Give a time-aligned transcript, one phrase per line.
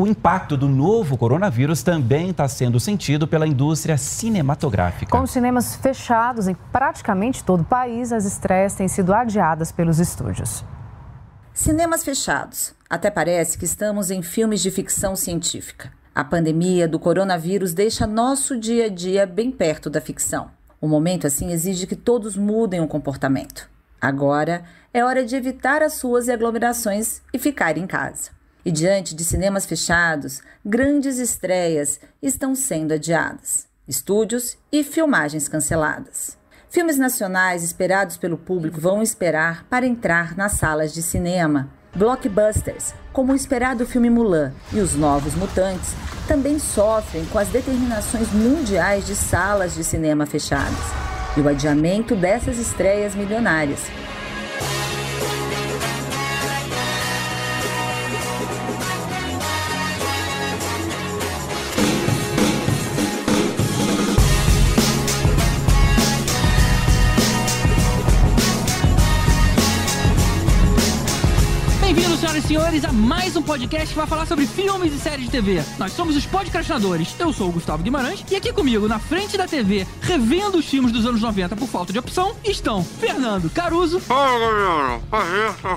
[0.00, 5.10] O impacto do novo coronavírus também está sendo sentido pela indústria cinematográfica.
[5.10, 9.98] Com os cinemas fechados em praticamente todo o país, as estreias têm sido adiadas pelos
[9.98, 10.64] estúdios.
[11.52, 12.72] Cinemas fechados.
[12.88, 15.92] Até parece que estamos em filmes de ficção científica.
[16.14, 20.50] A pandemia do coronavírus deixa nosso dia a dia bem perto da ficção.
[20.80, 23.68] Um momento assim exige que todos mudem o comportamento.
[24.00, 24.64] Agora
[24.94, 28.39] é hora de evitar as suas aglomerações e ficar em casa.
[28.64, 36.36] E diante de cinemas fechados, grandes estreias estão sendo adiadas, estúdios e filmagens canceladas.
[36.68, 41.70] Filmes nacionais esperados pelo público vão esperar para entrar nas salas de cinema.
[41.96, 45.94] Blockbusters, como o esperado filme Mulan e Os Novos Mutantes,
[46.28, 51.00] também sofrem com as determinações mundiais de salas de cinema fechadas
[51.36, 53.80] e o adiamento dessas estreias milionárias,
[72.50, 75.62] senhores, a mais um podcast que vai falar sobre filmes e séries de TV.
[75.78, 77.14] Nós somos os podcastinadores.
[77.16, 80.90] Eu sou o Gustavo Guimarães e aqui comigo, na frente da TV, revendo os filmes
[80.90, 84.00] dos anos 90 por falta de opção, estão Fernando Caruso.
[84.00, 85.70] Fala, galera.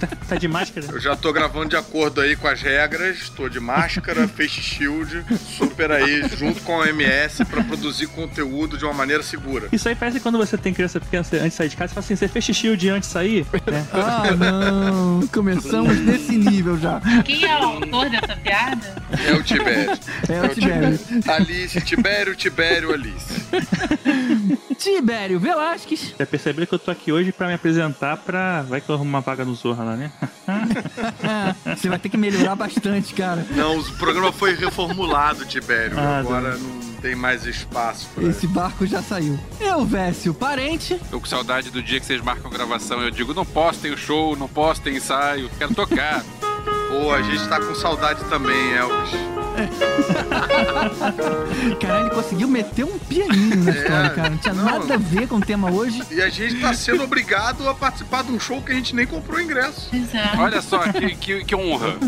[0.00, 0.86] Tá, tá de máscara?
[0.90, 5.22] Eu já tô gravando de acordo aí com as regras, tô de máscara, face shield,
[5.58, 9.68] super aí, junto com a OMS pra produzir conteúdo de uma maneira segura.
[9.70, 12.04] Isso aí parece quando você tem criança pequena antes de sair de casa, você fala
[12.04, 13.46] assim, você face shield antes de sair?
[13.64, 13.84] Né?
[13.94, 15.26] Ah, não.
[15.28, 17.00] Começamos nesse nível já.
[17.24, 19.02] Quem é o autor dessa piada?
[19.26, 19.98] É o Tibério.
[20.28, 20.98] É o Tibério.
[21.28, 23.42] Alice, Tibério, Tibério, Alice.
[24.78, 26.14] Tibério Velasquez.
[26.18, 28.62] Já perceberam que eu tô aqui hoje pra me apresentar pra...
[28.62, 30.10] Vai que eu arrumo uma vaga no Zorra lá, né?
[31.76, 33.46] Você vai ter que melhorar bastante, cara.
[33.50, 35.98] Não, o programa foi reformulado, Tibério.
[35.98, 38.24] Ah, Agora não tem mais espaço pra...
[38.24, 39.38] Esse barco já saiu.
[39.60, 40.98] Eu, Vécio, parente.
[41.10, 43.00] Tô com saudade do dia que vocês marcam gravação.
[43.00, 46.22] Eu digo, não postem o show, não postem ensaio, quero tocar.
[46.88, 49.10] Pô, a gente tá com saudade também, Elvis.
[51.80, 54.30] Caralho, ele conseguiu meter um pianinho na história, cara.
[54.30, 54.64] Não tinha não.
[54.64, 56.02] nada a ver com o tema hoje.
[56.10, 59.06] E a gente tá sendo obrigado a participar de um show que a gente nem
[59.06, 59.88] comprou ingresso.
[59.94, 60.38] Exato.
[60.38, 61.96] Olha só, que, que, que honra.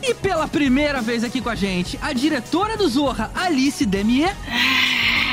[0.00, 4.34] E pela primeira vez aqui com a gente, a diretora do Zorra, Alice Demier.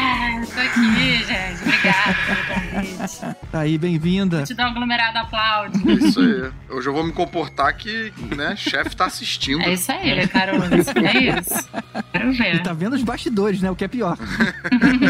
[0.07, 1.61] Ah, tô aqui, gente.
[1.63, 3.35] Obrigada pelo convite.
[3.51, 4.43] Tá aí, bem-vinda.
[4.43, 5.91] Te dá um aglomerado aplaude.
[5.93, 6.51] Isso aí.
[6.69, 9.61] Hoje eu vou me comportar que, né, chefe tá assistindo.
[9.63, 10.65] É isso aí, Caruso.
[10.73, 11.69] É isso.
[12.11, 12.61] Quero E ver.
[12.63, 13.71] tá vendo os bastidores, né?
[13.71, 14.17] O que é pior.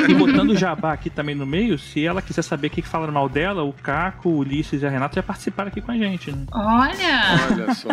[0.10, 3.12] E botando o Jabá aqui também no meio, se ela quiser saber o que falaram
[3.14, 6.32] mal dela, o Caco, o Ulisses e a Renata já participaram aqui com a gente,
[6.32, 6.46] né?
[6.54, 7.50] Olha.
[7.52, 7.90] Olha só.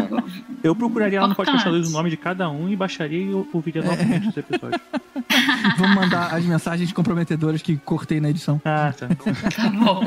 [0.62, 4.28] Eu procuraria lá no podcast o nome de cada um e baixaria e ouviria novamente
[4.28, 4.80] os episódios.
[5.78, 8.60] Vamos mandar as mensagens comprometedoras que cortei na edição.
[8.64, 9.08] Ah, tá.
[9.56, 10.06] Tá bom.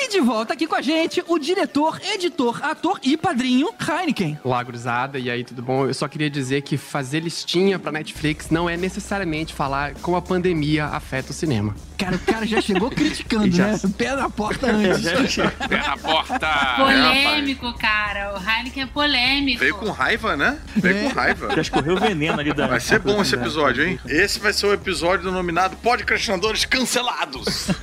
[0.00, 4.38] E de volta aqui com a gente, o diretor, editor, ator e padrinho, Heineken.
[4.44, 5.86] Olá, gurizada, e aí, tudo bom?
[5.86, 10.22] Eu só queria dizer que fazer listinha pra Netflix não é necessariamente falar como a
[10.22, 11.74] pandemia afeta o cinema.
[11.98, 13.80] Cara, o cara já chegou criticando, Já- né?
[13.98, 15.34] Pé na porta antes.
[15.68, 16.48] Pé na porta.
[16.76, 18.34] Polêmico, cara.
[18.34, 19.58] O Heineken é polêmico.
[19.58, 20.60] Veio com raiva, né?
[20.76, 21.52] Veio com raiva.
[21.56, 22.68] Já escorreu o veneno ali da.
[22.68, 23.98] Vai ser bom esse episódio, hein?
[24.06, 27.66] Esse vai ser o episódio denominado Podcastinadores Cancelados.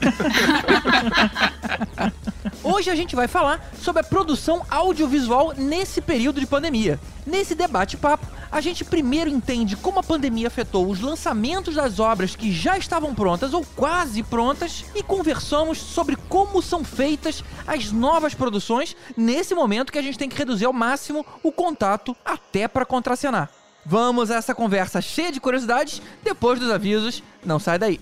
[2.68, 7.00] Hoje a gente vai falar sobre a produção audiovisual nesse período de pandemia.
[7.24, 12.52] Nesse debate-papo, a gente primeiro entende como a pandemia afetou os lançamentos das obras que
[12.52, 18.98] já estavam prontas ou quase prontas e conversamos sobre como são feitas as novas produções
[19.16, 23.48] nesse momento que a gente tem que reduzir ao máximo o contato até para contracenar.
[23.86, 27.22] Vamos a essa conversa cheia de curiosidades depois dos avisos.
[27.46, 28.02] Não sai daí.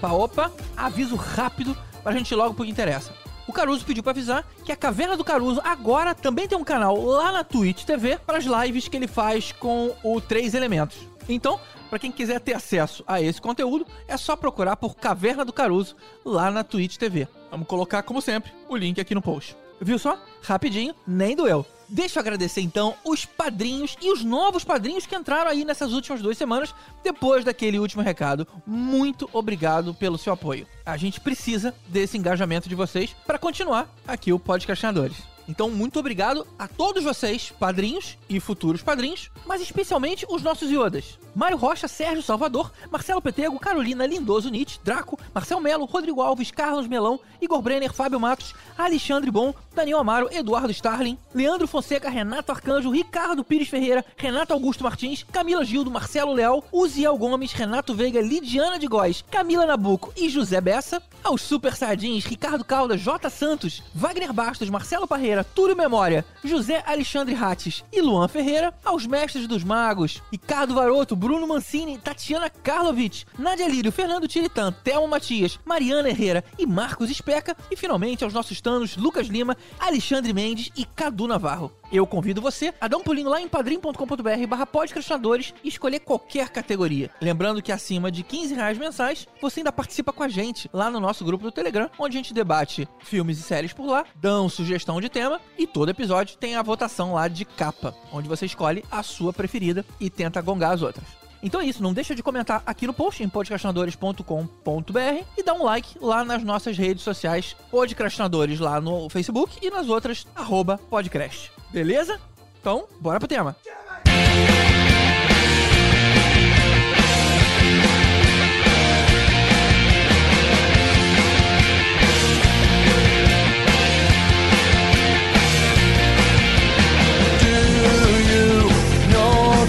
[0.00, 3.12] Opa, opa, aviso rápido pra gente ir logo pro que interessa.
[3.46, 6.98] O Caruso pediu pra avisar que a Caverna do Caruso agora também tem um canal
[7.04, 10.96] lá na Twitch TV para as lives que ele faz com o Três Elementos.
[11.28, 11.60] Então,
[11.90, 15.94] pra quem quiser ter acesso a esse conteúdo, é só procurar por Caverna do Caruso
[16.24, 17.28] lá na Twitch TV.
[17.50, 19.54] Vamos colocar, como sempre, o link aqui no post.
[19.82, 20.18] Viu só?
[20.42, 21.66] Rapidinho, nem doeu.
[21.90, 26.22] Deixa eu agradecer então os padrinhos e os novos padrinhos que entraram aí nessas últimas
[26.22, 26.72] duas semanas,
[27.02, 28.46] depois daquele último recado.
[28.64, 30.68] Muito obrigado pelo seu apoio.
[30.86, 35.16] A gente precisa desse engajamento de vocês para continuar aqui o Podcastinadores.
[35.50, 41.18] Então, muito obrigado a todos vocês, padrinhos e futuros padrinhos, mas especialmente os nossos iodas.
[41.34, 46.86] Mário Rocha, Sérgio Salvador, Marcelo Petego, Carolina Lindoso Nietzsche, Draco, Marcel Melo, Rodrigo Alves, Carlos
[46.86, 52.90] Melão, Igor Brenner, Fábio Matos, Alexandre Bom, Daniel Amaro, Eduardo Starling, Leandro Fonseca, Renato Arcanjo,
[52.90, 58.78] Ricardo Pires Ferreira, Renato Augusto Martins, Camila Gildo, Marcelo Leal, Uziel Gomes, Renato Veiga, Lidiana
[58.78, 63.30] de Góes, Camila Nabuco e José Bessa, aos Super Sardins, Ricardo Caldas, J.
[63.30, 69.46] Santos, Wagner Bastos, Marcelo Parreira, Túlio Memória, José Alexandre Rates e Luan Ferreira, aos Mestres
[69.46, 76.08] dos Magos, Ricardo Varoto, Bruno Mancini, Tatiana Karlovic, Nadia Lírio, Fernando Tiritan, Thelma Matias, Mariana
[76.08, 81.26] Herrera e Marcos Especa, e finalmente aos nossos tanos Lucas Lima, Alexandre Mendes e Cadu
[81.26, 81.72] Navarro.
[81.92, 86.48] Eu convido você a dar um pulinho lá em padrim.com.br barra podcastinadores e escolher qualquer
[86.48, 87.10] categoria.
[87.20, 91.00] Lembrando que acima de 15 reais mensais, você ainda participa com a gente lá no
[91.00, 95.00] nosso grupo do Telegram, onde a gente debate filmes e séries por lá, dão sugestão
[95.00, 99.02] de tema e todo episódio tem a votação lá de capa, onde você escolhe a
[99.02, 101.04] sua preferida e tenta gongar as outras.
[101.42, 105.64] Então é isso, não deixa de comentar aqui no post em podcastinadores.com.br e dá um
[105.64, 111.52] like lá nas nossas redes sociais, Podcastinadores lá no Facebook e nas outras, arroba podcast.
[111.70, 112.18] Beleza?
[112.58, 113.56] Então, bora pro tema.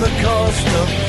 [0.02, 1.01] The cost of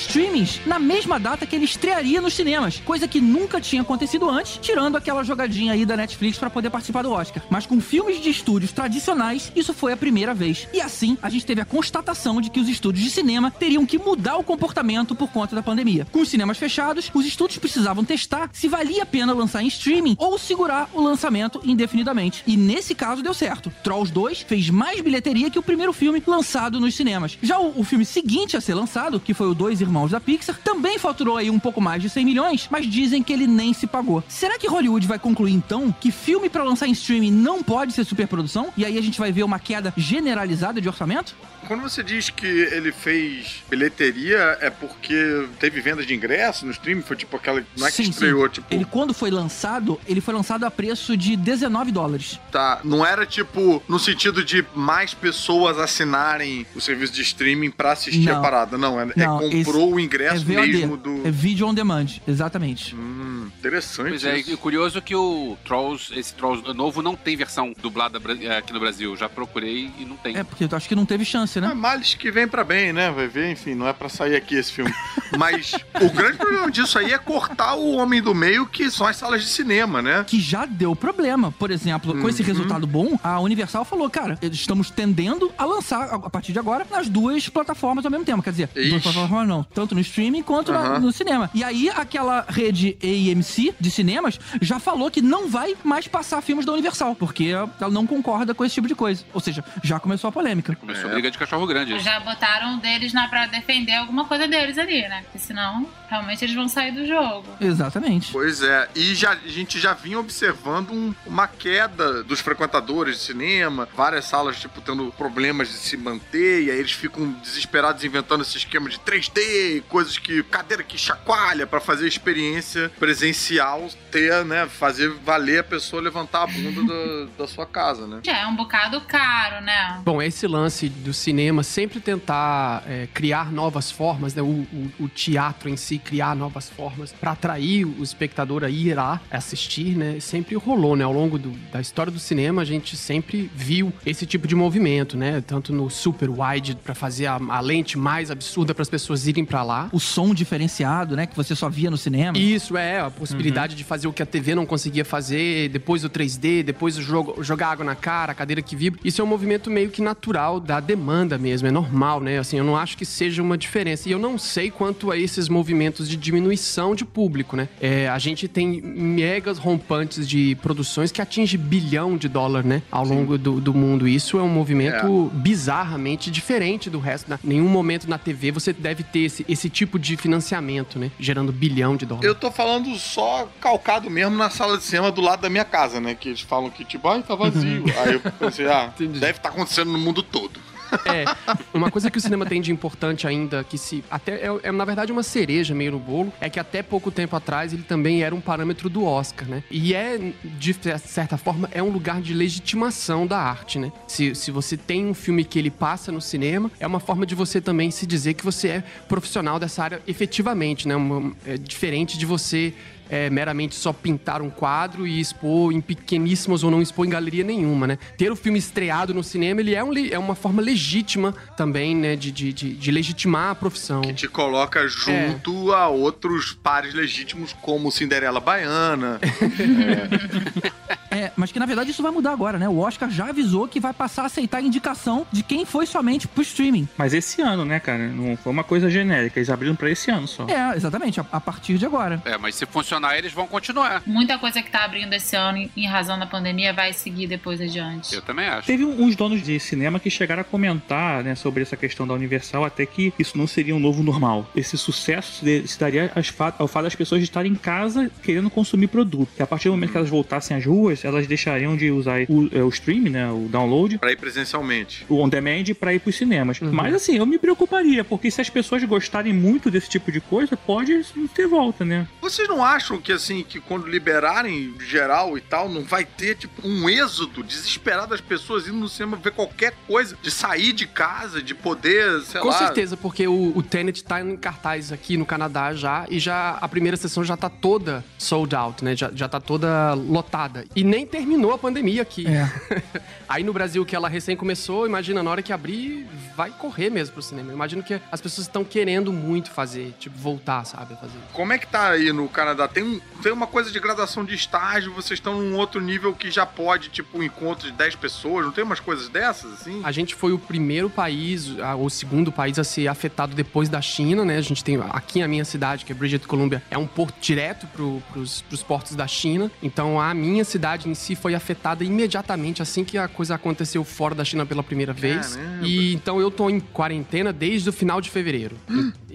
[0.00, 4.58] streamings na mesma data que ele estrearia nos cinemas, coisa que nunca tinha acontecido antes,
[4.60, 7.42] tirando aquela jogadinha aí da Netflix pra poder participar do Oscar.
[7.50, 10.68] Mas com filmes de estúdios tradicionais, isso foi a primeira vez.
[10.72, 13.98] E assim, a gente teve a constatação de que os estúdios de cinema teriam que
[13.98, 16.06] mudar o comportamento por conta da pandemia.
[16.10, 20.16] Com os cinemas fechados, os estúdios precisavam testar se valia a pena lançar em streaming
[20.18, 22.42] ou segurar o lançamento indefinidamente.
[22.46, 23.72] E nesse caso deu certo.
[23.82, 27.38] Trolls 2 fez mais bilheteria que o primeiro filme lançado nos cinemas.
[27.42, 30.56] Já o, o filme seguinte a ser lançado, que foi o Dois Irmãos da Pixar,
[30.62, 33.88] também faturou aí um pouco mais de 100 milhões, mas dizem que ele nem se
[33.88, 34.22] pagou.
[34.28, 38.04] Será que Hollywood vai concluir então que filme pra lançar em streaming não pode ser
[38.04, 38.68] superprodução?
[38.76, 41.34] E aí a gente vai ver uma queda generalizada de orçamento?
[41.70, 47.00] Quando você diz que ele fez bilheteria, é porque teve vendas de ingresso no stream?
[47.00, 47.64] Foi tipo aquela.
[47.76, 48.54] Não é que Sim, estreou, sim.
[48.54, 48.74] tipo.
[48.74, 52.40] Ele quando foi lançado, ele foi lançado a preço de 19 dólares.
[52.50, 57.92] Tá, não era tipo no sentido de mais pessoas assinarem o serviço de streaming pra
[57.92, 58.38] assistir Não.
[58.38, 58.76] a parada.
[58.76, 61.24] Não, é, é Não, comprou esse o ingresso é VOD, mesmo do.
[61.24, 62.96] É vídeo on demand, exatamente.
[62.96, 64.08] Hum, interessante.
[64.08, 64.50] Pois é, isso.
[64.50, 68.80] e curioso que o Trolls, esse Trolls novo não tem versão dublada eh, aqui no
[68.80, 69.16] Brasil.
[69.16, 70.36] Já procurei e não tem.
[70.36, 71.68] É, porque eu acho que não teve chance, né?
[71.70, 73.10] É males que vem pra bem, né?
[73.10, 74.92] Vai ver, enfim, não é pra sair aqui esse filme.
[75.38, 79.16] Mas o grande problema disso aí é cortar o homem do meio, que são as
[79.16, 80.24] salas de cinema, né?
[80.26, 81.52] que já deu problema.
[81.52, 82.28] Por exemplo, com Uhum.
[82.28, 86.58] esse resultado bom, a Universal falou, cara, estamos tendendo a lançar, a a partir de
[86.58, 88.42] agora, nas duas plataformas ao mesmo tempo.
[88.42, 88.90] Quer dizer, Ixi.
[88.90, 90.98] duas plataformas não, tanto no streaming quanto na- Aham.
[91.00, 91.50] no cinema.
[91.54, 96.64] E aí, aquela rede AMC de cinemas já falou que não vai mais passar filmes
[96.66, 99.24] da Universal, porque ela não concorda com esse tipo de coisa.
[99.32, 100.76] Ou seja, já começou a polêmica.
[100.76, 101.10] Começou É.
[101.10, 101.94] a briga de cachorro grande.
[101.94, 102.04] isso.
[102.04, 105.22] Já botaram deles na, pra defender alguma coisa deles ali, né?
[105.22, 107.46] Porque senão, realmente eles vão sair do jogo.
[107.60, 108.30] Exatamente.
[108.32, 113.22] Pois é, e já, a gente já vinha observando um- uma queda dos frequentadores de
[113.22, 118.42] cinema, várias salas, tipo, tendo problemas de se manter, e aí eles ficam desesperados inventando
[118.42, 120.42] esse esquema de 3D, coisas que.
[120.44, 124.66] cadeira que chacoalha pra fazer a experiência presencial ter, né?
[124.68, 128.20] Fazer valer a pessoa levantar a bunda da, da sua casa, né?
[128.24, 130.00] Já é um bocado caro, né?
[130.04, 131.29] Bom, esse lance do cinema
[131.62, 134.42] sempre tentar é, criar novas formas, né?
[134.42, 138.94] O, o- o teatro em si criar novas formas para atrair o espectador a ir
[138.94, 140.18] lá assistir, né?
[140.20, 141.04] Sempre rolou, né?
[141.04, 145.16] Ao longo do- da história do cinema, a gente sempre viu esse tipo de movimento,
[145.16, 145.40] né?
[145.46, 149.44] Tanto no super wide para fazer a, a lente mais absurda para as pessoas irem
[149.44, 149.88] para lá.
[149.92, 152.36] O som diferenciado, né, que você só via no cinema.
[152.36, 153.00] Isso, é.
[153.00, 156.96] a possibilidade de fazer o que a TV não conseguia fazer, depois o 3D, depois
[156.98, 159.00] o jogo, jogar água na cara, a cadeira que vibra.
[159.04, 162.38] Isso é um movimento meio que natural da demanda mesmo, é normal, né?
[162.38, 164.08] Assim, eu não acho que seja uma diferença.
[164.08, 167.68] E eu não sei quanto a esses movimentos de diminuição de público, né?
[167.80, 172.82] É, a gente tem megas rompantes de produções que atinge bilhão de dólar, né?
[172.90, 174.06] Ao longo do, do mundo.
[174.06, 177.28] Isso é um movimento bizarramente diferente do resto.
[177.28, 181.10] Na, nenhum momento na TV você deve ter esse, esse tipo de financiamento, né?
[181.18, 182.26] Gerando bilhão de dólares.
[182.26, 186.00] Eu tô falando só calcado mesmo na sala de cinema do lado da minha casa,
[186.00, 186.14] né?
[186.14, 187.84] Que eles falam que, tipo, ai, tá vazio.
[187.98, 190.59] Aí eu pensei, ah, deve estar acontecendo no mundo todo.
[191.06, 191.24] É,
[191.72, 194.84] uma coisa que o cinema tem de importante ainda, que se até é, é, na
[194.84, 198.34] verdade uma cereja meio no bolo, é que até pouco tempo atrás ele também era
[198.34, 199.62] um parâmetro do Oscar, né?
[199.70, 203.92] E é, de certa forma, é um lugar de legitimação da arte, né?
[204.06, 207.34] Se, se você tem um filme que ele passa no cinema, é uma forma de
[207.34, 210.96] você também se dizer que você é profissional dessa área efetivamente, né?
[210.96, 212.74] Uma, é diferente de você
[213.10, 217.42] é, meramente só pintar um quadro e expor em pequeníssimos ou não expor em galeria
[217.42, 217.98] nenhuma, né?
[218.16, 222.14] Ter o filme estreado no cinema, ele é, um, é uma forma legítima também, né?
[222.14, 224.02] De, de, de, de legitimar a profissão.
[224.02, 225.76] Que te coloca junto é.
[225.76, 229.18] a outros pares legítimos, como Cinderela Baiana.
[231.10, 231.18] é.
[231.24, 232.68] é, mas que na verdade isso vai mudar agora, né?
[232.68, 236.28] O Oscar já avisou que vai passar a aceitar a indicação de quem foi somente
[236.28, 236.88] pro streaming.
[236.96, 238.08] Mas esse ano, né, cara?
[238.08, 240.46] Não foi uma coisa genérica, eles abriram pra esse ano só.
[240.46, 242.22] É, exatamente, a, a partir de agora.
[242.24, 244.02] É, mas se funcionar eles vão continuar.
[244.06, 248.14] Muita coisa que tá abrindo esse ano em razão da pandemia vai seguir depois adiante.
[248.14, 248.66] Eu também acho.
[248.66, 252.64] Teve uns donos de cinema que chegaram a comentar, né, sobre essa questão da Universal,
[252.64, 254.50] até que isso não seria um novo normal.
[254.54, 256.10] Esse sucesso se daria
[256.58, 259.28] ao fato das pessoas estarem em casa querendo consumir produto.
[259.36, 262.64] Que a partir do momento que elas voltassem às ruas, elas deixariam de usar o,
[262.64, 263.98] o stream, né, o download.
[263.98, 265.04] Pra ir presencialmente.
[265.08, 266.60] O on-demand pra ir pros cinemas.
[266.60, 266.72] Uhum.
[266.72, 270.56] Mas assim, eu me preocuparia, porque se as pessoas gostarem muito desse tipo de coisa,
[270.56, 271.04] pode
[271.34, 272.06] ter volta, né?
[272.20, 276.66] Vocês não acham que assim, que quando liberarem geral e tal, não vai ter tipo
[276.66, 281.42] um êxodo desesperado das pessoas indo no cinema ver qualquer coisa, de sair de casa,
[281.42, 282.58] de poder, sei Com lá.
[282.58, 286.68] certeza, porque o, o Tenet tá em cartaz aqui no Canadá já, e já a
[286.68, 288.96] primeira sessão já tá toda sold out, né?
[288.96, 290.64] Já, já tá toda lotada.
[290.74, 292.26] E nem terminou a pandemia aqui.
[292.26, 292.50] É.
[293.28, 296.06] Aí no Brasil, que ela recém começou, imagina, na hora que abrir,
[296.36, 297.50] vai correr mesmo pro cinema.
[297.50, 300.94] Eu imagino que as pessoas estão querendo muito fazer, tipo, voltar, sabe?
[300.94, 301.18] A fazer.
[301.32, 302.66] Como é que tá aí no Canadá?
[302.72, 306.30] Tem, um, tem uma coisa de graduação de estágio, vocês estão num outro nível que
[306.30, 309.80] já pode, tipo, um encontro de 10 pessoas, não tem umas coisas dessas, assim?
[309.84, 313.80] A gente foi o primeiro país, ou o segundo país a ser afetado depois da
[313.80, 314.36] China, né?
[314.36, 317.66] A gente tem aqui a minha cidade, que é Bridget Columbia, é um porto direto
[317.68, 319.50] pro, pros, pros portos da China.
[319.62, 324.14] Então a minha cidade em si foi afetada imediatamente assim que a coisa aconteceu fora
[324.14, 325.36] da China pela primeira vez.
[325.36, 325.66] Caramba.
[325.66, 328.56] E então eu tô em quarentena desde o final de fevereiro.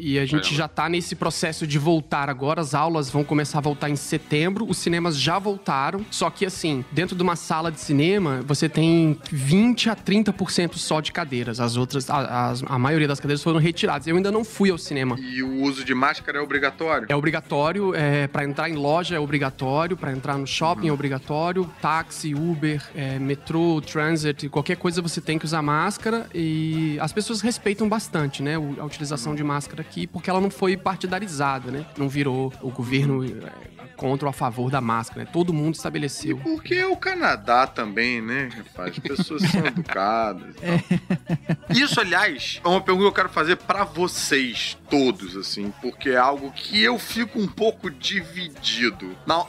[0.08, 2.62] E a gente já tá nesse processo de voltar agora.
[2.62, 4.64] As aulas vão começar a voltar em setembro.
[4.70, 6.06] Os cinemas já voltaram.
[6.12, 11.02] Só que, assim, dentro de uma sala de cinema, você tem 20 a 30% só
[11.02, 11.60] de cadeiras.
[11.60, 14.06] As outras, a, as- a maioria das cadeiras foram retiradas.
[14.06, 15.18] Eu ainda não fui ao cinema.
[15.20, 17.08] E o uso de máscara é obrigatório?
[17.10, 21.68] É obrigatório, é, para entrar em loja é obrigatório, para entrar no shopping é obrigatório,
[21.82, 27.42] táxi, Uber, é, metrô, transit, qualquer coisa você tem que usar máscara e as pessoas
[27.42, 32.10] respeitam bastante, né, a utilização de máscara aqui, porque ela não foi partidarizada, né, não
[32.10, 36.38] virou o governo é, contra ou a favor da máscara, né, todo mundo estabeleceu.
[36.40, 38.92] Porque é o Canadá também, né, rapaz?
[38.92, 40.56] As pessoas são educadas.
[40.56, 41.76] e tal.
[41.76, 46.18] Isso, aliás, é uma pergunta que eu quero fazer pra vocês todos, assim, porque é
[46.18, 49.16] algo que eu fico um pouco dividido.
[49.26, 49.46] Na-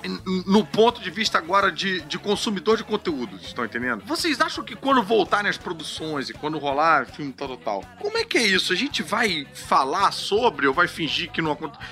[0.47, 4.03] no ponto de vista agora de, de consumidor de conteúdo, estão entendendo?
[4.07, 8.17] Vocês acham que quando voltarem as produções e quando rolar filme tal, tal, tal, como
[8.19, 8.73] é que é isso?
[8.73, 11.87] A gente vai falar sobre ou vai fingir que não aconteceu?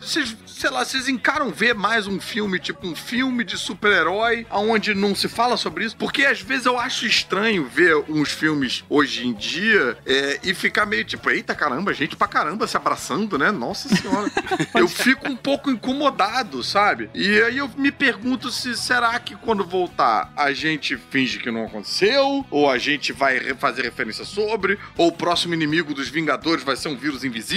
[0.00, 4.94] Vocês, sei lá, vocês encaram ver mais um filme, tipo um filme de super-herói, onde
[4.94, 5.96] não se fala sobre isso?
[5.96, 10.86] Porque às vezes eu acho estranho ver uns filmes hoje em dia é, e ficar
[10.86, 13.50] meio tipo, eita caramba, gente pra caramba se abraçando, né?
[13.50, 14.30] Nossa senhora.
[14.74, 17.10] eu fico um pouco incomodado, sabe?
[17.14, 21.66] E aí eu me pergunto se será que quando voltar a gente finge que não
[21.66, 26.76] aconteceu, ou a gente vai fazer referência sobre, ou o próximo inimigo dos Vingadores vai
[26.76, 27.49] ser um vírus invisível,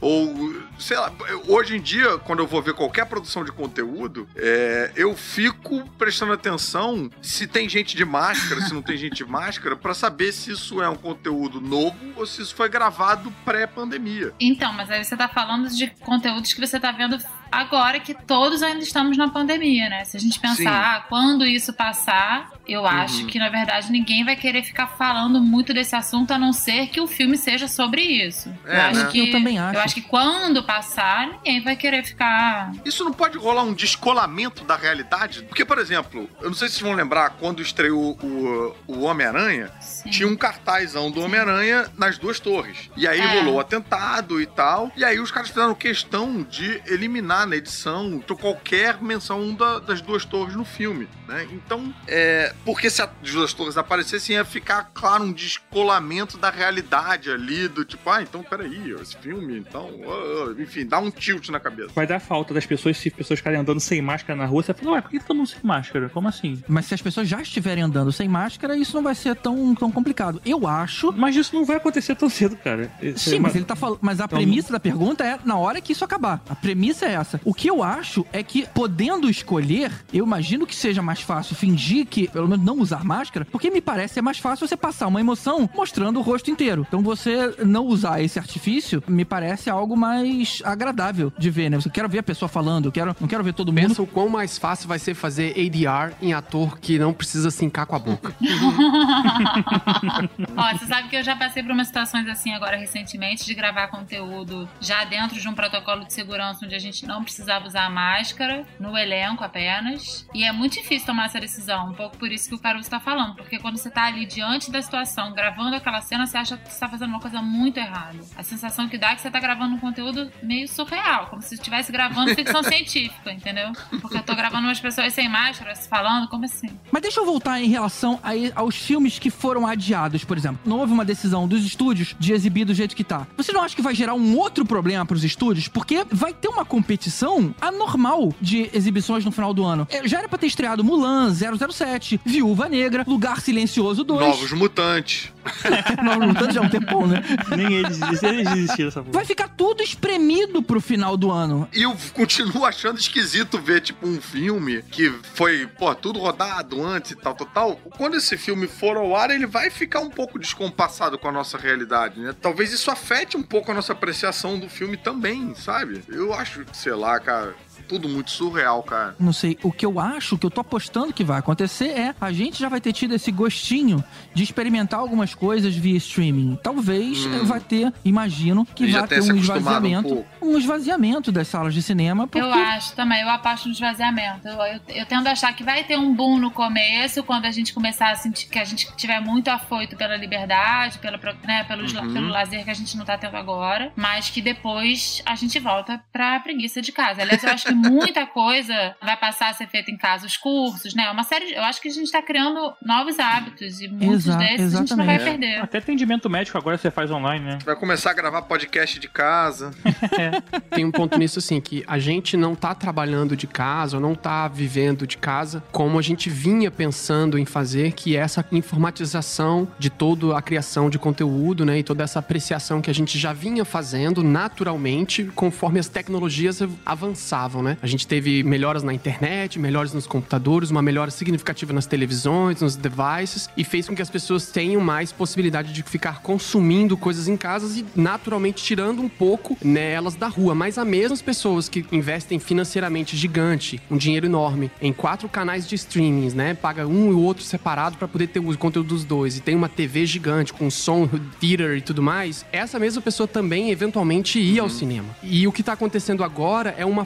[0.00, 1.12] ou sei lá,
[1.48, 6.32] hoje em dia, quando eu vou ver qualquer produção de conteúdo, é, eu fico prestando
[6.32, 10.52] atenção se tem gente de máscara, se não tem gente de máscara, pra saber se
[10.52, 14.32] isso é um conteúdo novo ou se isso foi gravado pré-pandemia.
[14.38, 17.18] Então, mas aí você tá falando de conteúdos que você tá vendo
[17.50, 20.04] Agora que todos ainda estamos na pandemia, né?
[20.04, 23.26] Se a gente pensar, ah, quando isso passar, eu acho Uhum.
[23.26, 27.00] que na verdade ninguém vai querer ficar falando muito desse assunto, a não ser que
[27.00, 28.52] o filme seja sobre isso.
[28.64, 29.10] É, eu acho né?
[29.10, 29.76] que Eu também acho.
[29.78, 32.72] Eu acho que quando passar, ninguém vai querer ficar.
[32.84, 35.42] Isso não pode rolar um descolamento da realidade?
[35.44, 39.70] Porque, por exemplo, eu não sei se vocês vão lembrar, quando estreou o, o Homem-Aranha,
[40.10, 42.90] tinha um cartazão do Homem-Aranha nas duas torres.
[42.96, 43.26] E aí É.
[43.38, 44.90] rolou o atentado e tal.
[44.96, 50.24] E aí os caras fizeram questão de eliminar na edição qualquer menção da- das duas
[50.24, 51.46] torres no filme, né?
[51.52, 57.30] Então, é, porque se as duas torres aparecessem, ia ficar, claro, um descolamento da realidade
[57.30, 61.60] ali, do tipo, ah, então peraí, esse filme, então, ah, enfim, dá um tilt na
[61.60, 61.90] cabeça.
[61.94, 64.92] Vai dar falta das pessoas, se pessoas ficarem andando sem máscara na rua, você fala,
[64.92, 66.08] ué, por que todo mundo sem máscara?
[66.08, 66.62] Como assim?
[66.68, 69.90] Mas se as pessoas já estiverem andando sem máscara, isso não vai ser tão, tão
[69.90, 70.40] complicado.
[70.44, 71.12] Eu acho.
[71.12, 72.90] Mas isso não vai acontecer tão cedo, cara.
[73.00, 73.98] Isso Sim, é mas uma- ele tá falando.
[74.02, 76.42] Mas a Então- premissa da pergunta é na hora que isso acabar.
[76.48, 77.40] A premissa é essa.
[77.44, 82.06] O que eu acho é que, podendo escolher, eu imagino que seja mais fácil fingir
[82.06, 85.20] que, pelo menos, não usar máscara, porque me parece ser mais fácil você passar uma
[85.20, 86.84] emoção mostrando o rosto inteiro.
[86.88, 91.76] Então você não usar esse artifício me parece algo mais agradável de ver, né?
[91.76, 93.88] Você quero ver a pessoa falando, eu quero, não quero ver todo mundo.
[93.88, 97.86] Pensa o quão mais fácil vai ser fazer ADR em ator que não precisa sincar
[97.86, 98.34] com a boca.
[100.56, 103.88] Ó, você sabe que eu já passei por umas situações assim agora recentemente de gravar
[103.88, 108.64] conteúdo já dentro de um protocolo de segurança onde a gente não precisava usar máscara,
[108.78, 110.26] no elenco apenas.
[110.34, 111.90] E é muito difícil tomar essa decisão.
[111.90, 113.36] Um pouco por isso que o Caruso tá falando.
[113.36, 116.80] Porque quando você tá ali diante da situação, gravando aquela cena, você acha que você
[116.80, 118.18] tá fazendo uma coisa muito errada.
[118.36, 121.54] A sensação que dá é que você tá gravando um conteúdo meio surreal, como se
[121.54, 123.72] estivesse gravando ficção científica, entendeu?
[124.00, 126.68] Porque eu tô gravando umas pessoas sem máscara, se falando, como assim?
[126.90, 130.60] Mas deixa eu voltar em relação a- aos filmes que foram adiados, por exemplo.
[130.64, 133.26] Não houve uma decisão dos estúdios de exibir do jeito que tá.
[133.36, 135.68] Você não acha que vai gerar um outro problema pros estúdios?
[135.68, 139.86] Porque vai ter uma competição anormal de exibições no final do ano.
[139.90, 144.20] É, Já era pra ter estreado Mulan, 007, Viúva Negra, Lugar Silencioso 2.
[144.20, 145.32] Novos Mutantes.
[146.02, 147.22] Novos Mutantes já é um tempão, né?
[147.56, 149.12] Nem eles, eles dessa porra.
[149.12, 151.68] Vai ficar tudo espremido pro final do ano.
[151.72, 157.12] E eu continuo achando esquisito ver, tipo, um filme que foi, pô, tudo rodado antes
[157.12, 157.76] e tal, tal, tal.
[157.96, 161.58] Quando esse filme for ao ar, ele vai ficar um pouco descompassado com a nossa
[161.58, 162.34] realidade, né?
[162.40, 166.02] Talvez isso afete um pouco a nossa apreciação do filme também, sabe?
[166.08, 167.54] Eu acho, sei lá, cara,
[167.88, 169.14] tudo muito surreal, cara.
[169.18, 172.14] Não sei, o que eu acho, o que eu tô apostando que vai acontecer é
[172.20, 174.02] a gente já vai ter tido esse gostinho
[174.34, 176.58] de experimentar algumas coisas via streaming.
[176.62, 177.44] Talvez Hum.
[177.44, 180.08] vai ter, imagino, que E vai ter um um esvaziamento.
[180.08, 180.26] pouco.
[180.42, 184.46] Um, esvaziamento das salas de cinema, porque Eu acho também, eu aposto no esvaziamento.
[184.48, 187.50] Eu, eu, eu tendo a achar que vai ter um boom no começo, quando a
[187.50, 191.92] gente começar a sentir que a gente tiver muito afoito pela liberdade, pela, né, pelos
[191.96, 192.12] Uhum.
[192.12, 196.00] pelo lazer que a gente não tá tendo agora, mas que depois a gente volta
[196.12, 197.22] pra preguiça de casa.
[197.22, 200.94] Aliás, eu acho que muita coisa vai passar a ser feita em casa, os cursos,
[200.94, 201.10] né?
[201.10, 201.46] Uma série.
[201.46, 204.78] de- eu acho que a gente tá criando novos hábitos e muitos Exa- desses a
[204.78, 205.40] gente não vai exatamente.
[205.40, 205.60] perder.
[205.62, 207.58] Até atendimento médico agora você faz online, né?
[207.64, 209.70] Vai começar a gravar podcast de casa.
[210.70, 214.14] Tem um ponto nisso assim, que a gente não tá trabalhando de casa, ou não
[214.14, 219.68] tá vivendo de casa, como a gente vinha pensando em fazer, que é essa informatização
[219.78, 221.78] de toda a criação de conteúdo, né?
[221.78, 227.62] E toda essa apreciação que a gente já vinha fazendo naturalmente, conforme as tecnologias avançavam,
[227.66, 227.76] né?
[227.82, 232.76] A gente teve melhoras na internet, melhoras nos computadores, uma melhora significativa nas televisões, nos
[232.76, 237.36] devices, e fez com que as pessoas tenham mais possibilidade de ficar consumindo coisas em
[237.36, 240.54] casas e naturalmente tirando um pouco nelas da rua.
[240.54, 245.74] Mas as mesmas pessoas que investem financeiramente gigante, um dinheiro enorme, em quatro canais de
[245.74, 246.54] streamings, né?
[246.54, 249.54] Paga um e o outro separado para poder ter o conteúdo dos dois, e tem
[249.54, 251.08] uma TV gigante com som,
[251.40, 255.08] theater e tudo mais, essa mesma pessoa também eventualmente ia ao cinema.
[255.22, 257.04] E o que tá acontecendo agora é uma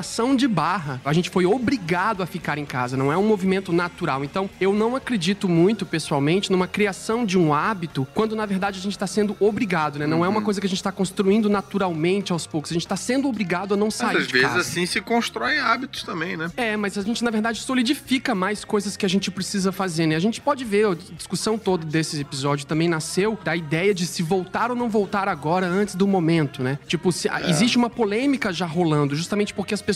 [0.00, 1.00] forçação de barra.
[1.04, 4.24] A gente foi obrigado a ficar em casa, não é um movimento natural.
[4.24, 8.82] Então, eu não acredito muito, pessoalmente, numa criação de um hábito, quando na verdade a
[8.82, 10.06] gente tá sendo obrigado, né?
[10.06, 12.70] Não é uma coisa que a gente tá construindo naturalmente aos poucos.
[12.70, 14.60] A gente tá sendo obrigado a não Mas sair às de vezes casa.
[14.60, 16.50] assim se constrói hábitos também, né?
[16.56, 20.16] É, mas a gente, na verdade, solidifica mais coisas que a gente precisa fazer, né?
[20.16, 24.22] A gente pode ver, a discussão toda desse episódio também nasceu da ideia de se
[24.22, 26.78] voltar ou não voltar agora antes do momento, né?
[26.86, 29.89] Tipo, se, existe uma polêmica já rolando, justamente porque as pessoas,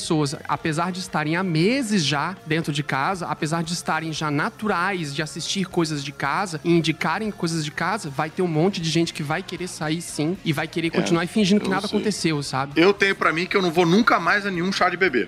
[0.48, 5.22] apesar de estarem há meses já dentro de casa, apesar de estarem já naturais de
[5.22, 9.12] assistir coisas de casa e indicarem coisas de casa, vai ter um monte de gente
[9.12, 11.96] que vai querer sair sim e vai querer continuar fingindo que nada sei.
[11.96, 12.80] aconteceu, sabe?
[12.80, 15.26] Eu tenho pra mim que eu não vou nunca mais a nenhum chá de bebê.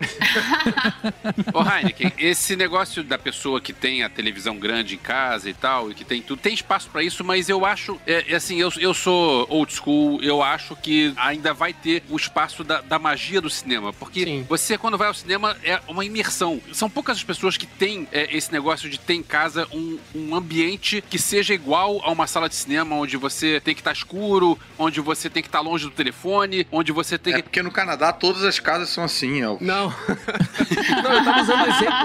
[1.53, 5.91] Ô, Heineken, esse negócio da pessoa que tem a televisão grande em casa e tal,
[5.91, 8.71] e que tem tudo, tem espaço pra isso, mas eu acho, é, é assim, eu,
[8.79, 13.41] eu sou old school, eu acho que ainda vai ter o espaço da, da magia
[13.41, 14.47] do cinema, porque Sim.
[14.59, 16.61] Você quando vai ao cinema, é uma imersão.
[16.73, 20.35] São poucas as pessoas que têm é, esse negócio de ter em casa um, um
[20.35, 24.59] ambiente que seja igual a uma sala de cinema, onde você tem que estar escuro,
[24.79, 27.43] onde você tem que estar longe do telefone, onde você tem É que.
[27.45, 29.67] porque no Canadá todas as casas são assim, Elvis.
[29.67, 29.93] Não.
[31.03, 31.97] Não, eu tava usando o exemplo.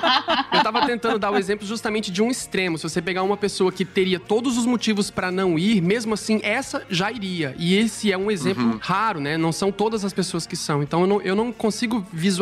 [0.54, 2.78] Eu tava tentando dar o exemplo justamente de um extremo.
[2.78, 6.40] Se você pegar uma pessoa que teria todos os motivos pra não ir, mesmo assim,
[6.44, 7.56] essa já iria.
[7.58, 8.80] E esse é um exemplo Uhum.
[8.82, 9.38] raro, né?
[9.38, 10.84] Não são todas as pessoas que são.
[10.84, 12.41] Então eu não, eu não consigo visualizar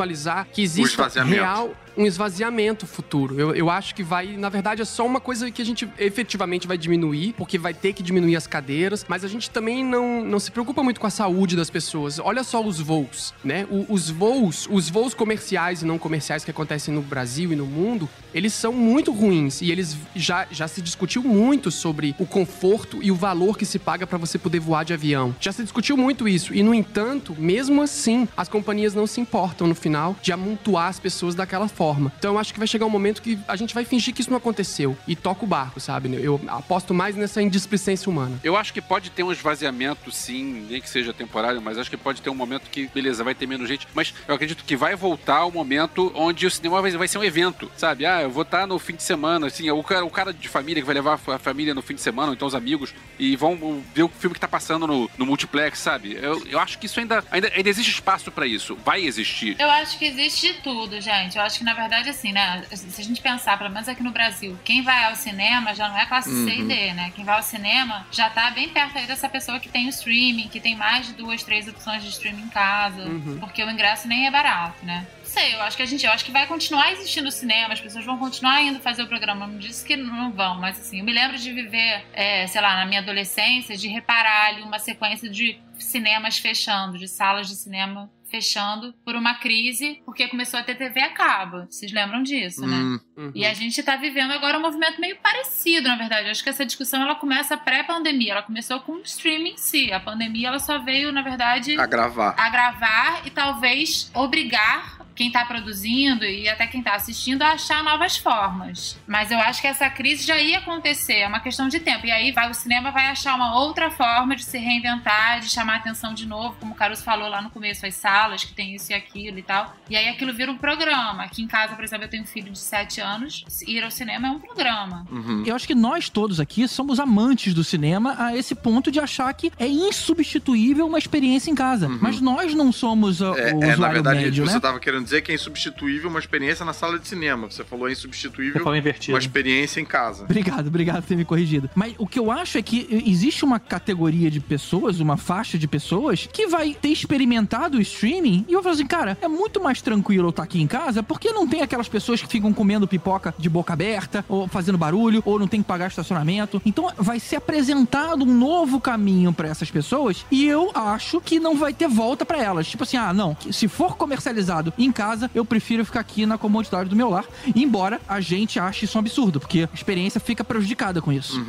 [0.52, 3.38] que existe real um esvaziamento futuro.
[3.38, 6.66] Eu, eu acho que vai, na verdade, é só uma coisa que a gente efetivamente
[6.66, 10.40] vai diminuir, porque vai ter que diminuir as cadeiras, mas a gente também não, não
[10.40, 12.18] se preocupa muito com a saúde das pessoas.
[12.18, 13.68] Olha só os voos, né?
[13.70, 17.66] O- os voos, os voos comerciais e não comerciais que acontecem no Brasil e no
[17.66, 23.00] mundo, eles são muito ruins e eles já, já se discutiu muito sobre o conforto
[23.04, 25.36] e o valor que se paga para você poder voar de avião.
[25.42, 29.68] Já se discutiu muito isso e no entanto, mesmo assim, as companhias não se importam
[29.68, 31.89] no final de amontoar as pessoas daquela forma.
[32.18, 34.30] Então eu acho que vai chegar um momento que a gente vai fingir que isso
[34.30, 36.10] não aconteceu e toca o barco, sabe?
[36.22, 38.40] Eu aposto mais nessa indisplicência humana.
[38.44, 41.98] Eu acho que pode ter um esvaziamento, sim, nem que seja temporário, mas acho que
[41.98, 44.96] pode ter um momento que, beleza, vai ter menos gente, mas eu acredito que vai
[44.96, 48.06] voltar o momento onde o cinema vai, vai ser um evento, sabe?
[48.06, 50.82] Ah, eu vou estar no fim de semana, assim, o cara, o cara de família
[50.82, 53.84] que vai levar a família no fim de semana, ou então os amigos, e vão
[53.94, 56.18] ver o filme que tá passando no, no multiplex, sabe?
[56.22, 59.56] Eu, eu acho que isso ainda, ainda, ainda existe espaço pra isso, vai existir.
[59.60, 61.38] Eu acho que existe de tudo, gente.
[61.38, 62.64] Eu acho que, na verdade, assim, né?
[62.72, 65.98] Se a gente pensar, pelo menos aqui no Brasil, quem vai ao cinema já não
[65.98, 66.68] é classe C e Uhum.
[66.68, 67.12] D, né?
[67.16, 70.48] Quem vai ao cinema já tá bem perto aí dessa pessoa que tem o streaming,
[70.48, 73.38] que tem mais de duas, três opções de streaming em casa, Uhum.
[73.40, 75.08] porque o ingresso nem é barato, né?
[75.20, 77.80] Não sei, eu acho que a gente, eu acho que vai continuar existindo cinema, as
[77.80, 79.46] pessoas vão continuar indo fazer o programa.
[79.46, 82.76] Não disse que não vão, mas assim, eu me lembro de viver, é, sei lá,
[82.78, 88.10] na minha adolescência, de reparar ali uma sequência de cinemas fechando, de salas de cinema
[88.30, 91.66] fechando por uma crise, porque começou a ter TV a cabo.
[91.70, 92.78] Vocês lembram disso, né?
[92.78, 93.32] Hum, Uhum.
[93.36, 96.26] E a gente tá vivendo agora um movimento meio parecido, na verdade.
[96.28, 98.32] Eu acho que essa discussão ela começa pré-pandemia.
[98.32, 99.92] Ela começou com o streaming em si.
[99.92, 102.34] A pandemia ela só veio, na verdade, a gravar.
[102.38, 108.16] agravar e talvez obrigar quem tá produzindo e até quem tá assistindo a achar novas
[108.16, 108.98] formas.
[109.06, 112.06] Mas eu acho que essa crise já ia acontecer, é uma questão de tempo.
[112.06, 115.76] E aí vai o cinema vai achar uma outra forma de se reinventar, de chamar
[115.76, 118.94] atenção de novo, como o Caruso falou lá no começo, as salas que tem isso
[118.94, 119.76] e aquilo e tal.
[119.90, 121.24] E aí aquilo vira um programa.
[121.24, 124.30] Aqui em casa, por exemplo, eu tenho um filho de 7 anos, ir ao cinema
[124.30, 125.06] é um programa.
[125.12, 125.44] Uhum.
[125.46, 129.34] Eu acho que nós todos aqui somos amantes do cinema a esse ponto de achar
[129.34, 131.90] que é insubstituível uma experiência em casa.
[131.90, 134.60] Mas nós não somos uh, É, o é, na usuário verdade, médio, você né?
[134.62, 137.50] tava querendo dizer que é insubstituível uma experiência na sala de cinema.
[137.50, 139.14] Você falou é insubstituível falou invertido.
[139.14, 140.24] uma experiência em casa.
[140.24, 141.70] Obrigado, obrigado por ter me corrigido.
[141.74, 145.68] Mas o que eu acho é que existe uma categoria de pessoas, uma faixa de
[145.68, 149.82] pessoas, que vai ter experimentado o streaming e eu falo assim, cara, é muito mais
[149.82, 153.34] tranquilo eu estar aqui em casa porque não tem aquelas pessoas que ficam comendo pipoca
[153.38, 156.62] de boca aberta, ou fazendo barulho, ou não tem que pagar estacionamento.
[156.66, 161.56] Então vai ser apresentado um novo caminho pra essas pessoas e eu acho que não
[161.56, 162.68] vai ter volta pra elas.
[162.68, 166.90] Tipo assim, ah, não, se for comercializado em casa, eu prefiro ficar aqui na comodidade
[166.90, 167.24] do meu lar,
[167.56, 171.42] embora a gente ache isso um absurdo, porque a experiência fica prejudicada com isso.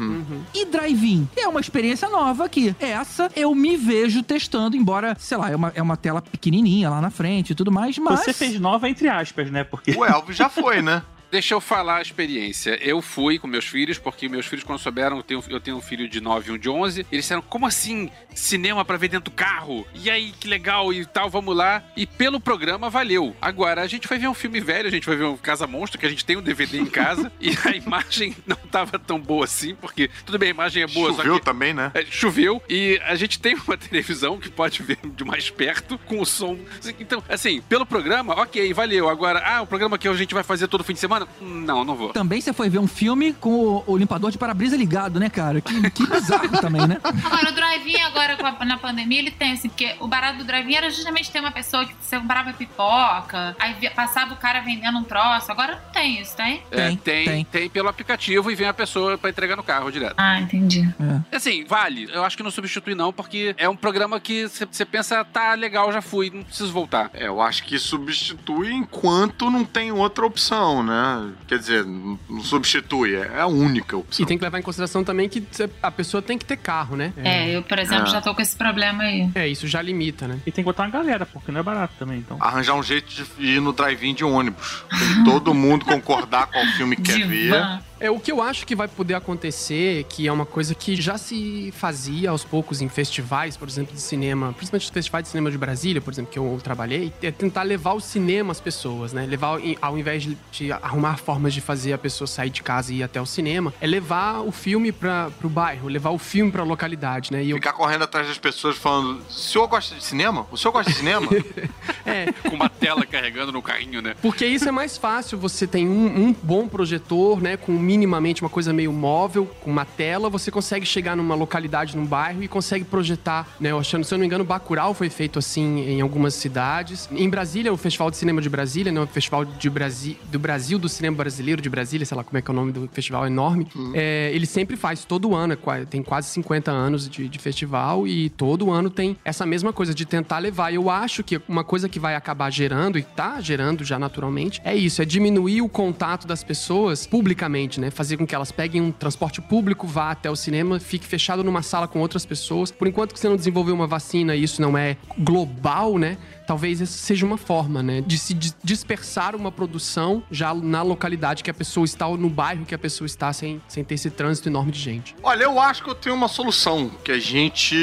[0.55, 2.77] E drive-in é uma experiência nova aqui.
[2.79, 7.01] Essa eu me vejo testando, embora, sei lá, é uma, é uma tela pequenininha lá
[7.01, 8.21] na frente e tudo mais, mas...
[8.21, 9.65] Você fez nova entre aspas, né?
[9.65, 11.03] Porque O Elvis já foi, né?
[11.31, 12.79] Deixa eu falar a experiência.
[12.83, 15.81] Eu fui com meus filhos, porque meus filhos, quando souberam, eu tenho, eu tenho um
[15.81, 18.11] filho de 9 e um de 11, eles disseram, como assim?
[18.35, 19.87] Cinema pra ver dentro do carro?
[19.95, 21.83] E aí, que legal e tal, vamos lá.
[21.97, 23.35] E pelo programa, valeu.
[23.41, 25.99] Agora, a gente foi ver um filme velho, a gente vai ver um Casa Monstro,
[25.99, 29.45] que a gente tem um DVD em casa, e a imagem não tava tão boa
[29.45, 31.45] assim, porque, tudo bem, a imagem é boa, Choveu que...
[31.45, 31.91] também, né?
[31.95, 36.21] É, choveu e a gente tem uma televisão que pode ver de mais perto com
[36.21, 36.59] o som.
[36.99, 39.09] Então, assim, pelo programa, ok, valeu.
[39.09, 41.20] Agora, ah, o programa que a gente vai fazer todo fim de semana?
[41.41, 42.13] Não, não vou.
[42.13, 45.61] Também você foi ver um filme com o, o limpador de para-brisa ligado, né, cara?
[45.61, 46.99] Que, que bizarro também, né?
[47.25, 50.45] Agora, o drive-in agora com a- na pandemia, ele tem assim, porque o barato do
[50.45, 54.61] drive-in era justamente ter uma pessoa que você comprava pipoca, aí via- passava o cara
[54.61, 55.51] vendendo um troço.
[55.51, 56.63] Agora não tem isso, tem?
[56.71, 57.45] É, Tem, tem, tem.
[57.45, 60.15] tem, pelo aplicativo e vem a pessoa pra entregar no carro direto.
[60.17, 60.89] Ah, entendi.
[61.33, 62.09] Assim, vale.
[62.13, 65.93] Eu acho que não substitui não, porque é um programa que você pensa, tá legal,
[65.93, 67.11] já fui, não preciso voltar.
[67.15, 71.10] É, eu acho que substitui enquanto não tem outra opção, né?
[71.47, 74.23] Quer dizer, não substitui, é a única opção.
[74.25, 75.43] E tem que levar em consideração também que
[75.83, 77.13] a pessoa tem que ter carro, né?
[77.17, 78.11] É, eu, por exemplo, É.
[78.11, 79.31] já tô com esse problema aí.
[79.35, 80.39] É, isso já limita, né?
[80.47, 82.37] E tem que botar uma galera, porque não é barato também, então.
[82.41, 84.85] Arranjar um jeito de ir no drive-in de ônibus.
[84.91, 87.81] Tem todo mundo concordar qual filme que quer ver.
[88.01, 91.19] É o que eu acho que vai poder acontecer, que é uma coisa que já
[91.19, 95.51] se fazia aos poucos em festivais, por exemplo, de cinema, principalmente os festivais de cinema
[95.51, 99.27] de Brasília, por exemplo, que eu trabalhei, é tentar levar o cinema às pessoas, né?
[99.27, 103.03] Levar, ao invés de, arrumar formas de fazer a pessoa sair de casa e ir
[103.03, 107.31] até o cinema, é levar o filme para pro bairro, levar o filme pra localidade,
[107.31, 107.45] né?
[107.45, 110.47] E eu, Ficar correndo atrás das pessoas falando: o senhor gosta de cinema?
[110.51, 111.29] O senhor gosta de cinema?
[112.07, 114.15] é, Com uma tela carregando no carrinho, né?
[114.23, 118.49] Porque isso é mais fácil, você tem um, um bom projetor, né, com minimamente uma
[118.49, 122.85] coisa meio móvel, com uma tela, você consegue chegar numa localidade, num bairro e consegue
[122.85, 126.35] projetar, né, eu achando, se eu não me engano, Bacurau foi feito assim em algumas
[126.35, 127.09] cidades.
[127.11, 130.79] Em Brasília, o Festival de Cinema de Brasília, né, o Festival de Brasi do Brasil
[130.79, 133.25] do Cinema Brasileiro de Brasília, sei lá como é que é o nome do festival,
[133.25, 137.39] é enorme, é, ele sempre faz, todo ano, é tem quase 50 anos de, de
[137.41, 140.73] festival e todo ano tem essa mesma coisa de tentar levar.
[140.73, 144.77] Eu acho que uma coisa que vai acabar gerando, e tá gerando já naturalmente, é
[144.77, 147.91] isso, é diminuir o contato das pessoas publicamente, né?
[147.91, 151.63] Fazer com que elas peguem um transporte público, vá até o cinema, fique fechado numa
[151.63, 152.71] sala com outras pessoas.
[152.71, 156.17] Por enquanto que você não desenvolveu uma vacina e isso não é global, né?
[156.47, 158.01] Talvez essa seja uma forma, né?
[158.01, 162.29] De se dis- dispersar uma produção já na localidade que a pessoa está, ou no
[162.29, 165.15] bairro que a pessoa está, sem, sem ter esse trânsito enorme de gente.
[165.23, 167.77] Olha, eu acho que eu tenho uma solução, que a gente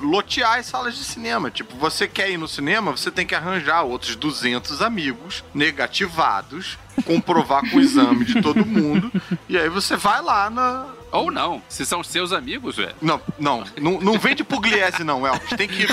[0.00, 1.50] lotear as salas de cinema.
[1.50, 7.68] Tipo, você quer ir no cinema, você tem que arranjar outros 200 amigos negativados, comprovar
[7.70, 9.10] com o exame de todo mundo,
[9.48, 10.86] e aí você vai lá na...
[11.12, 11.62] Ou não.
[11.68, 12.94] Se são seus amigos, velho.
[13.00, 15.50] Não, não, não, não vem de Pugliese não, Elvis.
[15.56, 15.86] Tem que...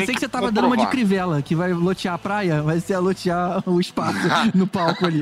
[0.00, 2.94] Pensei que você tava dando uma de Crivella, que vai lotear a praia, vai ser
[2.94, 4.18] a lotear o espaço
[4.54, 5.20] no palco ali.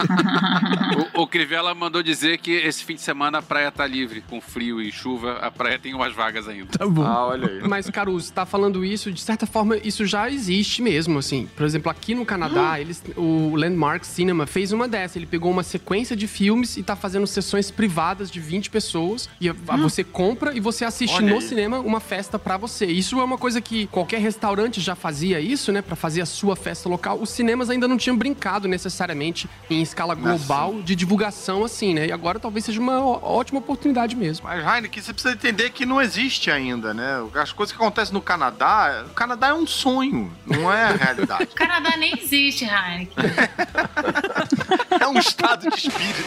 [1.14, 4.22] O, o Crivella mandou dizer que esse fim de semana a praia tá livre.
[4.28, 6.66] Com frio e chuva, a praia tem umas vagas ainda.
[6.78, 7.04] Tá bom.
[7.04, 7.68] Ah, olha aí.
[7.68, 11.48] Mas, Caruso, tá falando isso, de certa forma, isso já existe mesmo, assim.
[11.56, 15.18] Por exemplo, aqui no Canadá, eles, o Landmark Cinema fez uma dessa.
[15.18, 19.28] Ele pegou uma sequência de filmes e tá fazendo sessões privadas de 20 pessoas.
[19.40, 21.42] E a- você compra e você assiste Olha no aí.
[21.42, 22.87] cinema uma festa pra você.
[22.87, 25.83] Isso é uma coisa que qualquer restaurante já fazia isso, né?
[25.83, 27.20] Pra fazer a sua festa local.
[27.20, 32.07] Os cinemas ainda não tinham brincado necessariamente em escala global de divulgação, assim, né?
[32.07, 34.46] E agora talvez seja uma ótima oportunidade mesmo.
[34.46, 37.22] Mas, Heineken, você precisa entender que não existe ainda, né?
[37.35, 41.44] As coisas que acontecem no Canadá, o Canadá é um sonho, não é a realidade.
[41.55, 43.14] O Canadá nem existe, Heineken.
[45.00, 46.24] É um estado de espírito.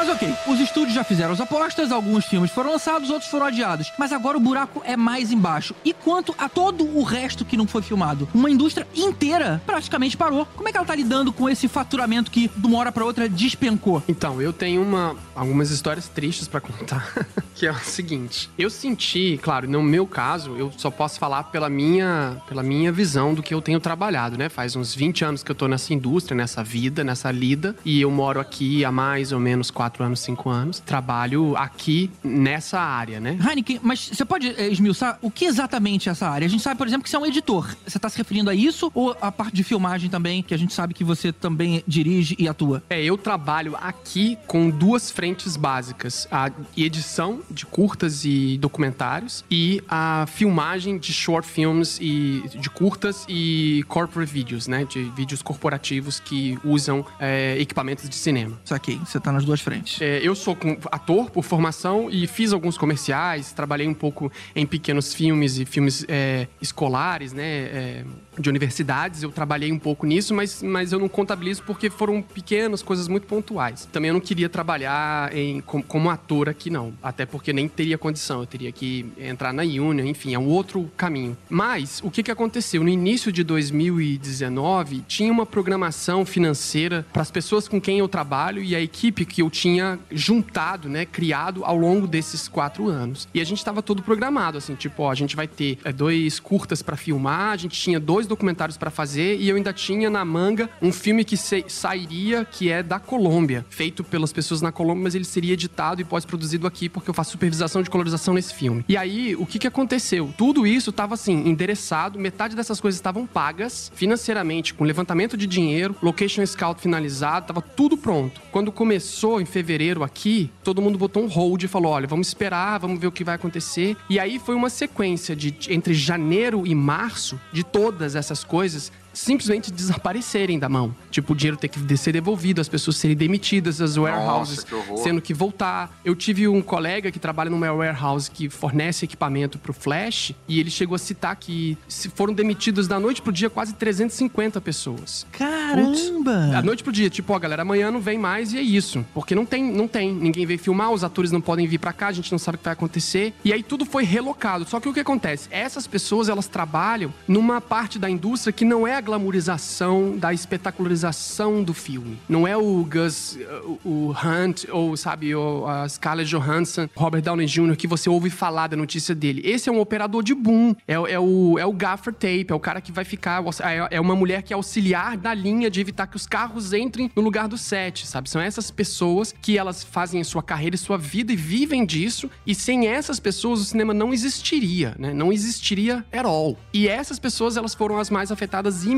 [0.05, 3.91] Mas ok, os estúdios já fizeram as apostas, alguns filmes foram lançados, outros foram adiados.
[3.97, 5.73] Mas agora o buraco é mais embaixo.
[5.83, 8.29] E quanto a todo o resto que não foi filmado?
[8.31, 10.45] Uma indústria inteira praticamente parou.
[10.55, 13.27] Como é que ela tá lidando com esse faturamento que de uma hora pra outra
[13.27, 14.03] despencou?
[14.07, 17.11] Então, eu tenho uma, algumas histórias tristes pra contar,
[17.55, 18.47] que é o seguinte.
[18.59, 23.33] Eu senti, claro, no meu caso, eu só posso falar pela minha, pela minha visão
[23.33, 24.49] do que eu tenho trabalhado, né?
[24.49, 28.11] Faz uns 20 anos que eu tô nessa indústria, nessa vida, nessa lida, e eu
[28.11, 30.79] moro aqui há mais ou menos 4 anos, 5 anos.
[30.79, 33.37] Trabalho aqui nessa área, né?
[33.41, 36.45] Heineken, mas você pode eh, esmiuçar o que exatamente é essa área?
[36.45, 37.75] A gente sabe, por exemplo, que você é um editor.
[37.87, 40.73] Você tá se referindo a isso ou a parte de filmagem também, que a gente
[40.73, 42.83] sabe que você também dirige e atua?
[42.89, 49.81] É, eu trabalho aqui com duas frentes básicas: a edição de curtas e documentários e
[49.87, 54.85] a filmagem de short films e de curtas e corporate videos, né?
[54.85, 58.57] De vídeos corporativos que usam é, equipamentos de cinema.
[58.65, 59.74] Saquei, você tá nas duas frentes.
[59.99, 60.57] É, eu sou
[60.91, 66.05] ator por formação e fiz alguns comerciais, trabalhei um pouco em pequenos filmes e filmes
[66.07, 67.43] é, escolares, né?
[67.43, 68.03] é,
[68.37, 69.23] de universidades.
[69.23, 73.25] Eu trabalhei um pouco nisso, mas, mas eu não contabilizo porque foram pequenas coisas muito
[73.27, 73.87] pontuais.
[73.91, 76.93] Também eu não queria trabalhar em, com- como ator aqui, não.
[77.01, 78.41] Até porque nem teria condição.
[78.41, 81.37] Eu teria que entrar na Union, enfim, é um outro caminho.
[81.49, 82.83] Mas o que, que aconteceu?
[82.83, 88.61] No início de 2019, tinha uma programação financeira para as pessoas com quem eu trabalho
[88.61, 89.64] e a equipe que eu tinha
[90.11, 93.27] juntado, né, criado ao longo desses quatro anos.
[93.33, 96.39] E a gente estava todo programado, assim, tipo, ó, a gente vai ter é, dois
[96.39, 100.25] curtas para filmar, a gente tinha dois documentários para fazer e eu ainda tinha na
[100.25, 105.15] manga um filme que sairia que é da Colômbia, feito pelas pessoas na Colômbia, mas
[105.15, 108.83] ele seria editado e pós-produzido aqui porque eu faço supervisação de colorização nesse filme.
[108.87, 110.33] E aí, o que que aconteceu?
[110.37, 115.95] Tudo isso estava assim, endereçado, metade dessas coisas estavam pagas financeiramente, com levantamento de dinheiro,
[116.01, 118.41] location scout finalizado, tava tudo pronto.
[118.51, 122.77] Quando começou em fevereiro aqui, todo mundo botou um hold e falou: olha, vamos esperar,
[122.77, 123.95] vamos ver o que vai acontecer.
[124.09, 129.71] E aí foi uma sequência de entre janeiro e março de todas essas coisas simplesmente
[129.71, 130.95] desaparecerem da mão.
[131.09, 134.65] Tipo, o dinheiro ter que ser devolvido, as pessoas serem demitidas, as warehouses
[134.97, 135.97] sendo que voltar.
[136.03, 140.69] Eu tive um colega que trabalha numa warehouse que fornece equipamento pro Flash e ele
[140.69, 145.25] chegou a citar que se foram demitidos da noite pro dia quase 350 pessoas.
[145.31, 146.47] Caramba!
[146.51, 149.05] Da noite pro dia, tipo, ó, galera, amanhã não vem mais e é isso.
[149.13, 150.13] Porque não tem, não tem.
[150.13, 152.59] Ninguém veio filmar, os atores não podem vir pra cá, a gente não sabe o
[152.59, 153.33] que vai acontecer.
[153.43, 154.67] E aí tudo foi relocado.
[154.67, 155.47] Só que o que acontece?
[155.49, 161.63] Essas pessoas, elas trabalham numa parte da indústria que não é a glamorização da espetacularização
[161.63, 162.17] do filme.
[162.27, 163.37] Não é o Gus,
[163.85, 168.67] o Hunt, ou sabe, o, a Scarlett Johansson, Robert Downey Jr., que você ouve falar
[168.67, 169.41] da notícia dele.
[169.45, 170.75] Esse é um operador de boom.
[170.87, 173.43] É, é o, é o gaffer tape, é o cara que vai ficar.
[173.61, 177.11] É, é uma mulher que é auxiliar da linha de evitar que os carros entrem
[177.15, 178.29] no lugar do set, sabe?
[178.29, 182.29] São essas pessoas que elas fazem a sua carreira e sua vida e vivem disso.
[182.45, 185.13] E sem essas pessoas, o cinema não existiria, né?
[185.13, 186.57] Não existiria at all.
[186.73, 188.94] E essas pessoas, elas foram as mais afetadas imediatamente.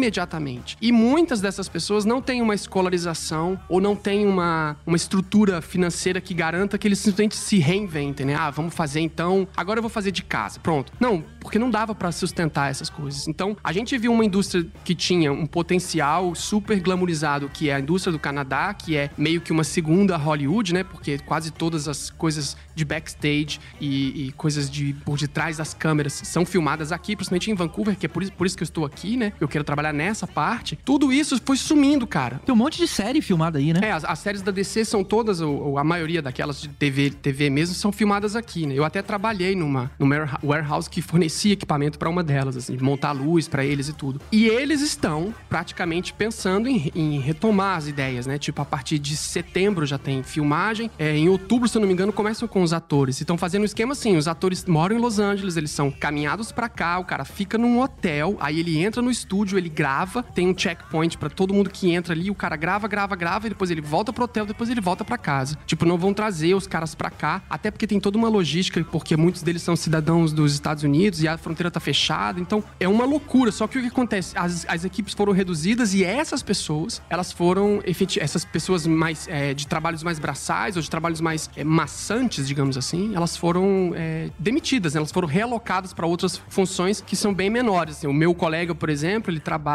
[0.82, 6.22] E muitas dessas pessoas não têm uma escolarização ou não têm uma, uma estrutura financeira
[6.22, 8.36] que garanta que eles simplesmente se reinventem, né?
[8.36, 9.48] Ah, vamos fazer então.
[9.56, 10.60] Agora eu vou fazer de casa.
[10.60, 10.92] Pronto.
[11.00, 13.28] Não, porque não dava pra sustentar essas coisas.
[13.28, 17.80] Então, a gente viu uma indústria que tinha um potencial super glamourizado, que é a
[17.80, 20.84] indústria do Canadá, que é meio que uma segunda Hollywood, né?
[20.84, 26.14] Porque quase todas as coisas de backstage e, e coisas de por detrás das câmeras
[26.26, 28.86] são filmadas aqui, principalmente em Vancouver, que é por isso, por isso que eu estou
[28.86, 29.34] aqui, né?
[29.40, 30.78] Eu quero trabalhar nessa parte.
[30.84, 32.39] Tudo isso foi sumindo, cara.
[32.45, 33.82] Tem um monte de série filmada aí, né?
[33.84, 37.10] É, as, as séries da DC são todas, ou, ou a maioria daquelas de TV,
[37.10, 38.76] TV mesmo, são filmadas aqui, né?
[38.76, 43.12] Eu até trabalhei numa, numa warehouse que fornecia equipamento pra uma delas, assim, de montar
[43.12, 44.21] luz pra eles e tudo.
[44.32, 48.38] E eles estão praticamente pensando em, em retomar as ideias, né?
[48.38, 50.89] Tipo, a partir de setembro já tem filmagem.
[50.97, 53.19] É, em outubro, se eu não me engano, começam com os atores.
[53.19, 56.52] E estão fazendo um esquema assim: os atores moram em Los Angeles, eles são caminhados
[56.52, 60.48] pra cá, o cara fica num hotel, aí ele entra no estúdio, ele grava, tem
[60.48, 63.70] um checkpoint pra todo mundo que entra ali, o cara grava, grava, grava, e depois
[63.70, 65.56] ele volta pro hotel, depois ele volta pra casa.
[65.68, 69.16] Tipo, não vão trazer os caras pra cá, até porque tem toda uma logística, porque
[69.16, 73.06] muitos deles são cidadãos dos Estados Unidos e a fronteira tá fechada, então é uma
[73.06, 73.52] loucura.
[73.52, 74.36] Só que o que acontece?
[74.36, 77.80] As, as equipes foram reduzidas e essas pessoas, elas foram
[78.20, 82.78] essas pessoas mais é, de trabalhos mais braçais ou de trabalhos mais é, maçantes, digamos
[82.78, 84.98] assim, elas foram é, demitidas, né?
[84.98, 87.98] elas foram realocadas para outras funções que são bem menores.
[87.98, 89.66] Assim, o meu colega, por exemplo, ele trabalha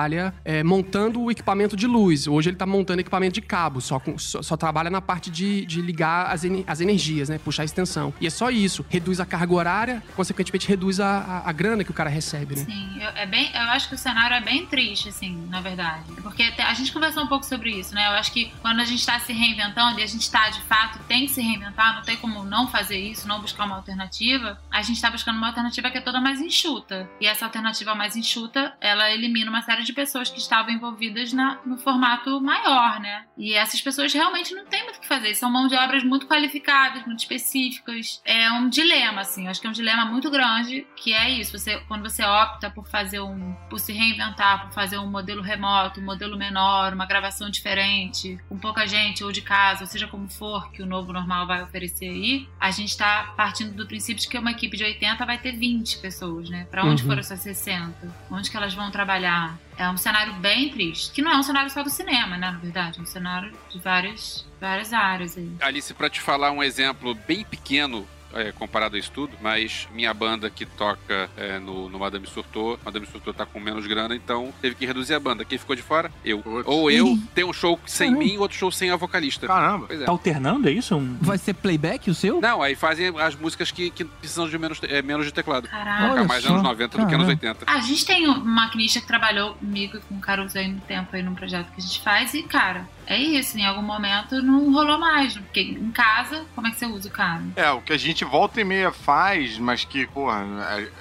[0.44, 2.26] é, montando o equipamento de luz.
[2.26, 5.66] Hoje ele tá montando equipamento de cabo, só, com, só, só trabalha na parte de,
[5.66, 7.38] de ligar as, as energias, né?
[7.38, 8.12] Puxar a extensão.
[8.20, 8.84] E é só isso.
[8.88, 12.64] Reduz a carga horária, consequentemente reduz a, a, a grana que o cara recebe, né?
[12.64, 16.04] Sim, eu, é bem, eu acho que o cenário é bem triste, assim, na verdade.
[16.22, 18.06] Porque a gente conversou um pouco sobre isso, né?
[18.06, 20.98] Eu acho que quando a gente tá se reinventando e a gente tá, de fato,
[21.08, 24.82] tem que se reinventar, não tem como não fazer isso, não buscar uma alternativa, a
[24.82, 27.08] gente tá buscando uma alternativa que é toda mais enxuta.
[27.20, 31.58] E essa alternativa mais enxuta, ela elimina uma série de pessoas que estavam envolvidas na,
[31.64, 33.24] no formato maior, né?
[33.36, 35.34] E essas pessoas realmente não têm muito o que fazer.
[35.34, 38.20] São mãos de obras muito qualificadas, muito específicas.
[38.24, 39.44] É um dilema, assim.
[39.44, 41.56] Eu acho que é um dilema muito grande, que é isso.
[41.58, 43.54] Você, quando você opta por fazer um.
[43.70, 48.58] por se reinventar, por fazer um modelo remoto, um modelo menor, uma gravação diferente, com
[48.58, 52.08] pouca gente, ou de casa, ou seja como for que o novo normal vai oferecer
[52.08, 55.52] aí, a gente tá partindo do princípio de que uma equipe de 80 vai ter
[55.52, 56.66] 20 pessoas, né?
[56.70, 57.08] Pra onde Uhum.
[57.08, 57.92] foram essas 60?
[58.30, 59.56] Onde que elas vão trabalhar?
[59.76, 61.12] É um cenário bem triste.
[61.12, 62.50] Que não é um cenário só do cinema, né?
[62.50, 65.50] Na verdade, é um cenário de várias, várias áreas aí.
[65.60, 68.06] Alice, pra te falar um exemplo bem pequeno.
[68.34, 72.78] É, comparado a isso tudo, mas minha banda que toca é, no, no Madame Surtou,
[72.84, 75.44] Madame Surtou tá com menos grana, então teve que reduzir a banda.
[75.44, 76.10] Quem ficou de fora?
[76.24, 76.40] Eu.
[76.40, 76.68] Putz.
[76.68, 79.46] Ou eu, tem um show sem mim, outro show sem a vocalista.
[79.46, 79.86] Caramba.
[79.86, 80.04] Pois é.
[80.04, 80.96] Tá alternando, é isso?
[80.96, 81.16] Um...
[81.20, 82.40] Vai ser playback o seu?
[82.40, 85.68] Não, aí fazem as músicas que, que precisam de menos, é, menos de teclado.
[85.68, 86.02] Caraca.
[86.02, 86.50] Toca Olha mais só.
[86.50, 87.60] anos 90 do que anos Caramba.
[87.62, 87.64] 80.
[87.66, 91.14] A gente tem um maquinista que trabalhou comigo e com o Caruso aí no tempo
[91.14, 94.72] aí num projeto que a gente faz e, cara, é isso, em algum momento não
[94.72, 95.36] rolou mais.
[95.36, 97.42] Porque em casa, como é que você usa o cara?
[97.56, 100.44] É, o que a gente volta e meia faz, mas que, porra,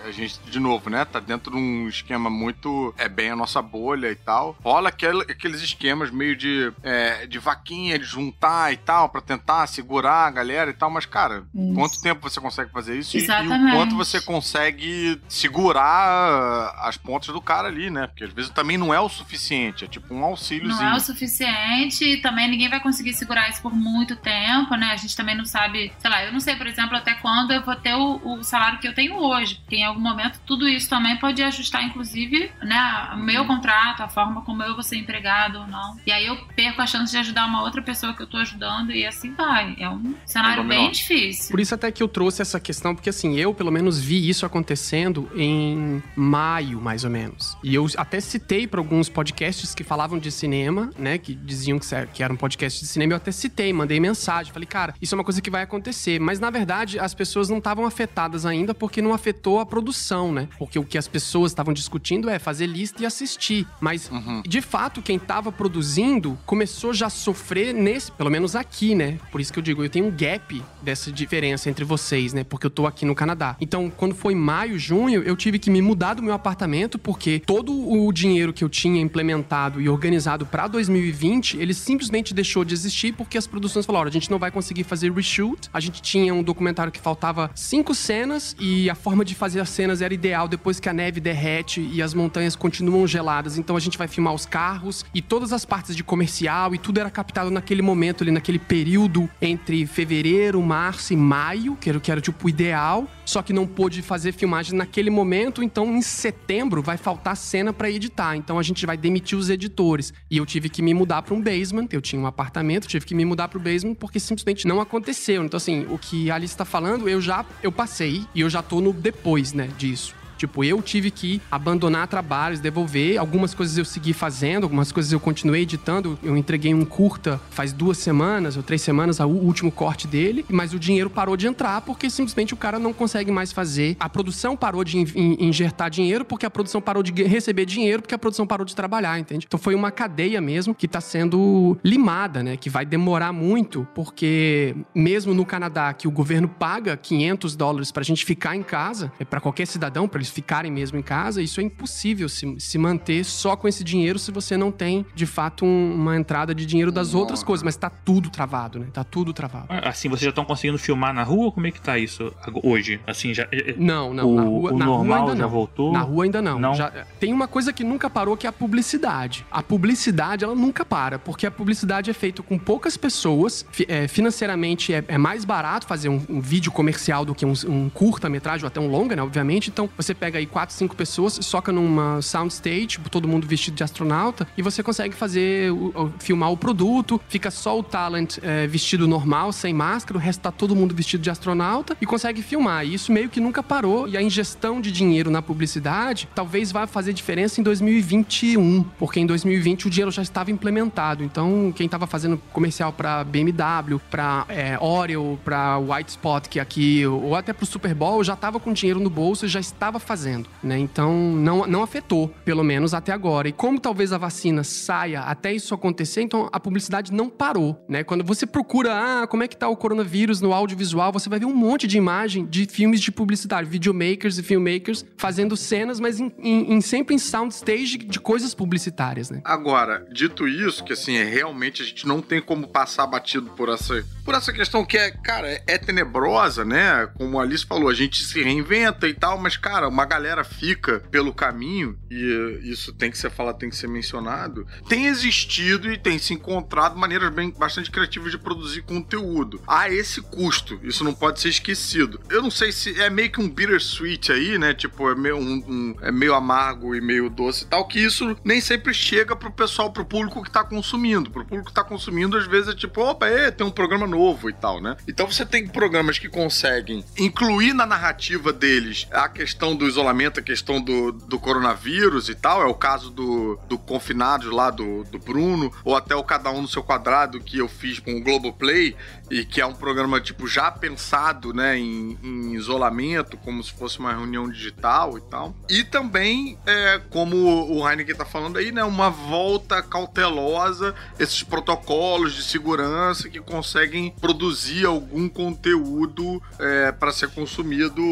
[0.03, 2.93] a, a gente, de novo, né, tá dentro de um esquema muito.
[2.97, 4.57] É bem a nossa bolha e tal.
[4.63, 9.67] Rola aquele- aqueles esquemas meio de, é, de vaquinha, de juntar e tal, pra tentar
[9.67, 11.73] segurar a galera e tal, mas, cara, Isso.
[11.73, 13.15] quanto tempo você consegue fazer isso?
[13.17, 13.75] E- E, o Exatamente.
[13.75, 18.07] quanto você consegue segurar as pontas do cara ali, né?
[18.07, 20.83] Porque às vezes também não é o suficiente, é tipo um auxíliozinho.
[20.83, 24.87] Não é o suficiente gente também, ninguém vai conseguir segurar isso por muito tempo, né?
[24.91, 27.61] A gente também não sabe, sei lá, eu não sei, por exemplo, até quando eu
[27.61, 29.55] vou ter o, o salário que eu tenho hoje.
[29.55, 34.07] Porque em algum momento tudo isso também pode ajustar, inclusive, né, o meu contrato, a
[34.07, 35.97] forma como eu vou ser empregado ou não.
[36.05, 38.91] E aí eu perco a chance de ajudar uma outra pessoa que eu tô ajudando
[38.91, 39.75] e assim vai.
[39.79, 40.81] É um cenário dominó.
[40.81, 41.51] bem difícil.
[41.51, 44.45] Por isso até que eu trouxe essa questão, porque assim, eu pelo menos vi isso
[44.45, 47.57] acontecendo em maio, mais ou menos.
[47.63, 51.79] E eu até citei para alguns podcasts que falavam de cinema, né, que diziam
[52.13, 55.17] que era um podcast de cinema, eu até citei, mandei mensagem, falei, cara, isso é
[55.17, 56.19] uma coisa que vai acontecer.
[56.19, 60.47] Mas na verdade, as pessoas não estavam afetadas ainda porque não afetou a produção, né?
[60.57, 63.67] Porque o que as pessoas estavam discutindo é fazer lista e assistir.
[63.79, 64.09] Mas,
[64.45, 69.19] de fato, quem tava produzindo começou já a sofrer nesse, pelo menos aqui, né?
[69.31, 72.43] Por isso que eu digo, eu tenho um gap dessa diferença entre vocês, né?
[72.43, 73.55] Porque eu tô aqui no Canadá.
[73.59, 77.71] Então, quando foi maio, junho, eu tive que me mudar do meu apartamento porque todo
[77.71, 83.13] o dinheiro que eu tinha implementado e organizado pra 2020, ele simplesmente deixou de existir
[83.13, 85.69] porque as produções falaram: "Olha, a gente não vai conseguir fazer reshoot.
[85.73, 89.69] A gente tinha um documentário que faltava cinco cenas e a forma de fazer as
[89.69, 93.57] cenas era ideal depois que a neve derrete e as montanhas continuam geladas.
[93.57, 96.99] Então a gente vai filmar os carros e todas as partes de comercial e tudo
[96.99, 102.11] era captado naquele momento ali, naquele período entre fevereiro, março e maio, que era, que
[102.11, 103.07] era tipo o ideal.
[103.31, 107.89] Só que não pôde fazer filmagem naquele momento, então em setembro vai faltar cena pra
[107.89, 108.35] editar.
[108.35, 110.13] Então a gente vai demitir os editores.
[110.29, 111.87] E eu tive que me mudar pra um basement.
[111.93, 115.45] Eu tinha um apartamento, tive que me mudar pro basement porque simplesmente não aconteceu.
[115.45, 118.61] Então assim, o que a Alice tá falando, eu já eu passei e eu já
[118.61, 120.20] tô no depois, né, disso.
[120.41, 123.19] Tipo, eu tive que abandonar trabalhos, devolver.
[123.19, 126.17] Algumas coisas eu segui fazendo, algumas coisas eu continuei editando.
[126.23, 130.43] Eu entreguei um curta faz duas semanas ou três semanas, o último corte dele.
[130.49, 133.95] Mas o dinheiro parou de entrar porque simplesmente o cara não consegue mais fazer.
[133.99, 138.01] A produção parou de in- in- injetar dinheiro porque a produção parou de receber dinheiro
[138.01, 139.45] porque a produção parou de trabalhar, entende?
[139.47, 142.57] Então foi uma cadeia mesmo que tá sendo limada, né?
[142.57, 148.01] Que vai demorar muito porque mesmo no Canadá que o governo paga 500 dólares pra
[148.01, 151.59] gente ficar em casa, é para qualquer cidadão, pra eles ficarem mesmo em casa, isso
[151.59, 155.65] é impossível se, se manter só com esse dinheiro se você não tem, de fato,
[155.65, 157.63] um- uma entrada de dinheiro das outras coisas.
[157.63, 158.87] Mas tá tudo travado, né?
[158.91, 159.67] Tá tudo travado.
[159.69, 161.51] Assim, vocês já estão conseguindo filmar na rua?
[161.51, 162.99] Como é que tá isso hoje?
[163.05, 163.47] Assim, já.
[163.77, 165.49] Não, não, o, na rua, o na normal rua ainda já não.
[165.49, 165.91] voltou?
[165.93, 166.59] Na rua ainda não.
[166.59, 166.73] Não?
[166.75, 169.45] Já- tem uma coisa que nunca parou que é a publicidade.
[169.51, 173.65] A publicidade, ela nunca para, porque a publicidade é feita com poucas pessoas.
[173.71, 177.53] fi- é, financeiramente é, é mais barato fazer um, um vídeo comercial do que um,
[177.67, 179.21] um curta-metragem ou até um longa, né?
[179.21, 179.69] Obviamente.
[179.69, 183.83] Então você pega aí quatro, cinco pessoas, soca numa soundstage, tipo, todo mundo vestido de
[183.83, 188.67] astronauta, e você consegue fazer, o- o- filmar o produto, fica só o talent é,
[188.67, 192.85] vestido normal, sem máscara, o resto tá todo mundo vestido de astronauta e consegue filmar.
[192.85, 194.07] E isso meio que nunca parou.
[194.07, 199.25] E a ingestão de dinheiro na publicidade talvez vá fazer diferença em 2021, porque em
[199.25, 201.23] 2020 o dinheiro já estava implementado.
[201.23, 206.61] Então, quem estava fazendo comercial para BMW, para é, Oreo, para White Spot, que é
[206.61, 209.99] aqui, ou até pro Super Bowl, já estava com dinheiro no bolso e já estava
[210.11, 210.77] fazendo, né?
[210.77, 213.47] Então, não, não afetou, pelo menos até agora.
[213.47, 218.03] E como talvez a vacina saia até isso acontecer, então a publicidade não parou, né?
[218.03, 218.91] Quando você procura,
[219.23, 221.97] ah, como é que tá o coronavírus no audiovisual, você vai ver um monte de
[221.97, 227.15] imagem de filmes de publicidade, videomakers e filmmakers fazendo cenas, mas em, em- em- sempre
[227.15, 229.39] em soundstage de coisas publicitárias, né?
[229.45, 233.69] Agora, dito isso, que assim, é realmente a gente não tem como passar batido por
[233.69, 237.07] essa, por essa questão que é, cara, é, é tenebrosa, né?
[237.17, 240.99] Como a Alice falou, a gente se reinventa e tal, mas, cara, uma galera fica
[241.11, 245.97] pelo caminho, e isso tem que ser falado, tem que ser mencionado, tem existido e
[245.97, 249.61] tem se encontrado maneiras bem, bastante criativas de produzir conteúdo.
[249.67, 252.19] Há esse custo, isso não pode ser esquecido.
[252.29, 254.73] Eu não sei se é meio que um bittersweet aí, né?
[254.73, 258.35] Tipo, é meio, um, um- é meio amargo e meio doce e tal, que isso
[258.43, 261.29] nem sempre chega pro pessoal, pro público que tá consumindo.
[261.29, 264.49] Pro público que tá consumindo, às vezes é tipo, opa, é, tem um programa novo
[264.49, 264.95] e tal, né?
[265.07, 270.43] Então você tem programas que conseguem incluir na narrativa deles a questão do isolamento, a
[270.43, 272.61] questão do, do coronavírus e tal.
[272.61, 276.61] É o caso do, do Confinados lá do, do Bruno, ou até o Cada Um
[276.61, 278.95] no Seu Quadrado, que eu fiz com o Globoplay,
[279.31, 283.97] e que é um programa, tipo, já pensado, né, em, em isolamento, como se fosse
[283.97, 285.55] uma reunião digital e tal.
[285.67, 292.33] E também, é, como o Heineken tá falando aí, né, uma volta cautelosa, esses protocolos
[292.33, 298.03] de segurança que conseguem produzir algum conteúdo é, para ser consumido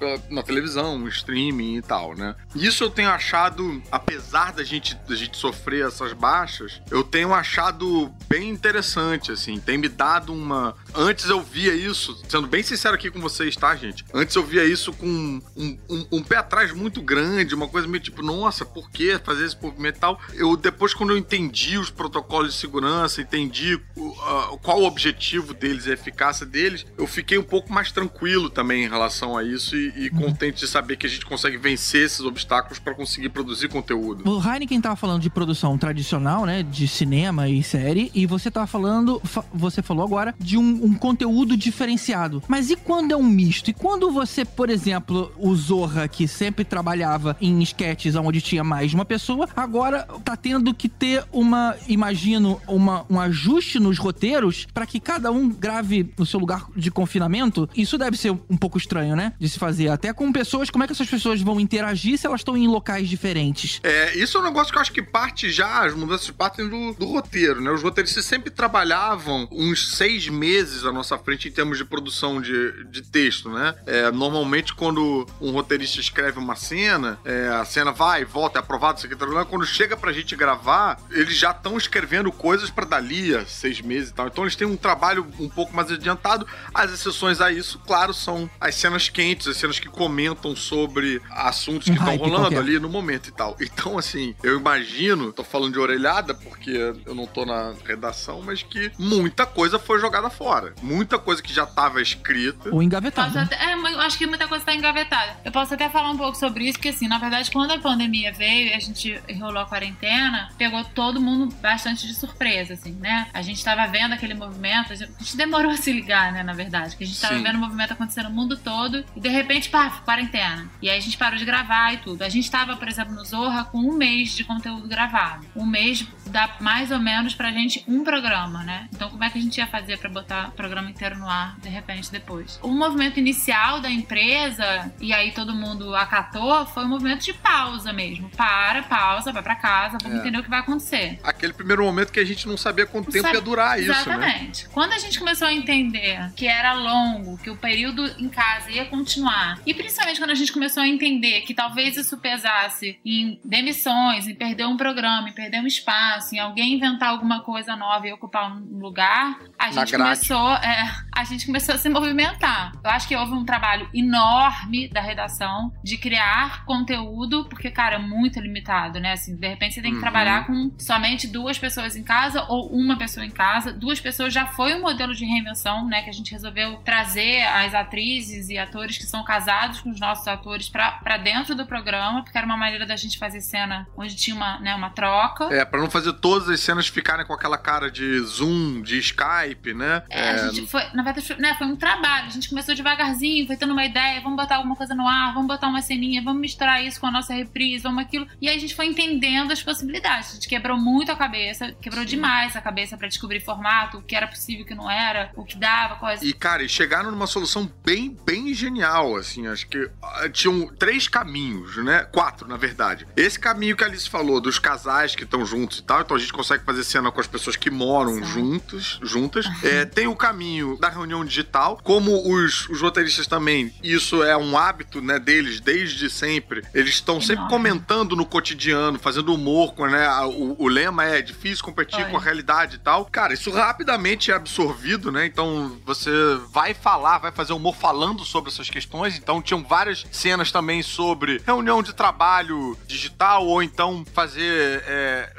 [0.00, 2.34] é, na televisão, um streaming e tal, né?
[2.54, 8.12] Isso eu tenho achado, apesar da gente, da gente sofrer essas baixas, eu tenho achado
[8.28, 9.58] bem interessante, assim.
[9.58, 10.74] Tem me dado uma.
[10.94, 14.04] Antes eu via isso, sendo bem sincero aqui com vocês, tá, gente?
[14.12, 18.02] Antes eu via isso com um, um, um pé atrás muito grande, uma coisa meio
[18.02, 20.20] tipo, nossa, por que fazer esse movimento e tal?
[20.34, 25.86] Eu, depois, quando eu entendi os protocolos de segurança, entendi o, qual o objetivo deles
[25.86, 29.76] e a eficácia deles, eu fiquei um pouco mais tranquilo também em relação a isso
[29.76, 33.68] e, e contente de saber que a gente consegue vencer esses obstáculos para conseguir produzir
[33.68, 34.28] conteúdo.
[34.28, 36.62] O Heineken tava falando de produção tradicional, né?
[36.62, 38.10] De cinema e série.
[38.14, 42.42] E você tava falando, fa- você falou agora, de um, um conteúdo diferenciado.
[42.48, 43.70] Mas e quando é um misto?
[43.70, 48.90] E quando você, por exemplo, o Zorra, que sempre trabalhava em sketches onde tinha mais
[48.90, 54.66] de uma pessoa, agora tá tendo que ter uma, imagino, uma, um ajuste nos roteiros
[54.72, 57.68] para que cada um grave no seu lugar de confinamento.
[57.76, 59.32] Isso deve ser um pouco estranho, né?
[59.38, 59.88] De se fazer.
[59.88, 63.08] Até com pessoas, como é que essas pessoas vão interagir se elas estão em locais
[63.08, 63.80] diferentes?
[63.82, 66.94] É, isso é um negócio que eu acho que parte já, as mudanças partem do,
[66.94, 67.70] do roteiro, né?
[67.70, 72.84] Os roteiristas sempre trabalhavam uns seis meses à nossa frente em termos de produção de,
[72.86, 73.74] de texto, né?
[73.86, 78.98] É, normalmente, quando um roteirista escreve uma cena, é, a cena vai, volta, é aprovado,
[78.98, 79.16] isso aqui,
[79.48, 84.10] quando chega pra gente gravar, eles já estão escrevendo coisas pra dali a seis meses
[84.10, 84.26] e tal.
[84.26, 86.46] Então eles têm um trabalho um pouco mais adiantado.
[86.72, 91.86] As exceções a isso, claro, são as cenas quentes, as cenas que comentam sobre assuntos
[91.88, 92.58] que estão rolando qualquer.
[92.58, 93.56] ali no momento e tal.
[93.60, 96.70] Então, assim, eu imagino, tô falando de orelhada porque
[97.04, 100.72] eu não tô na redação, mas que muita coisa foi jogada fora.
[100.80, 102.70] Muita coisa que já tava escrita.
[102.72, 103.32] Ou engavetado.
[103.32, 105.36] Posso até- é, eu acho que muita coisa tá engavetada.
[105.44, 108.32] Eu posso até falar um pouco sobre isso, porque assim, na verdade, quando a pandemia
[108.32, 113.26] veio e a gente enrolou a quarentena, pegou todo mundo bastante de surpresa, assim, né?
[113.34, 116.42] A gente tava vendo aquele movimento, a gente a gente demorou a se ligar, né,
[116.42, 117.42] na verdade, que a gente tava Sim.
[117.42, 120.59] vendo o movimento acontecendo no mundo todo e de repente, pá, quarentena.
[120.82, 122.22] E aí a gente parou de gravar e tudo.
[122.22, 125.46] A gente tava, por exemplo, no Zorra com um mês de conteúdo gravado.
[125.54, 128.88] Um mês dá mais ou menos pra gente um programa, né?
[128.94, 131.56] Então como é que a gente ia fazer pra botar o programa inteiro no ar
[131.60, 132.58] de repente depois?
[132.62, 137.92] O movimento inicial da empresa, e aí todo mundo acatou, foi um movimento de pausa
[137.92, 138.28] mesmo.
[138.30, 140.20] Para, pausa, vai pra casa, vamos É.
[140.20, 141.18] entender o que vai acontecer.
[141.22, 144.00] Aquele primeiro momento que a gente não sabia quanto tempo Sabe- ia durar isso, né?
[144.00, 144.68] Exatamente.
[144.70, 148.84] Quando a gente começou a entender que era longo, que o período em casa ia
[148.84, 154.26] continuar, e principalmente quando a gente começou a entender que talvez isso pesasse em demissões,
[154.28, 158.12] em perder um programa, em perder um espaço, em alguém inventar alguma coisa nova e
[158.12, 162.72] ocupar um lugar, a gente começou, é, a gente começou a se movimentar.
[162.82, 167.98] Eu acho que houve um trabalho enorme da redação de criar conteúdo, porque, cara, é
[167.98, 169.12] muito limitado, né?
[169.12, 170.02] Assim, de repente você tem que Uhum.
[170.02, 173.72] trabalhar com somente duas pessoas em casa ou uma pessoa em casa.
[173.72, 176.02] Duas pessoas já foi um modelo de reinvenção, né?
[176.02, 180.26] Que a gente resolveu trazer as atrizes e atores que são casados com os nossos
[180.28, 184.14] atores pra, pra dentro do programa, porque era uma maneira da gente fazer cena onde
[184.16, 185.44] tinha uma, né, uma troca.
[185.52, 189.74] É, pra não fazer todas as cenas ficarem com aquela cara de Zoom, de Skype,
[189.74, 190.02] né?
[190.08, 192.26] É, a gente foi, na verdade, foi, né, foi um trabalho.
[192.26, 195.48] A gente começou devagarzinho, foi tendo uma ideia, vamos botar alguma coisa no ar, vamos
[195.48, 198.26] botar uma ceninha, vamos misturar isso com a nossa reprise, vamos aquilo.
[198.40, 200.30] E aí a gente foi entendendo as possibilidades.
[200.30, 204.14] A gente quebrou muito a cabeça, quebrou demais a cabeça pra descobrir formato, o que
[204.16, 206.24] era possível, o que não era, o que dava, coisa.
[206.24, 209.46] E, cara, e chegaram numa solução bem, bem genial, assim.
[209.46, 212.04] Acho que ah, tinham três caminhos, né?
[212.04, 213.06] Quatro, na verdade.
[213.16, 216.20] Esse caminho que a Alice falou, dos casais que estão juntos e tal, então a
[216.20, 218.24] gente consegue fazer cena com as pessoas que moram Sim.
[218.24, 219.46] juntos, juntas.
[219.62, 224.56] É, tem o caminho da reunião digital, como os, os roteiristas também, isso é um
[224.56, 226.64] hábito, né, deles desde sempre.
[226.74, 230.08] Eles estão sempre comentando no cotidiano, fazendo humor, com, né?
[230.24, 233.04] O, o lema é difícil competir com a realidade e tal.
[233.06, 235.26] Cara, isso rapidamente é absorvido, né?
[235.26, 236.10] Então você
[236.52, 239.16] vai falar, vai fazer humor falando sobre essas questões.
[239.16, 245.32] Então tinham várias cenas também sobre reunião de trabalho digital ou então fazer é,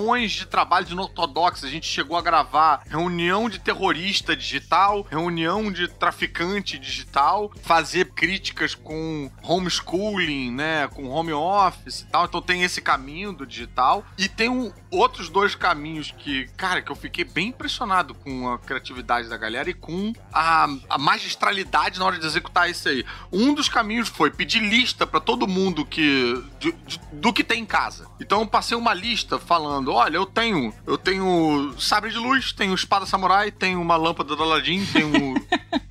[0.00, 1.64] reuniões de trabalho de.
[1.64, 8.74] A gente chegou a gravar reunião de terrorista digital, reunião de traficante digital, fazer críticas
[8.74, 10.88] com homeschooling, né?
[10.88, 12.24] Com home office e tal.
[12.24, 14.04] Então tem esse caminho do digital.
[14.16, 18.58] E tem um, outros dois caminhos que, cara, que eu fiquei bem impressionado com a
[18.58, 23.04] criatividade da galera e com a, a magistralidade na hora de executar isso aí.
[23.32, 27.62] Um dos caminhos foi pedir lista pra todo mundo que de- de- do que tem
[27.62, 28.08] em casa.
[28.20, 32.74] Então eu passei uma lista falando, olha, eu tenho, eu tenho sabre de luz, tenho
[32.74, 35.29] espada samurai, tenho uma lâmpada do Aladdin, tenho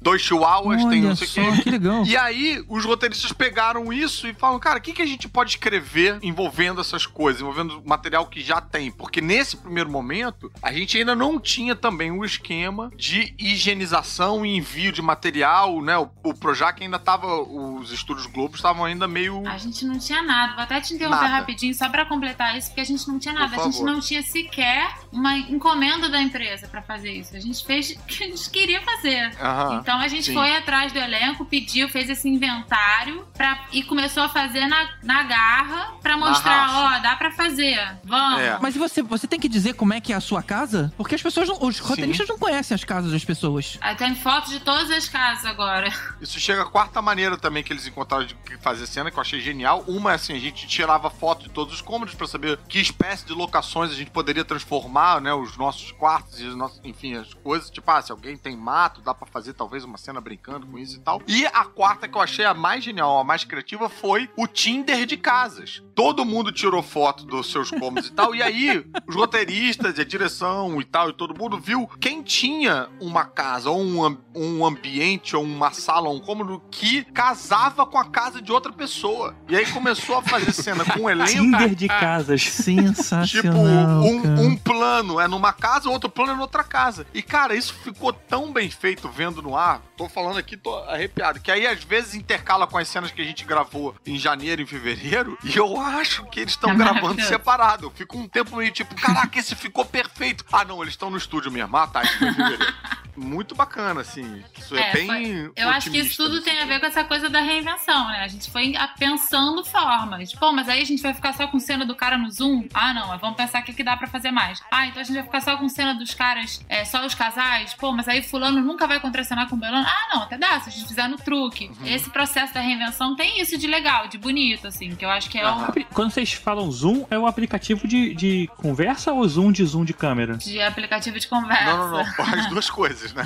[0.01, 1.61] dois chihuahuas, tem não Olha sei o quê.
[1.63, 2.03] que legal.
[2.05, 5.51] E aí, os roteiristas pegaram isso e falam, cara, o que, que a gente pode
[5.51, 8.91] escrever envolvendo essas coisas, envolvendo material que já tem?
[8.91, 14.55] Porque nesse primeiro momento, a gente ainda não tinha também o esquema de higienização e
[14.55, 15.97] envio de material, né?
[15.97, 19.47] O, o Projac ainda tava, os estúdios Globo estavam ainda meio...
[19.47, 20.53] A gente não tinha nada.
[20.53, 21.35] Vou até te interromper Nada.
[21.37, 23.55] rapidinho, só pra completar isso, porque a gente não tinha nada.
[23.55, 27.35] A gente não tinha sequer uma encomenda da empresa pra fazer isso.
[27.35, 29.31] A gente fez o que a gente queria fazer.
[29.41, 30.33] Aham, então a gente sim.
[30.33, 35.23] foi atrás do elenco, pediu, fez esse inventário pra, e começou a fazer na, na
[35.23, 37.97] garra pra mostrar, ó, dá pra fazer.
[38.03, 38.41] Vamos.
[38.41, 38.57] É.
[38.61, 40.93] Mas e você, você tem que dizer como é que é a sua casa?
[40.97, 43.77] Porque as pessoas, não, os roteiristas não conhecem as casas das pessoas.
[43.81, 45.91] Aí tem fotos de todas as casas agora.
[46.21, 49.39] Isso chega à quarta maneira também que eles encontraram de fazer cena, que eu achei
[49.39, 49.83] genial.
[49.87, 53.25] Uma é assim, a gente tirava foto de todos os cômodos pra saber que espécie
[53.25, 57.33] de locações a gente poderia transformar, né, os nossos quartos e os nossos, enfim, as
[57.33, 57.69] coisas.
[57.69, 60.97] Tipo, ah, se alguém tem mato, dá pra fazer talvez uma cena brincando com isso
[60.97, 61.21] e tal.
[61.27, 65.05] E a quarta que eu achei a mais genial, a mais criativa foi o Tinder
[65.05, 65.81] de casas.
[65.95, 68.33] Todo mundo tirou foto dos seus cômodos e tal.
[68.33, 72.87] E aí, os roteiristas e a direção e tal, e todo mundo viu quem tinha
[73.01, 77.97] uma casa ou um, um ambiente ou uma sala ou um cômodo que casava com
[77.97, 79.35] a casa de outra pessoa.
[79.47, 81.31] E aí começou a fazer cena com um elenco.
[81.31, 82.43] Tinder de casas.
[82.49, 83.25] Sensacional.
[83.25, 87.05] Tipo, um, um plano é numa casa, outro plano é noutra casa.
[87.13, 89.68] E, cara, isso ficou tão bem feito vendo no ar.
[89.97, 91.39] Tô falando aqui, tô arrepiado.
[91.39, 94.65] Que aí, às vezes, intercala com as cenas que a gente gravou em janeiro e
[94.65, 95.37] fevereiro.
[95.43, 97.85] E eu acho que eles estão gravando separado.
[97.87, 100.43] Eu fico um tempo meio tipo, caraca, esse ficou perfeito.
[100.51, 101.75] Ah, não, eles estão no estúdio mesmo.
[101.77, 102.73] Ah, tá, isso em fevereiro.
[103.15, 104.41] Muito bacana, assim.
[104.57, 105.05] Isso é, É, bem.
[105.07, 108.21] foi- Eu acho que isso tudo tem a ver com essa coisa da reinvenção, né?
[108.23, 110.33] A gente foi pensando formas.
[110.33, 112.65] Pô, mas aí a gente vai ficar só com cena do cara no Zoom?
[112.73, 114.61] Ah, não, vamos pensar o que, que dá pra fazer mais.
[114.71, 117.73] Ah, então a gente vai ficar só com cena dos caras, é, só os casais?
[117.73, 119.85] Pô, mas aí fulano nunca vai contracenar com belano?
[119.87, 121.71] Ah, não, até dá, se a gente fizer no truque.
[121.79, 121.87] Uhum.
[121.87, 125.37] Esse processo da reinvenção tem isso de legal, de bonito, assim, que eu acho que
[125.37, 129.65] é um Quando vocês falam Zoom, é o aplicativo de, de conversa ou Zoom de
[129.65, 130.37] Zoom de câmera?
[130.37, 131.65] de aplicativo de conversa.
[131.65, 132.25] Não, não, não.
[132.39, 133.23] As duas coisas, né?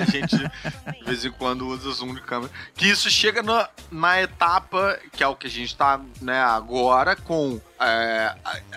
[0.00, 2.50] A gente, de vez em quando, usa zoom de câmera.
[2.74, 7.16] Que isso chega na, na etapa, que é o que a gente tá, né, agora,
[7.16, 7.60] com.
[7.80, 8.34] É,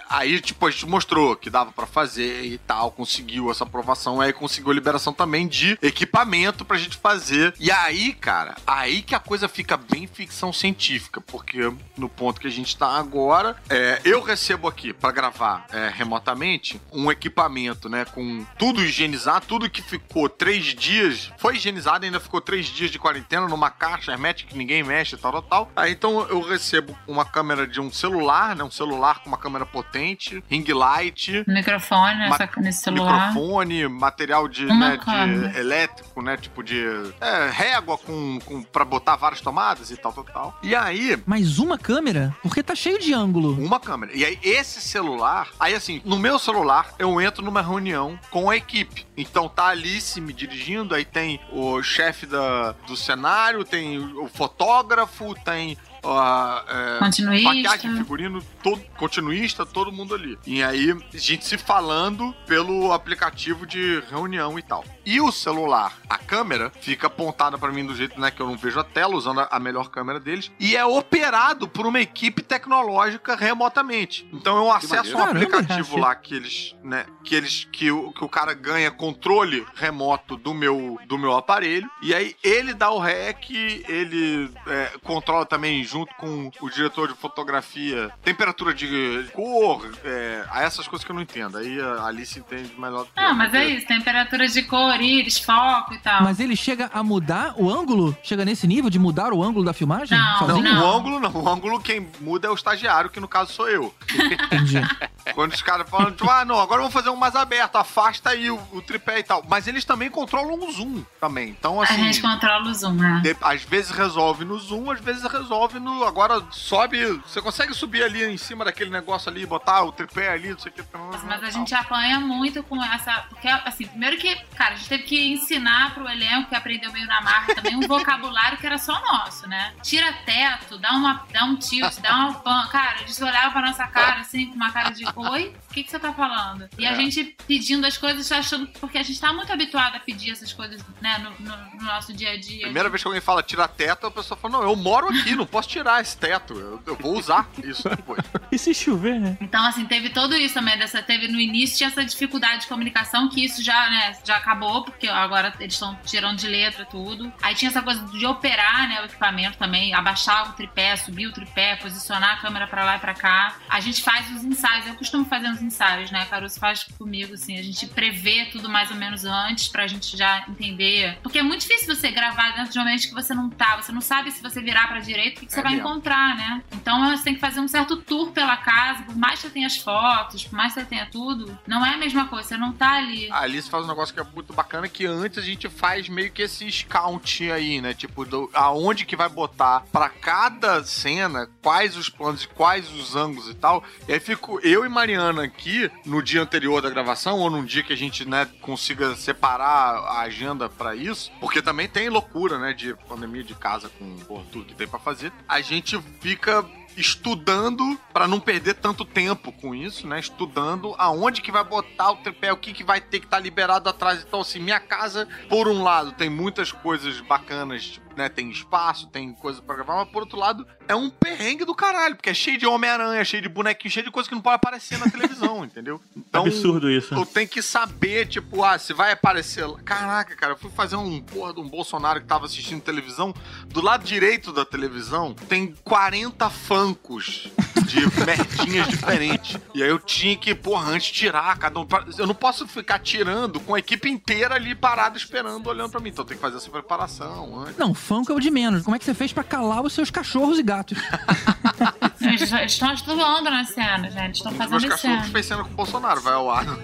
[0.10, 4.32] aí, tipo, a gente mostrou que dava pra fazer e tal, conseguiu essa aprovação, aí
[4.32, 7.54] conseguiu a liberação também de equipamento pra gente fazer.
[7.60, 12.48] E aí, cara, aí que a coisa fica bem ficção científica, porque no ponto que
[12.48, 18.06] a gente tá agora, é, eu recebo aqui pra gravar é, remotamente um equipamento, né,
[18.06, 23.00] com tudo higienizado, tudo que ficou três dias, foi higienizado, ainda ficou três dias de
[23.00, 25.72] quarentena numa caixa hermética que ninguém mexe, tal, tal, tal.
[25.76, 28.91] Aí então eu recebo uma câmera de um celular, né, um celular
[29.22, 33.28] com uma câmera potente, ring light, Microfone nessa, Ma- nesse celular.
[33.30, 36.38] microfone, material de, né, de elétrico, né?
[36.38, 36.84] Tipo de
[37.20, 40.60] é, régua com, com para botar várias tomadas e tal, tal, tal.
[40.64, 42.36] E aí Mas uma câmera?
[42.42, 43.54] Porque tá cheio de ângulo.
[43.64, 44.12] uma câmera.
[44.16, 45.50] E aí, esse celular.
[45.60, 49.06] Aí, assim, no meu celular, eu entro numa reunião com a equipe.
[49.18, 54.28] Então tá a Alice me dirigindo, aí tem o chefe da, do cenário, tem o
[54.28, 55.78] fotógrafo, tem.
[56.04, 57.50] A é, Continuista.
[57.50, 60.38] maquiagem, figurino, todo, continuista, todo mundo ali.
[60.46, 64.84] E aí, gente se falando pelo aplicativo de reunião e tal.
[65.06, 68.58] E o celular, a câmera, fica apontada pra mim do jeito né, que eu não
[68.58, 73.36] vejo a tela, usando a- melhor câmera deles, e é operado por uma equipe tecnológica
[73.36, 74.28] remotamente.
[74.34, 78.30] Então eu acesso um aplicativo lá que eles, né, que eles que o, que o
[78.30, 83.50] cara ganha controle remoto do meu do meu aparelho, e aí ele dá o rec,
[83.52, 90.64] ele é, controla também junto com o diretor de fotografia, temperatura de cor, é, a
[90.64, 91.58] essas coisas que eu não entendo.
[91.58, 93.04] Aí a Alice entende melhor.
[93.06, 96.24] do que Ah, eu, mas é isso, temperatura de cor, íris, foco e tal.
[96.24, 98.18] Mas ele chega a mudar o ângulo?
[98.24, 100.18] Chega nesse nível de mudar o ângulo da filmagem?
[100.18, 100.82] Não, Não, Sozinho?
[100.82, 101.32] o ângulo não.
[101.32, 103.94] O ângulo quem muda é o estagiário, que no caso sou eu.
[104.14, 104.82] Entendi.
[105.36, 108.50] Quando os caras falam, tipo, ah, não, agora vamos fazer um mais aberto, afasta aí
[108.50, 109.44] o, o tripé e tal.
[109.48, 111.50] Mas eles também controlam o zoom também.
[111.50, 112.04] Então, A assim.
[112.06, 113.22] gente controla o zoom, né?
[113.24, 116.04] de- às vezes resolve no zoom, às vezes resolve no.
[116.04, 117.06] Agora sobe.
[117.28, 120.72] Você consegue subir ali em cima daquele negócio ali, botar o tripé ali, não sei
[120.72, 120.84] o que.
[121.28, 123.24] Mas a gente apanha muito com essa.
[123.30, 127.08] Porque, assim, primeiro que, cara, a gente teve que ensinar pro elenco que aprendeu meio
[127.08, 129.74] na marra também um vocabulário que era só nosso, né?
[129.82, 132.68] Tira teto, dá, uma, dá um tilt, dá uma pan.
[132.68, 135.56] Cara, eles olhavam pra nossa cara assim, com uma cara de oi.
[135.72, 136.68] O que, que você tá falando?
[136.78, 136.96] E a É.
[136.96, 138.68] gente pedindo as coisas, achando.
[138.80, 142.12] Porque a gente tá muito habituado a pedir essas coisas, né, no, no- no nosso
[142.12, 142.64] dia a dia.
[142.64, 145.46] Primeira vez que alguém fala tira teto, a pessoa fala, não, eu moro aqui, não
[145.46, 146.54] posso tirar esse teto.
[146.54, 148.22] Eu, eu vou usar isso depois.
[148.52, 149.38] E se chover, né?
[149.40, 150.78] Então, assim, teve tudo isso também.
[150.78, 154.84] Dessa, teve no início tinha essa dificuldade de comunicação, que isso já, né, já acabou,
[154.84, 157.32] porque agora eles estão tirando de letra tudo.
[157.42, 161.32] Aí tinha essa coisa de operar, né, o equipamento também, abaixar o tripé, subir o
[161.32, 163.56] tripé, posicionar a câmera pra lá e pra cá.
[163.70, 166.22] A gente faz os ensaios, eu costumo fazer os ensaios, né?
[166.22, 170.18] A Caruso faz comigo, assim, a gente prevê tudo mais ou menos antes pra gente
[170.18, 171.18] já entender.
[171.24, 173.92] Porque é muito difícil você gravar dentro de um ambiente que você não tá, você
[173.92, 175.88] não sabe se você virar pra direita o que, que você É vai mesmo.
[175.88, 176.64] encontrar, né?
[176.72, 179.68] Então você tem que fazer um certo tour pela casa, por mais que você tenha
[179.68, 182.72] as fotos, por mais que você tenha tudo, não é a mesma coisa, você não
[182.74, 183.30] tá ali.
[183.32, 186.32] A Alice faz um negócio que é muito bacana, que antes a gente faz meio
[186.32, 187.94] que esse count aí, né?
[187.94, 193.16] Tipo, do- aonde que vai botar pra cada cena, quais os planos e quais os
[193.16, 193.84] ângulos e tal.
[194.08, 197.84] E aí fico eu e Mariana aqui, no dia anterior da gravação, ou num dia
[197.84, 202.74] que a gente, né, consiga separar a agenda pra isso, porque também tem loucura, né,
[202.74, 205.32] de pandemia de casa com tudo que tem pra fazer.
[205.48, 206.66] A gente fica
[206.98, 210.20] estudando pra não perder tanto tempo com isso, né?
[210.20, 213.90] Estudando aonde que vai botar o tripé, o que que vai ter que estar liberado
[213.90, 214.24] atrás.
[214.28, 218.30] Então, assim, minha casa, por um lado, tem muitas coisas bacanas, tipo, né?
[218.30, 222.16] Tem espaço, tem coisa pra gravar, mas por outro lado, é um perrengue do caralho,
[222.16, 224.98] porque é cheio de Homem-Aranha, cheio de bonequinho, cheio de coisa que não pode aparecer
[225.00, 226.02] na televisão, entendeu?
[226.16, 227.14] Então, Absurdo isso.
[227.14, 229.66] eu tenho que saber, tipo, ah, se vai aparecer.
[229.66, 233.34] lá- Caraca, cara, eu fui fazer um porra de um Bolsonaro que tava assistindo televisão.
[233.68, 237.50] Do lado direito da televisão tem 40 fancos
[237.86, 239.58] de merdinhas diferentes.
[239.74, 241.88] E aí eu tinha que, porra, antes tirar cada um.
[242.18, 246.10] Eu não posso ficar tirando com a equipe inteira ali parada esperando, olhando pra mim.
[246.10, 247.78] Então tem que fazer essa preparação antes.
[247.78, 248.84] Não, funk é o de menos.
[248.84, 250.98] Como é que você fez pra calar os seus cachorros e gatos?
[252.22, 254.18] Eles estão atuando na cena, gente.
[254.26, 255.16] Eles estão fazendo meus cena.
[255.16, 256.66] cachorros fez cena com o Bolsonaro, vai ao ar.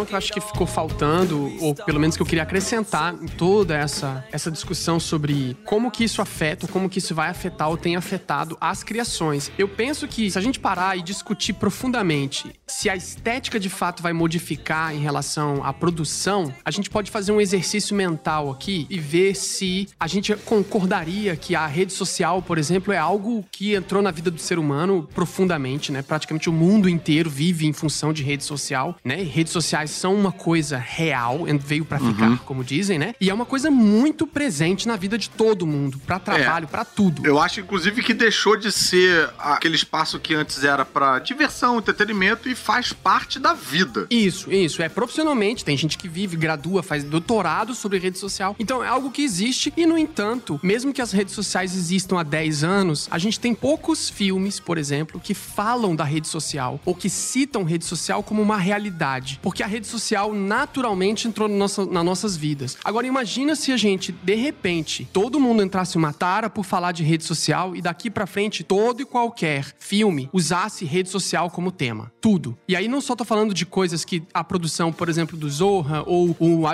[0.00, 3.26] questão que eu acho que ficou faltando, ou pelo menos que eu queria acrescentar em
[3.26, 7.76] toda essa, essa discussão sobre como que isso afeta, como que isso vai afetar ou
[7.76, 9.50] tem afetado as criações.
[9.58, 14.02] Eu penso que se a gente parar e discutir profundamente se a estética de fato
[14.02, 18.98] vai modificar em relação à produção, a gente pode fazer um exercício mental aqui e
[18.98, 24.00] ver se a gente concordaria que a rede social, por exemplo, é algo que entrou
[24.00, 26.00] na vida do ser humano profundamente, né?
[26.00, 29.20] Praticamente o mundo inteiro vive em função de rede social, né?
[29.20, 33.14] E redes sociais são uma coisa real, e veio pra ficar, como dizem, né?
[33.20, 37.26] E é uma coisa muito presente na vida de todo mundo, pra trabalho, pra tudo.
[37.26, 42.48] Eu acho, inclusive, que deixou de ser aquele espaço que antes era pra diversão, entretenimento
[42.48, 44.06] e faz parte da vida.
[44.10, 44.82] Isso, isso.
[44.82, 45.64] É profissionalmente.
[45.64, 48.56] Tem gente que vive, gradua, faz doutorado sobre rede social.
[48.58, 52.22] Então é algo que existe e, no entanto, mesmo que as redes sociais existam há
[52.22, 56.94] 10 anos, a gente tem poucos filmes, por exemplo, que falam da rede social ou
[56.94, 59.38] que citam rede social como uma realidade.
[59.42, 62.76] Porque a rede social naturalmente entrou no nosso, nas nossas vidas.
[62.84, 67.02] Agora imagina se a gente, de repente, todo mundo entrasse uma tara por falar de
[67.02, 72.12] rede social e daqui pra frente todo e qualquer filme usasse rede social como tema.
[72.20, 72.56] Tudo.
[72.68, 76.02] E aí não só tô falando de coisas que a produção, por exemplo, do Zorra
[76.06, 76.64] ou o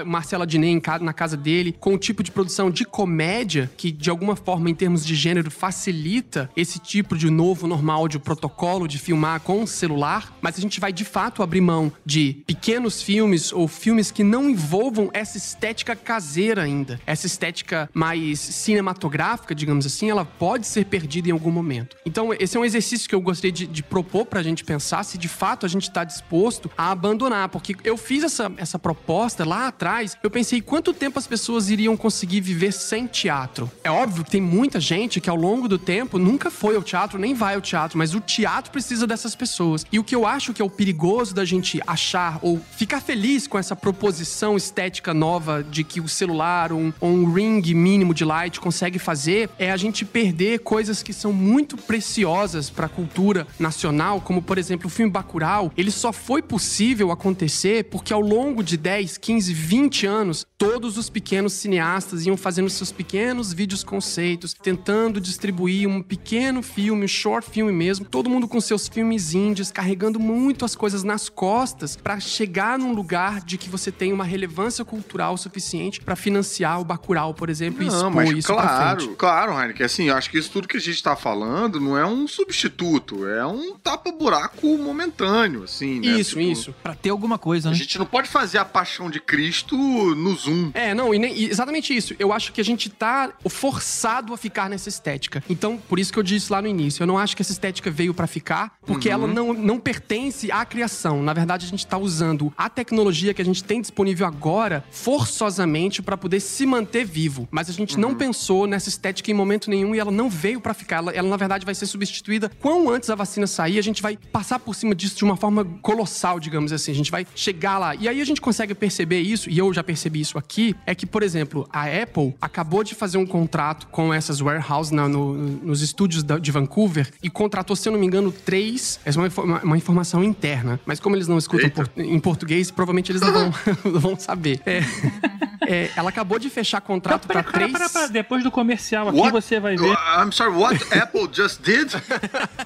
[0.57, 4.35] em ca- na casa dele, com o tipo de produção de comédia que de alguma
[4.37, 9.41] forma em termos de gênero facilita esse tipo de novo normal de protocolo de filmar
[9.41, 14.11] com celular, mas a gente vai de fato abrir mão de pequenos filmes ou filmes
[14.11, 17.01] que não envolvam essa estética caseira ainda.
[17.07, 21.97] Essa estética mais cinematográfica, digamos assim, ela pode ser perdida em algum momento.
[22.05, 25.19] Então, esse é um exercício que eu gostaria de, de propor pra gente pensar se
[25.19, 27.49] de fato a gente tá disposto a abandonar.
[27.49, 31.97] Porque eu fiz essa, essa proposta lá atrás, eu pensei quanto tempo as pessoas iriam
[31.97, 33.71] conseguir viver sem teatro.
[33.83, 37.19] É óbvio que tem muita gente que ao longo do tempo nunca foi ao teatro,
[37.19, 39.85] nem vai ao teatro, mas o teatro precisa dessas pessoas.
[39.91, 43.47] E o que eu acho que é o perigoso da gente achar ou ficar feliz
[43.47, 48.25] com essa proposição estética nova de que o celular ou um, um ring mínimo de
[48.25, 53.47] light consegue fazer é a gente perder coisas que são muito preciosas para a cultura
[53.59, 55.73] nacional, como por exemplo o filme Bacurau.
[55.77, 61.09] Ele só foi possível acontecer porque ao longo de 10, 15, 20 anos, todos os
[61.11, 67.49] pequenos cineastas iam fazendo seus pequenos vídeos conceitos, tentando distribuir um pequeno filme, um short
[67.51, 72.21] filme mesmo, todo mundo com seus filmes indies, carregando muito as coisas nas costas para
[72.21, 76.85] chegar num num lugar de que você tem uma relevância cultural suficiente pra financiar o
[76.85, 80.31] Bacurau, por exemplo, e Não, expor mas isso pra claro, claro, Heineken, assim, eu acho
[80.31, 84.79] que isso tudo que a gente tá falando não é um substituto, é um tapa-buraco
[84.79, 86.07] momentâneo, assim, né?
[86.21, 86.75] Isso, Tipo, isso.
[86.83, 87.77] Pra ter alguma coisa, A né?
[87.77, 90.71] gente não pode fazer a paixão de Cristo no Zoom.
[90.73, 92.15] É, não, e nem- e exatamente isso.
[92.21, 95.43] Eu acho que a gente tá forçado a ficar nessa estética.
[95.51, 97.91] Então, por isso que eu disse lá no início, eu não acho que essa estética
[97.91, 101.23] veio pra ficar, porque ela não, não pertence à criação.
[101.23, 106.03] Na verdade, a gente tá usando a tecnologia que a gente tem disponível agora forçosamente
[106.03, 107.49] pra poder se manter vivo.
[107.51, 110.75] Mas a gente não pensou nessa estética em momento nenhum e ela não veio pra
[110.75, 110.97] ficar.
[110.97, 112.51] Ela, ela, na verdade, vai ser substituída.
[112.61, 115.65] Quão antes a vacina sair, a gente vai passar por cima disso de uma forma
[115.83, 116.93] colossal, digamos assim.
[116.93, 117.95] A gente vai chegar lá.
[117.95, 121.07] E aí a gente consegue perceber isso, e eu já percebi isso aqui, é que,
[121.07, 125.83] por exemplo, a Apple acabou de fazer um contrato com essas warehouses na- no- nos
[125.83, 129.01] estúdios da- de Vancouver e contratou, se eu não me engano, três.
[129.05, 130.79] Essa é uma, uma- uma informação interna.
[130.87, 133.55] Mas como eles não escutam por- em português, provavelmente eles não vão,
[133.93, 134.61] não vão saber.
[134.67, 134.81] É.
[135.69, 137.73] É, ela acabou de fechar contrato para três.
[137.73, 138.09] pera, pera.
[138.09, 139.33] Depois do comercial aqui What?
[139.33, 139.89] você vai ver.
[140.17, 141.91] I'm sorry, what Apple just did?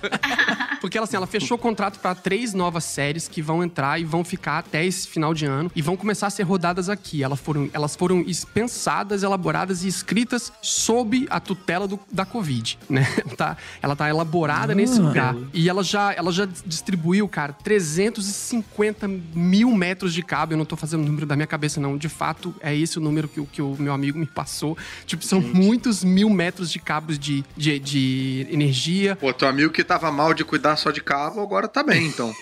[0.82, 4.22] Porque ela, assim, ela fechou contrato para três novas séries que vão entrar e vão
[4.24, 7.22] ficar até esse final de ano e vão começar a ser rodadas aqui.
[7.22, 8.22] Elas foram, elas foram
[8.52, 13.06] pensadas, elaboradas e escritas sob a tutela do- da Covid, né?
[13.36, 15.34] Tá, ela tá elaborada nesse lugar.
[15.54, 20.52] E ela já, ela já distribuiu, cara, 350 mil metros de cabo.
[20.52, 21.96] Eu não tô fazendo o número da minha cabeça, não.
[21.96, 24.76] De fato, é esse o número que, o- que o meu amigo me passou.
[25.06, 29.16] Tipo, são muitos mil metros de cabos de, de, de energia.
[29.16, 32.32] Pô, teu amigo que tava mal de cuidar só de cabo, agora tá bem, então.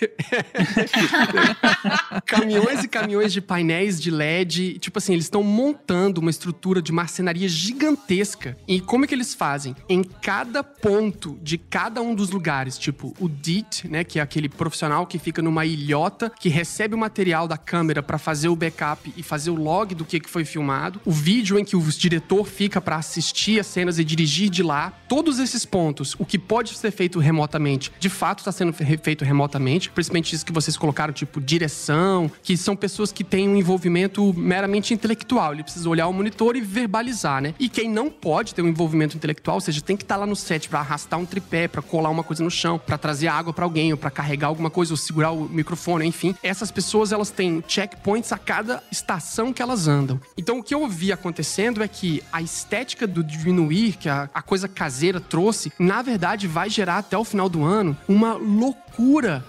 [2.27, 4.79] caminhões e caminhões de painéis de LED.
[4.79, 8.57] Tipo assim, eles estão montando uma estrutura de marcenaria gigantesca.
[8.67, 9.75] E como é que eles fazem?
[9.89, 14.49] Em cada ponto de cada um dos lugares, tipo o DIT, né, que é aquele
[14.49, 19.13] profissional que fica numa ilhota, que recebe o material da câmera pra fazer o backup
[19.17, 22.81] e fazer o log do que foi filmado, o vídeo em que o diretor fica
[22.81, 26.91] pra assistir as cenas e dirigir de lá, todos esses pontos, o que pode ser
[26.91, 31.41] feito remotamente, de fato está sendo fe- feito remotamente, principalmente isso que vocês colocaram, tipo
[31.41, 36.57] direção, que são pessoas que têm um envolvimento meramente intelectual, ele precisa olhar o monitor
[36.57, 37.55] e verbalizar, né?
[37.59, 40.37] E quem não pode ter um envolvimento intelectual, ou seja, tem que estar lá no
[40.37, 43.65] set pra arrastar um tripé, pra colar uma coisa no chão, pra trazer água pra
[43.65, 46.35] alguém, ou pra carregar alguma coisa, ou segurar o microfone, enfim.
[46.43, 50.21] Essas pessoas, elas têm checkpoints a cada estação que elas andam.
[50.37, 54.43] Então, o que eu vi acontecendo é que a estética do diminuir, que a, a
[54.43, 58.88] coisa caseira trouxe, na verdade, vai gerar até o final do ano uma loucura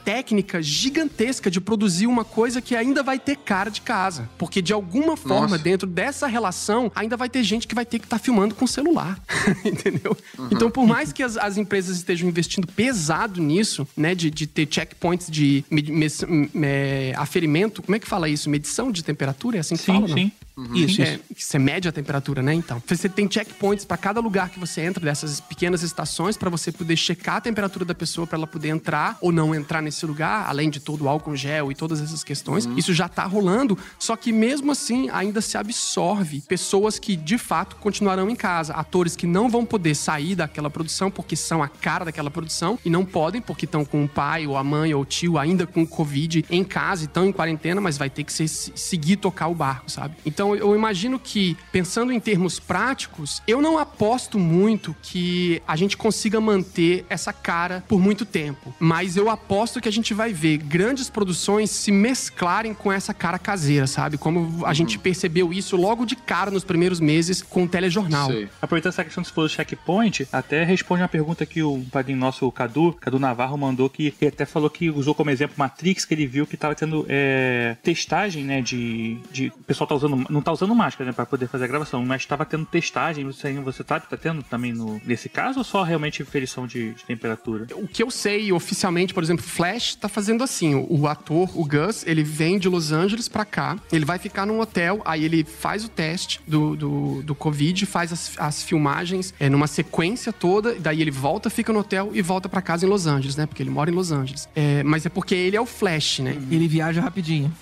[0.05, 4.29] técnica gigantesca de produzir uma coisa que ainda vai ter cara de casa.
[4.37, 5.57] Porque, de alguma forma, Nossa.
[5.63, 9.19] dentro dessa relação, ainda vai ter gente que vai ter que estar filmando com celular.
[9.65, 10.15] Entendeu?
[10.51, 14.67] Então, por mais que as, as empresas estejam investindo pesado nisso, né, de, de ter
[14.69, 16.23] checkpoints de med- mes-
[16.61, 18.49] é, aferimento, como é que fala isso?
[18.49, 19.57] Medição de temperatura?
[19.57, 20.07] É assim que Sim, fala?
[20.07, 20.15] não?
[20.15, 20.31] sim.
[20.73, 22.53] Isso, É, você mede a temperatura, né?
[22.53, 26.71] Então, você tem checkpoints pra cada lugar que você entra dessas pequenas estações pra você
[26.71, 30.47] poder checar a temperatura da pessoa pra ela poder entrar ou não entrar nesse lugar,
[30.47, 32.67] além de todo o álcool gel e todas essas questões.
[32.75, 37.75] Isso já tá rolando, só que mesmo assim ainda se absorve pessoas que de fato
[37.77, 42.05] continuarão em casa, atores que não vão poder sair daquela produção porque são a cara
[42.05, 45.05] daquela produção e não podem porque estão com o pai ou a mãe ou o
[45.05, 48.47] tio ainda com covid em casa e estão em quarentena, mas vai ter que ser,
[48.47, 50.15] seguir tocar o barco, sabe?
[50.25, 55.97] Então eu imagino que, pensando em termos práticos, eu não aposto muito que a gente
[55.97, 58.73] consiga manter essa cara por muito tempo.
[58.79, 63.39] Mas eu aposto que a gente vai ver grandes produções se mesclarem com essa cara
[63.39, 64.17] caseira, sabe?
[64.17, 68.27] Como a gente percebeu isso logo de cara nos primeiros meses com o telejornal.
[68.31, 68.49] Sei.
[68.61, 72.19] Aproveitando essa questão que você falou do checkpoint, até responde uma pergunta que o padrinho
[72.19, 76.05] nosso, o Cadu, Cadu Navarro, mandou que ele até falou que usou como exemplo Matrix,
[76.05, 79.47] que ele viu que tava tendo é, testagem, né, de, de...
[79.47, 80.25] O pessoal tá usando...
[80.29, 83.53] Não tá usando máscara, né, pra poder fazer a gravação, mas tava tendo testagem, você,
[83.59, 87.67] você sabe, tá tendo também no, nesse caso ou só realmente ferição de, de temperatura?
[87.73, 91.65] O que eu sei oficialmente, por exemplo, Flash tá fazendo assim: o, o ator, o
[91.65, 95.43] Gus, ele vem de Los Angeles pra cá, ele vai ficar num hotel, aí ele
[95.43, 100.75] faz o teste do, do, do Covid, faz as, as filmagens é, numa sequência toda,
[100.75, 103.45] daí ele volta, fica no hotel e volta pra casa em Los Angeles, né?
[103.45, 104.47] Porque ele mora em Los Angeles.
[104.55, 106.37] É, mas é porque ele é o Flash, né?
[106.49, 107.51] Ele viaja rapidinho.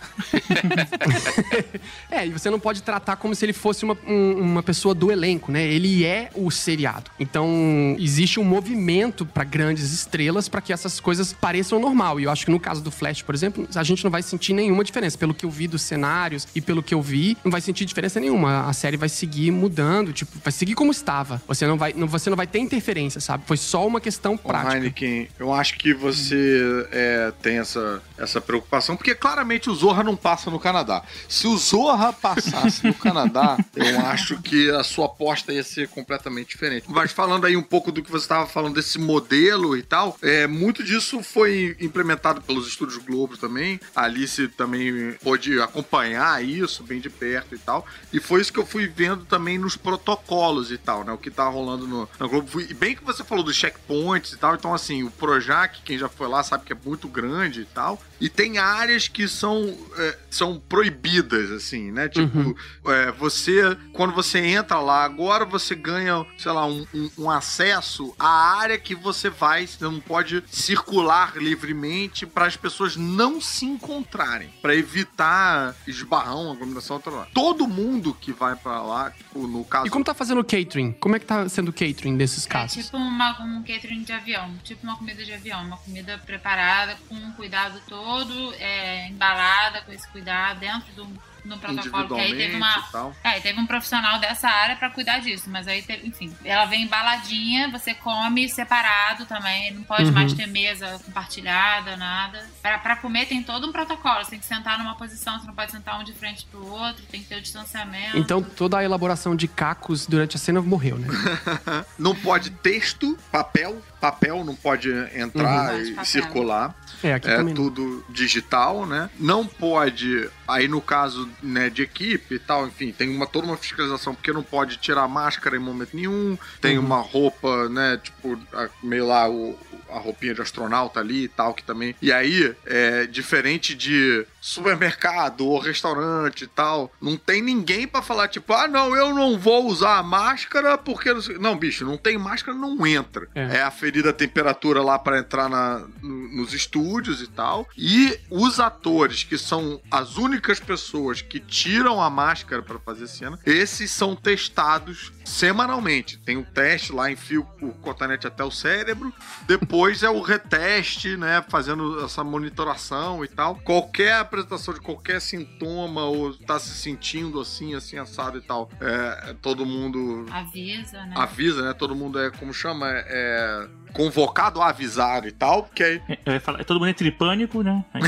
[2.10, 4.96] É, e você não não pode tratar como se ele fosse uma, um- uma pessoa
[4.96, 5.64] do elenco, né?
[5.66, 7.12] Ele é o seriado.
[7.20, 12.20] Então, existe um movimento pra grandes estrelas pra que essas coisas pareçam normal.
[12.20, 14.54] E eu acho que no caso do Flash, por exemplo, a gente não vai sentir
[14.54, 15.18] nenhuma diferença.
[15.18, 18.20] Pelo que eu vi dos cenários e pelo que eu vi, não vai sentir diferença
[18.20, 18.68] nenhuma.
[18.68, 21.42] A série vai seguir mudando, tipo, vai seguir como estava.
[21.48, 23.44] Você não vai, não, você não vai ter interferência, sabe?
[23.46, 24.76] Foi só uma questão prática.
[24.78, 30.16] Heineken, eu acho que você é, tem essa, essa preocupação, porque claramente o Zorra não
[30.16, 31.04] passa no Canadá.
[31.28, 32.12] Se o Zorra
[32.52, 36.86] passasse no Canadá, eu acho que a sua aposta ia ser completamente diferente.
[36.88, 40.48] Mas falando aí um pouco do que você estava falando desse modelo e tal, é,
[40.48, 43.80] muito disso foi implementado pelos estúdios Globo também.
[43.96, 47.86] A Alice também pôde acompanhar isso bem de perto e tal.
[48.12, 51.12] E foi isso que eu fui vendo também nos protocolos e tal, né?
[51.12, 52.62] O que tá rolando no, na Globo.
[52.62, 54.56] E bem que você falou dos checkpoints e tal.
[54.56, 58.02] Então, assim, o Projac, quem já foi lá sabe que é muito grande e tal.
[58.20, 62.10] E tem áreas que são, é, são proibidas, assim, né?
[62.10, 62.37] Tipo,
[62.86, 68.14] é, você, quando você entra lá, agora você ganha, sei lá, um, um- um acesso
[68.20, 68.28] à
[68.60, 69.66] área que você vai.
[69.68, 77.00] Você não pode circular livremente para as pessoas não se encontrarem, para evitar esbarrão, aglomeração,
[77.00, 77.28] tal, tal.
[77.34, 79.88] Todo mundo que vai para lá, tipo, no caso.
[79.88, 80.92] E como tá fazendo o catering?
[80.94, 82.86] Como é que tá sendo o catering nesses É casos?
[82.86, 87.16] tipo uma, um catering de avião, tipo uma comida de avião, uma comida preparada com
[87.16, 91.08] um cuidado todo, é, embalada com esse cuidado dentro do,
[91.48, 92.16] no protocolo.
[92.16, 93.14] Que aí teve uma.
[93.24, 96.84] É, teve um profissional dessa área pra cuidar disso, mas aí teve, enfim, ela vem
[96.84, 100.12] embaladinha, você come separado também, não pode Uhum.
[100.12, 102.46] mais ter mesa compartilhada, nada.
[102.62, 105.56] Pra, pra comer tem todo um protocolo, você tem que sentar numa posição, você não
[105.56, 108.18] pode sentar um de frente pro outro, tem que ter o distanciamento.
[108.18, 111.08] Então toda a elaboração de cacos durante a cena morreu, né?
[111.98, 115.82] Não pode texto, papel, papel não pode entrar Uhum.
[116.02, 116.76] e circular.
[117.04, 119.10] É, aqui é tudo digital, né?
[119.20, 123.58] Não pode, aí no caso né, de equipe e tal, enfim, tem uma toda uma
[123.58, 126.86] fiscalização, porque não pode tirar máscara em momento nenhum, tem Uhum.
[126.86, 129.58] uma roupa, né, tipo, a- meio lá o,
[129.90, 131.96] a roupinha de astronauta ali e tal, que também.
[132.02, 138.28] E aí, é diferente de supermercado ou restaurante e tal, não tem ninguém pra falar,
[138.28, 141.14] tipo, ah, não, eu não vou usar a máscara porque.
[141.14, 143.28] não sei-" Não, bicho, não tem máscara, não entra.
[143.36, 143.58] É.
[143.58, 147.68] É, aferida a temperatura lá pra entrar na, no- nos estúdios e tal.
[147.78, 153.40] E os atores, que são as únicas pessoas que tiram a máscara pra fazer cena,
[153.46, 156.18] esses são testados semanalmente.
[156.18, 159.14] Tem um teste lá, enfia o cotonete até o cérebro.
[159.46, 161.44] Depois é o reteste, né?
[161.50, 163.56] Fazendo essa monitoração e tal.
[163.56, 169.36] Qualquer apresentação de qualquer sintoma ou tá se sentindo assim, assim, assado e tal, é,
[169.42, 171.14] todo mundo Avisa, né?
[171.16, 171.74] avisa, né?
[171.74, 172.88] Todo mundo é, como chama?
[172.90, 173.68] É
[173.98, 177.62] convocado a avisar e tal, porque aí, Eu ia falar, todo mundo entra em pânico,
[177.64, 177.84] né?
[177.94, 178.02] Aí-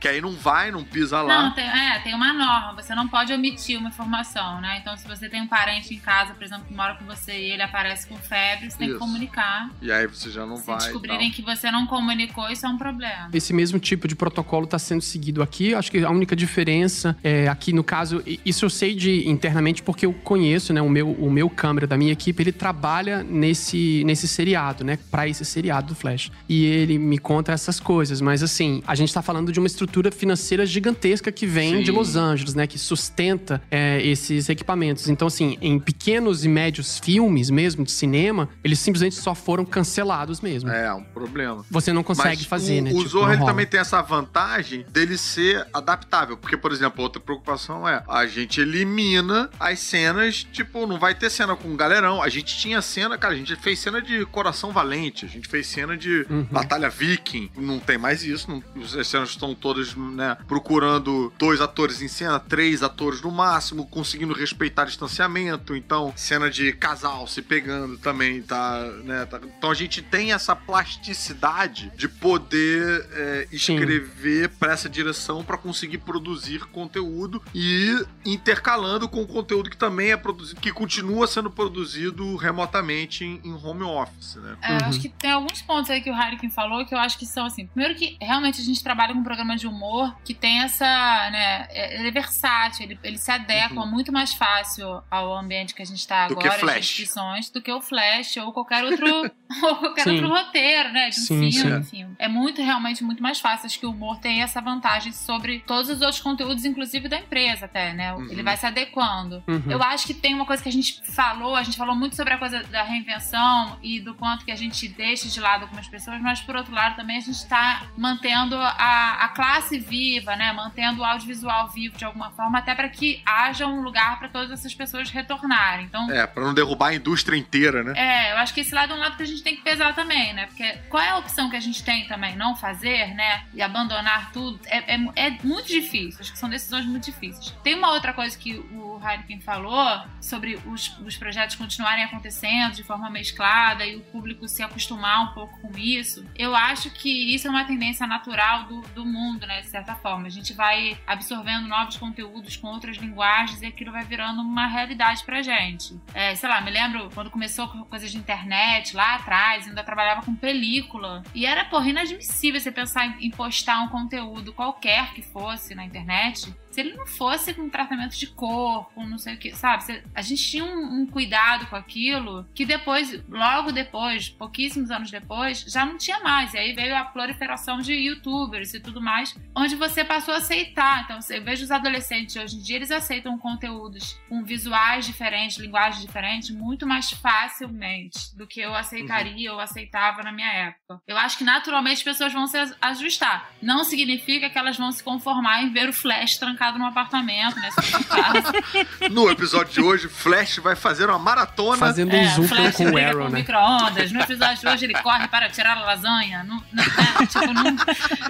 [0.00, 1.42] que aí não vai, não pisa lá.
[1.44, 2.74] Não, tem, é, tem uma norma.
[2.82, 4.78] Você não pode omitir uma informação, né?
[4.80, 7.50] Então, se você tem um parente em casa, por exemplo, que mora com você e
[7.52, 8.98] ele aparece com febre, você tem Isso.
[8.98, 9.70] que comunicar.
[9.82, 10.76] E aí você já não Se vai.
[10.76, 13.28] e descobrirem que você não comunicou, isso é um problema.
[13.32, 15.74] Esse mesmo tipo de protocolo está sendo seguido aqui.
[15.74, 20.06] Acho que a única diferença é aqui no caso, isso eu sei de internamente porque
[20.06, 24.26] eu conheço, né, o meu o meu câmera da minha equipe, ele trabalha nesse nesse
[24.26, 26.32] seriado, né, para esse seriado do Flash.
[26.48, 30.10] E ele me conta essas coisas, mas assim, a gente tá falando de uma estrutura
[30.10, 31.82] financeira gigantesca que vem Sim.
[31.82, 35.08] de Los Angeles, né, que sustenta é, esses equipamentos.
[35.10, 40.40] Então assim, em pequenos e médios filmes mesmo de cinema, eles simplesmente só foram cancelados
[40.40, 40.70] mesmo.
[40.70, 41.64] É, um problema.
[41.70, 42.90] Você não consegue Mas fazer, o, né?
[42.92, 46.36] O Tipo, Zorro ele também tem essa vantagem dele ser adaptável.
[46.36, 51.28] Porque, por exemplo, outra preocupação é a gente elimina as cenas, tipo, não vai ter
[51.30, 52.22] cena com um galerão.
[52.22, 55.66] A gente tinha cena, cara, a gente fez cena de Coração Valente, a gente fez
[55.66, 56.44] cena de Uhum.
[56.50, 57.50] Batalha Viking.
[57.56, 58.48] Não tem mais isso.
[58.50, 58.62] Não,
[59.00, 64.34] as cenas estão todas, né, procurando dois atores em cena, três atores no máximo, conseguindo
[64.34, 65.74] respeitar distanciamento.
[65.74, 69.24] Então, cena de casal se pegando também, tá, né?
[69.26, 75.56] tá- Então a gente tem essa plasticidade de poder é, escrever para essa direção para
[75.56, 81.50] conseguir produzir conteúdo e intercalando com o conteúdo que também é produzido, que continua sendo
[81.50, 84.56] produzido remotamente em, em home office, né?
[84.62, 87.18] É, eu Acho que tem alguns pontos aí que o Harikin falou que eu acho
[87.18, 87.66] que são assim.
[87.66, 90.84] Primeiro que realmente a gente trabalha com um programa de humor que tem essa,
[91.30, 95.82] né, é- ele é versátil, ele, ele se adequa muito mais fácil ao ambiente que
[95.82, 96.36] a gente tá Uhum.
[96.36, 96.76] Que agora, as Flash.
[96.76, 99.06] restrições, do que o Flash ou qualquer outro,
[99.62, 100.10] ou qualquer Sim.
[100.16, 102.06] outro roteiro, né, de um Sim, filme, enfim.
[102.18, 103.66] É muito, realmente, muito mais fácil.
[103.66, 107.64] Acho que o humor tem essa vantagem sobre todos os outros conteúdos, inclusive da empresa
[107.66, 108.12] até, né?
[108.14, 108.24] Uhum.
[108.30, 109.42] Ele vai se adequando.
[109.46, 109.62] Uhum.
[109.68, 112.34] Eu acho que tem uma coisa que a gente falou, a gente falou muito sobre
[112.34, 115.86] a coisa da reinvenção e do quanto que a gente gente deixa de lado algumas
[115.88, 120.52] pessoas, mas por outro lado também a gente está mantendo a, a classe viva, né?
[120.52, 124.50] Mantendo o audiovisual vivo de alguma forma, até para que haja um lugar para todas
[124.50, 125.86] essas pessoas retornarem.
[125.86, 127.92] Então, É, pra não derrubar a indústria inteira, né?
[127.96, 129.94] é, eu acho que esse lado é um lado que a gente tem que pesar
[129.94, 130.46] também, né?
[130.46, 132.36] Porque qual é a opção que a gente tem também?
[132.36, 133.44] Não fazer, né?
[133.54, 136.20] E abandonar tudo é, é, é muito difícil.
[136.20, 137.54] Acho que são decisões muito difíceis.
[137.62, 142.82] Tem uma outra coisa que o Heineken falou sobre os, os projetos continuarem acontecendo de
[142.82, 146.24] forma mesclada e o público se acostumar um pouco com isso.
[146.36, 149.60] Eu acho que isso é uma tendência natural do, do mundo, né?
[149.60, 150.26] De certa forma.
[150.26, 155.24] A gente vai absorvendo novos conteúdos com outras linguagens e aquilo vai virando uma realidade
[155.24, 156.00] pra gente.
[156.14, 160.22] É, sei lá, me lembro quando começou com coisas de internet lá atrás, ainda trabalhava
[160.22, 161.22] com película.
[161.34, 166.54] E era, porra, inadmissível você pensar em, postar um conteúdo qualquer que fosse na internet
[166.70, 170.02] se ele não fosse com tratamento de cor, com não sei o que, sabe?
[170.14, 175.60] A gente tinha um, um cuidado com aquilo que depois, logo depois, pouquíssimos anos depois,
[175.68, 176.54] já não tinha mais.
[176.54, 181.04] E aí veio a proliferação de youtubers e tudo mais, onde você passou a aceitar.
[181.04, 186.04] Então, eu vejo os adolescentes hoje em dia, eles aceitam conteúdos com visuais diferentes, linguagens
[186.04, 191.00] diferentes, muito mais facilmente do que eu aceitaria ou aceitava na minha época.
[191.06, 193.50] Eu acho que naturalmente as pessoas vão se ajustar.
[193.60, 197.70] Não significa que elas vão se conformar em ver o Flash trancado num apartamento, né?
[199.10, 201.76] No episódio de hoje, Flash vai fazer uma maratona.
[201.78, 203.38] Fazendo um É, zoom o Flash com o Arrow, com né?
[203.40, 204.12] micro-ondas.
[204.12, 206.44] No episódio de hoje ele corre para tirar a lasanha.
[206.44, 207.26] Não, não, né?
[207.26, 207.76] Tipo, não-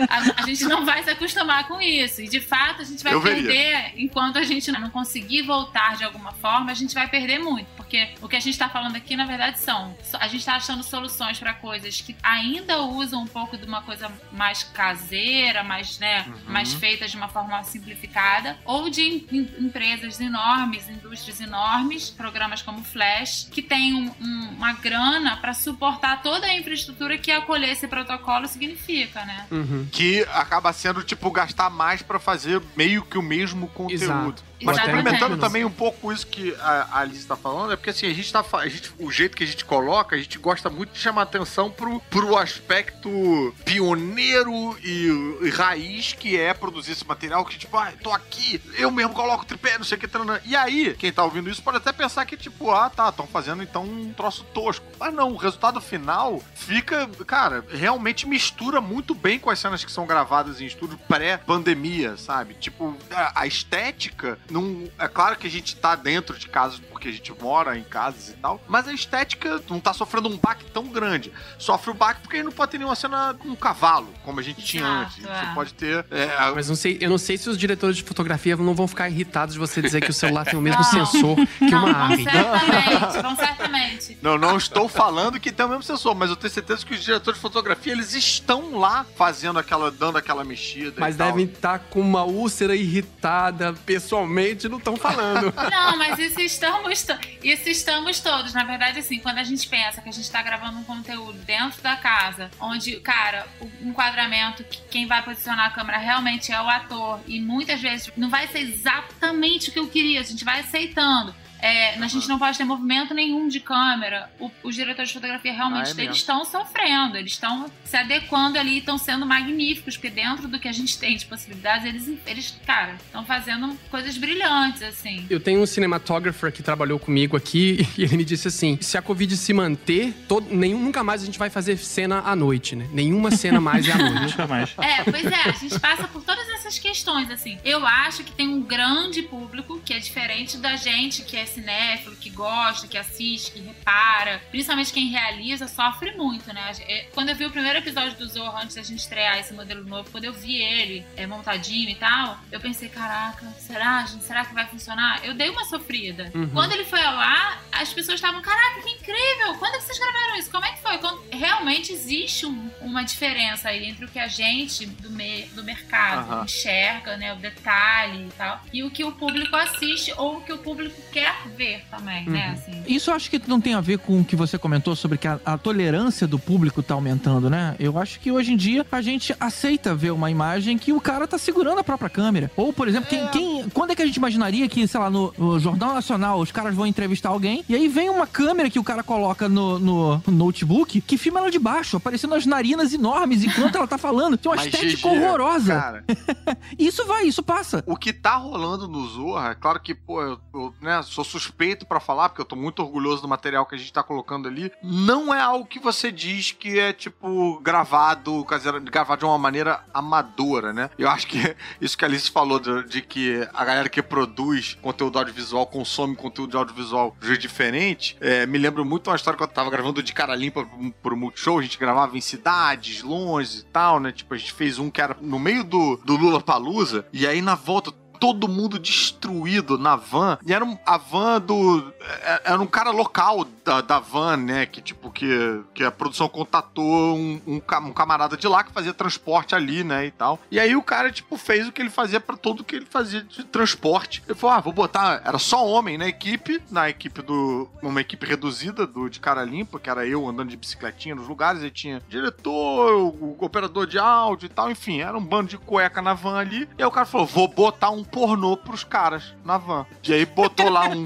[0.09, 2.21] a, a gente não vai se acostumar com isso.
[2.23, 3.43] E de fato a gente vai Eu veria.
[3.43, 7.67] perder, enquanto a gente não conseguir voltar de alguma forma, a gente vai perder muito.
[7.77, 9.97] Porque o que a gente tá falando aqui, na verdade, são.
[10.19, 14.11] A gente tá achando soluções para coisas que ainda usam um pouco de uma coisa
[14.33, 16.35] mais caseira, mais, né, Uhum.
[16.53, 18.20] mais feita de uma forma simplificada,
[18.65, 24.49] ou de em- em- empresas enormes, indústrias enormes, programas como Flash, que tem um- um-
[24.57, 29.47] uma grana para suportar toda a infraestrutura que acolher esse protocolo significa, né?
[29.51, 29.87] Uhum.
[29.91, 34.03] Que acaba sendo, tipo, gastar mais pra fazer meio que o mesmo conteúdo.
[34.05, 34.50] Exato.
[34.63, 35.05] Mas Exatamente.
[35.05, 38.33] complementando também um pouco isso que a Alice tá falando, é porque assim, a gente
[38.33, 38.45] tá.
[38.53, 41.71] A gente, o jeito que a gente coloca, a gente gosta muito de chamar atenção
[41.71, 47.93] pro, pro aspecto pioneiro e, e raiz que é produzir esse material, que tipo, ah,
[48.03, 50.09] tô aqui, eu mesmo coloco tripé, não sei o que.
[50.09, 50.41] tanana.
[50.45, 53.63] E aí, quem tá ouvindo isso pode até pensar que, tipo, ah, tá, estão fazendo
[53.63, 54.85] então um troço tosco.
[54.99, 59.93] Mas não, o resultado final fica, cara, realmente mistura muito bem com as cenas que
[59.93, 62.55] são gravadas em estúdio pré-pandemia, sabe?
[62.55, 67.09] Tipo, a, a estética, não, é claro que a gente tá dentro de casas porque
[67.09, 70.67] a gente mora em casas e tal, mas a estética não tá sofrendo um baque
[70.67, 71.33] tão grande.
[71.59, 74.63] Sofre o baque porque não pode ter nenhuma cena com um cavalo, como a gente
[74.63, 75.17] tinha Exato, antes.
[75.23, 75.55] Você é.
[75.55, 76.07] pode ter.
[76.11, 79.09] é, Mas não sei, eu não sei se os diretores de fotografia não vão ficar
[79.09, 81.07] irritados de você dizer que o celular tem o mesmo Não.
[81.07, 82.25] sensor que Não, uma ave.
[82.25, 84.19] certamente, vão certamente.
[84.21, 87.03] Não, não estou falando que tem o mesmo sensor, mas eu tenho certeza que os
[87.03, 90.97] diretores de fotografia, eles estão lá fazendo aquela, dando aquela mexida.
[90.99, 91.29] Mas e tal.
[91.29, 95.53] devem estar com uma úlcera irritada pessoalmente, não estão falando.
[95.71, 98.53] Não, mas isso estamos, to- isso estamos todos.
[98.53, 101.81] Na verdade, assim, quando a gente pensa que a gente tá gravando um conteúdo dentro
[101.83, 106.69] da casa, onde, cara, o enquadramento, que quem vai posicionar a câmera realmente é o
[106.69, 110.61] ator, e muitas vezes não vai ser exatamente o que eu queria, a gente vai
[110.61, 111.35] aceitando.
[111.63, 114.31] É, a gente não pode ter movimento nenhum de câmera.
[114.39, 118.59] O- os diretores de fotografia realmente Ah, é eles estão sofrendo, eles estão se adequando
[118.59, 122.09] ali e estão sendo magníficos, porque dentro do que a gente tem de possibilidades, eles,
[122.27, 125.27] eles cara, estão fazendo coisas brilhantes, assim.
[125.29, 129.03] Eu tenho um cinematographer que trabalhou comigo aqui e ele me disse assim: se a
[129.03, 132.87] Covid se manter, todo, nenhum, nunca mais a gente vai fazer cena à noite, né?
[132.93, 134.11] Nenhuma cena mais é à noite.
[134.31, 134.71] Nunca mais.
[134.79, 137.59] É, pois é, a gente passa por todas essas questões, assim.
[137.65, 142.17] Eu acho que tem um grande público que é diferente da gente, que é cinéfilo,
[142.17, 144.41] que gosta, que assiste, que repara.
[144.51, 146.73] Principalmente quem realiza sofre muito, né?
[147.13, 150.11] Quando eu vi o primeiro episódio do Zorro antes da gente estrear esse modelo novo,
[150.11, 154.25] quando eu vi ele é, montadinho e tal, eu pensei, caraca, será, gente?
[154.25, 155.21] Será que vai funcionar?
[155.25, 156.31] Eu dei uma sofrida.
[156.35, 156.49] Uhum.
[156.51, 159.55] Quando ele foi ao ar, as pessoas estavam, caraca, que incrível!
[159.59, 160.51] Quando é que vocês gravaram isso?
[160.51, 160.99] Como é que foi?
[160.99, 165.63] Quando- realmente existe um- uma diferença aí entre o que a gente do, me- do
[165.65, 166.45] mercado Aham.
[166.45, 167.33] enxerga, né?
[167.33, 171.01] O detalhe e tal, e o que o público assiste ou o que o público
[171.13, 172.47] quer ver também, né?
[172.49, 172.53] Uhum.
[172.53, 172.83] Assim.
[172.87, 175.27] Isso eu acho que não tem a ver com o que você comentou sobre que
[175.29, 177.75] a, a tolerância do público tá aumentando, né?
[177.79, 181.27] Eu acho que hoje em dia a gente aceita ver uma imagem que o cara
[181.27, 182.51] tá segurando a própria câmera.
[182.57, 185.33] Ou, por exemplo, quem, quem- quando é que a gente imaginaria que, sei lá, no,
[185.39, 188.85] no Jornal Nacional os caras vão entrevistar alguém e aí vem uma câmera que o
[188.85, 193.77] cara coloca no, no notebook que filma ela de baixo, aparecendo as narinas enormes enquanto
[193.77, 194.37] ela tá falando.
[194.37, 195.75] Tem uma Mas, estética GG, horrorosa.
[195.75, 196.05] Cara,
[196.79, 197.83] Isso vai, isso passa.
[197.87, 201.87] o que tá rolando no Zorra, é claro que, pô, eu, eu, né, sou suspeito
[201.87, 204.73] pra falar, porque eu tô muito orgulhoso do material que a gente tá colocando ali.
[204.83, 208.45] Não é algo que você diz que é, tipo, gravado,
[208.85, 210.91] gravado de uma maneira amadora, né?
[210.99, 214.77] Eu acho que isso que a Alice falou de, de que a galera que produz
[214.83, 219.49] conteúdo audiovisual consome conteúdo audiovisual de diferente, é, me lembra muito uma história que eu
[219.49, 223.65] tava gravando de cara limpa pro, pro Multishow, a gente gravava em cidades, longe e
[223.65, 224.13] tal, né?
[224.13, 227.41] Tipo, a gente fez um que era no meio do, do Lula Palusa, e aí
[227.41, 230.39] na volta todo mundo destruído na van.
[230.47, 231.93] E era um- a van do.
[232.01, 234.67] é- Era um cara local da, da van, né?
[234.67, 238.93] Que, tipo, que, que a produção contatou um, um, um camarada de lá que fazia
[238.93, 240.07] transporte ali, né?
[240.07, 240.39] E tal.
[240.51, 243.23] E aí o cara, tipo, fez o que ele fazia pra tudo que ele fazia
[243.23, 244.23] de transporte.
[244.29, 245.23] Ele falou: ah, vou botar.
[245.25, 247.69] Era só homem na equipe, na equipe do.
[247.83, 251.63] Uma equipe reduzida do de cara limpa, que era eu andando de bicicletinha nos lugares.
[251.63, 254.71] Aí tinha diretor, o, o operador de áudio e tal.
[254.71, 256.69] Enfim, era um bando de cueca na van ali.
[256.79, 259.87] E aí o cara falou: vou botar um pornô pros caras na van.
[260.05, 261.05] E aí botou lá um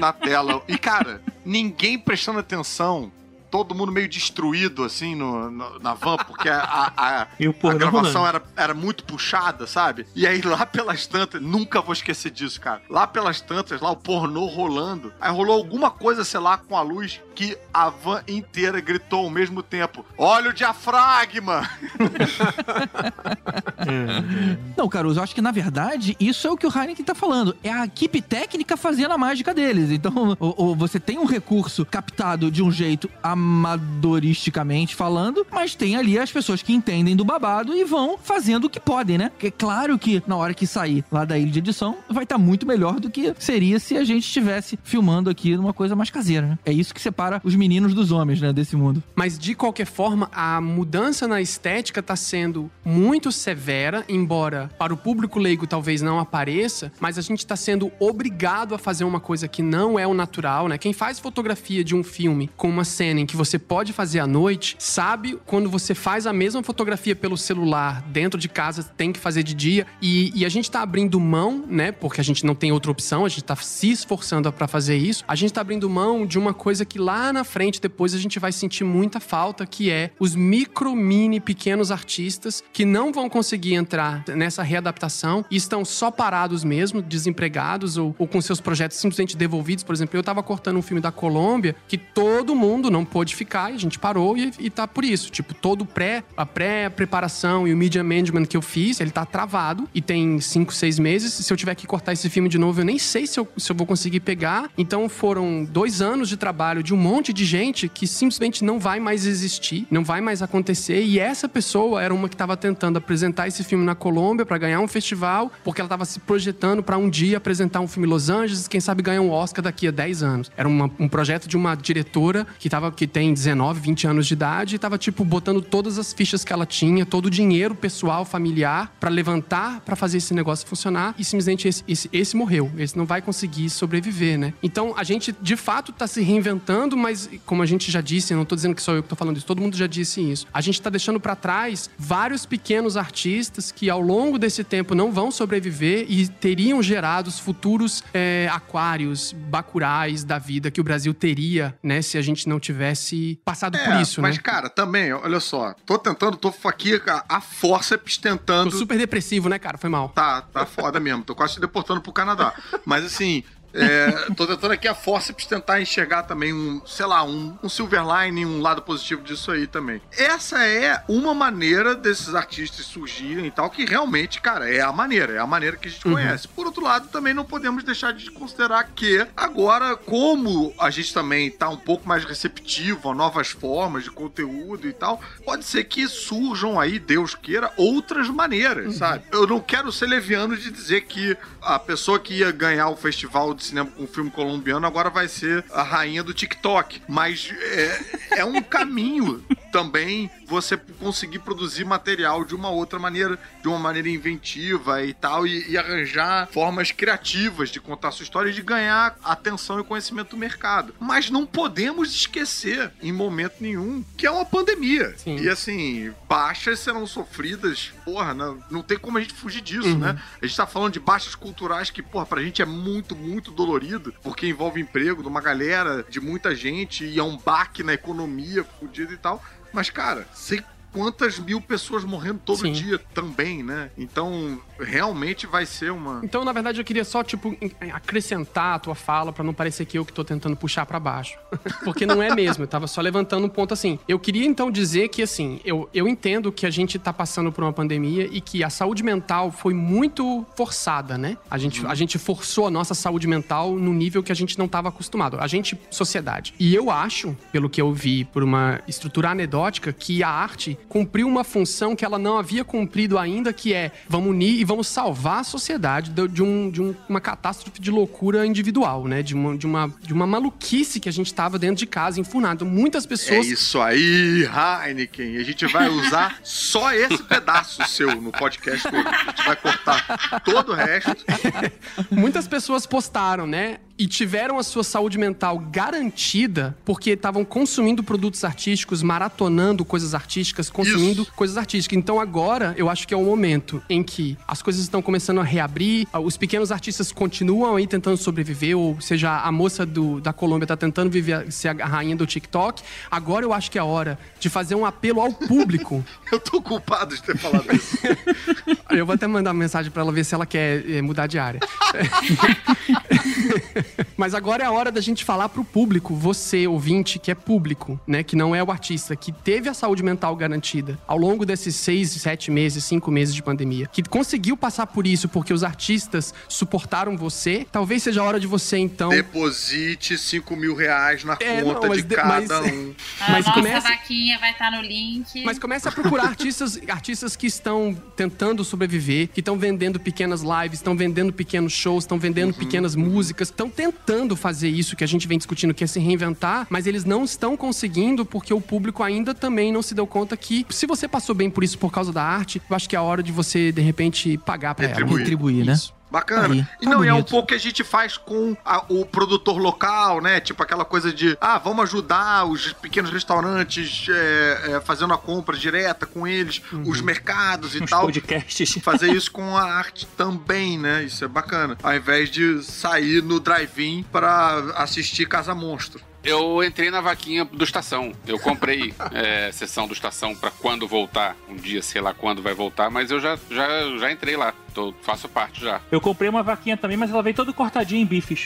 [0.00, 0.62] na tela.
[0.68, 3.10] E, cara, ninguém prestando atenção.
[3.56, 7.72] Todo mundo meio destruído, assim, no, no- na van, porque a, a, a- E a
[7.78, 10.06] gravação era, era muito puxada, sabe?
[10.14, 12.82] E aí lá pelas tantas, nunca vou esquecer disso, cara.
[12.90, 15.10] Lá pelas tantas, lá o pornô rolando.
[15.20, 19.30] Aí rolou alguma coisa, sei lá, com a luz que a van inteira gritou ao
[19.30, 21.62] mesmo tempo: Olha o diafragma!
[23.78, 27.14] É, Não, Caruso, eu acho que na verdade isso é o que o Heineken tá
[27.14, 27.56] falando.
[27.62, 29.90] É a equipe técnica fazendo a mágica deles.
[29.90, 33.08] Então, ou, ou você tem um recurso captado de um jeito
[33.46, 38.70] amadoristicamente falando, mas tem ali as pessoas que entendem do babado e vão fazendo o
[38.70, 39.28] que podem, né?
[39.30, 42.38] Porque é claro que na hora que sair lá da ilha de edição, vai estar
[42.38, 46.46] muito melhor do que seria se a gente estivesse filmando aqui numa coisa mais caseira,
[46.46, 46.58] né?
[46.64, 49.02] É isso que separa os meninos dos homens, né, desse mundo.
[49.14, 54.96] Mas de qualquer forma, a mudança na estética tá sendo muito severa, embora para o
[54.96, 59.46] público leigo talvez não apareça, mas a gente tá sendo obrigado a fazer uma coisa
[59.46, 60.78] que não é o natural, né?
[60.78, 64.26] Quem faz fotografia de um filme com uma cena em que você pode fazer à
[64.26, 69.18] noite, sabe quando você faz a mesma fotografia pelo celular dentro de casa, tem que
[69.18, 69.86] fazer de dia.
[70.00, 71.92] E, e a gente tá abrindo mão, né?
[71.92, 75.24] Porque a gente não tem outra opção, a gente tá se esforçando para fazer isso.
[75.26, 78.38] A gente tá abrindo mão de uma coisa que lá na frente, depois a gente
[78.38, 83.74] vai sentir muita falta, que é os micro, mini, pequenos artistas que não vão conseguir
[83.74, 89.36] entrar nessa readaptação e estão só parados mesmo, desempregados ou, ou com seus projetos simplesmente
[89.36, 89.84] devolvidos.
[89.84, 93.70] Por exemplo, eu tava cortando um filme da Colômbia que todo mundo não pôde ficar
[93.70, 95.30] e a gente parou e, e tá por isso.
[95.30, 99.88] Tipo, todo pré, a pré-preparação e o media management que eu fiz, ele tá travado
[99.94, 101.32] e tem cinco, seis meses.
[101.32, 103.72] Se eu tiver que cortar esse filme de novo, eu nem sei se eu, se
[103.72, 104.70] eu vou conseguir pegar.
[104.76, 109.00] Então foram dois anos de trabalho de um monte de gente que simplesmente não vai
[109.00, 111.02] mais existir, não vai mais acontecer.
[111.02, 114.80] E essa pessoa era uma que tava tentando apresentar esse filme na Colômbia para ganhar
[114.80, 118.28] um festival, porque ela tava se projetando para um dia apresentar um filme em Los
[118.28, 120.50] Angeles, quem sabe ganhar um Oscar daqui a 10 anos.
[120.56, 124.34] Era uma- um projeto de uma diretora que tava que tem 19, 20 anos de
[124.34, 128.24] idade e tava tipo botando todas as fichas que ela tinha, todo o dinheiro pessoal,
[128.24, 132.70] familiar para levantar para fazer esse negócio funcionar e simplesmente esse, esse, esse morreu.
[132.78, 134.54] Esse não vai conseguir sobreviver, né?
[134.62, 138.36] Então a gente de fato tá se reinventando, mas como a gente já disse, eu
[138.36, 140.46] não tô dizendo que só eu que tô falando isso, todo mundo já disse isso.
[140.52, 145.12] A gente tá deixando para trás vários pequenos artistas que ao longo desse tempo não
[145.12, 151.12] vão sobreviver e teriam gerado os futuros é, aquários, bacurais da vida que o Brasil
[151.14, 152.95] teria, né, se a gente não tivesse
[153.44, 154.42] passado por isso, mas, né?
[154.42, 158.70] cara, também, olha só, tô tentando, tô aqui a, a forceps tentando.
[158.70, 159.78] Tô super depressivo, né, cara?
[159.78, 160.08] Foi mal.
[160.10, 161.22] Tá, tá foda mesmo.
[161.24, 162.54] Tô quase te deportando pro Canadá.
[162.84, 163.44] Mas assim,
[163.76, 168.02] é, tô tentando aqui a forceps tentar enxergar também um, sei lá, um, um silver
[168.02, 170.00] line, um lado positivo disso aí também.
[170.16, 175.34] Essa é uma maneira desses artistas surgirem e tal, que realmente, cara, é a maneira,
[175.34, 176.48] é a maneira que a gente conhece.
[176.48, 181.50] Por outro lado, também não podemos deixar de considerar que agora, como a gente também
[181.50, 186.08] tá um pouco mais receptivo a novas formas de conteúdo e tal, pode ser que
[186.08, 189.24] surjam aí, Deus queira, outras maneiras, sabe?
[189.30, 193.52] Eu não quero ser leviano de dizer que a pessoa que ia ganhar o festival
[193.52, 198.38] de cinema com um filme colombiano agora vai ser a rainha do TikTok, mas é,
[198.38, 199.44] é um caminho
[199.76, 205.46] também você conseguir produzir material de uma outra maneira, de uma maneira inventiva e tal,
[205.46, 210.30] e, e arranjar formas criativas de contar sua história e de ganhar atenção e conhecimento
[210.30, 210.94] do mercado.
[210.98, 215.14] Mas não podemos esquecer, em momento nenhum, que é uma pandemia.
[215.18, 215.36] Sim.
[215.36, 220.18] E assim, baixas serão sofridas, porra, não, não tem como a gente fugir disso, né?
[220.40, 224.14] A gente tá falando de baixas culturais que, porra, pra gente é muito, muito dolorido,
[224.22, 228.64] porque envolve emprego de uma galera, de muita gente, e é um baque na economia,
[228.64, 229.42] fudido e tal.
[229.72, 230.62] Mas, cara, sei
[230.92, 232.72] quantas mil pessoas morrendo todo Sim.
[232.72, 233.90] dia também, né?
[233.98, 236.20] Então, realmente vai ser uma.
[236.22, 237.56] Então, na verdade, eu queria só, tipo,
[237.92, 241.38] acrescentar a tua fala pra não parecer que eu que tô tentando puxar pra baixo.
[241.84, 243.98] Porque não é mesmo, eu tava só levantando um ponto assim.
[244.08, 247.64] Eu queria, então, dizer que, assim, eu, eu entendo que a gente tá passando por
[247.64, 251.36] uma pandemia e que a saúde mental foi muito forçada, né?
[251.50, 254.68] A gente, a gente forçou a nossa saúde mental no nível que a gente não
[254.68, 255.38] tava acostumado.
[255.40, 256.54] A gente, sociedade.
[256.58, 261.26] E eu acho, pelo que eu vi por uma estrutura anedótica, que a arte cumpriu
[261.26, 265.40] uma função que ela não havia cumprido ainda, que é vamos unir e vamos salvar
[265.40, 269.22] a sociedade de, de um- de um- uma catástrofe de loucura individual, né?
[269.22, 272.66] De uma, de, uma, de uma maluquice que a gente tava dentro de casa, enfurnado.
[272.66, 273.46] Muitas É pessoas.
[273.46, 274.44] isso aí,
[274.86, 275.36] Heineken.
[275.38, 279.06] A gente vai usar só esse pedaço seu no podcast todo.
[279.08, 281.16] A gente vai cortar todo o resto.
[282.10, 283.78] Muitas pessoas postaram, né?
[283.98, 290.68] E tiveram a sua saúde mental garantida porque estavam consumindo produtos artísticos, maratonando coisas artísticas,
[290.68, 291.96] consumindo coisas artísticas.
[291.96, 295.44] Então agora eu acho que é o momento em que as coisas estão começando a
[295.44, 300.66] reabrir, os pequenos artistas continuam aí tentando sobreviver, ou seja, a moça do, da Colômbia
[300.66, 302.82] tá tentando viver, ser a rainha do TikTok.
[303.10, 306.04] Agora eu acho que é a hora de fazer um apelo ao público.
[306.30, 307.96] Eu tô culpado de ter falado isso.
[308.90, 311.38] Eu vou até mandar uma mensagem pra ela ver se ela quer eh, mudar de
[311.38, 311.60] área.
[314.16, 317.98] Mas agora é a hora da gente falar pro público, você, ouvinte, que é público,
[318.06, 318.22] né?
[318.22, 322.10] Que não é o artista, que teve a saúde mental garantida ao longo desses seis,
[322.10, 327.16] sete meses, cinco meses de pandemia, que conseguiu passar por isso porque os artistas suportaram
[327.16, 327.66] você.
[327.70, 329.10] Talvez seja a hora de você, então.
[329.10, 332.94] Deposite 5 mil reais na É, conta não, mas de de- cada mas- um.
[333.20, 335.44] A Mas nossa começa- vaquinha vai estar no link.
[335.44, 340.78] Mas comece a procurar artistas, artistas que estão tentando sobreviver, que estão vendendo pequenas lives,
[340.78, 345.28] estão vendendo pequenos shows, estão vendendo pequenas músicas, estão tentando fazer isso que a gente
[345.28, 349.34] vem discutindo, que é se reinventar, mas eles não estão conseguindo porque o público ainda
[349.34, 352.22] também não se deu conta que se você passou bem por isso por causa da
[352.22, 354.94] arte, eu acho que é a hora de você, de repente, pagar pra ela.
[354.94, 355.18] Retribuir.
[355.20, 355.74] Retribuir, né?
[355.74, 355.95] Isso.
[356.10, 356.54] Bacana.
[356.54, 357.30] Aí, e tá não, e é um bonito.
[357.30, 360.38] pouco que a gente faz com a- o produtor local, né?
[360.40, 365.56] Tipo aquela coisa de, ah, vamos ajudar os pequenos restaurantes é, é, fazendo a compra
[365.56, 368.02] direta com eles, os mercados e Uns tal.
[368.02, 368.78] podcasts.
[368.82, 371.02] Fazer isso com a arte também, né?
[371.04, 371.76] Isso é bacana.
[371.82, 376.00] Ao invés de sair no drive-in pra assistir Casa Monstro.
[376.26, 378.12] Eu entrei na vaquinha do Estação.
[378.26, 381.36] Eu comprei é, sessão do Estação pra quando voltar.
[381.48, 384.52] Um dia, sei lá quando vai voltar, mas eu já, já, já entrei lá.
[384.74, 385.80] Tô, faço parte já.
[385.90, 388.42] Eu comprei uma vaquinha também, mas ela veio toda cortadinha em bifes.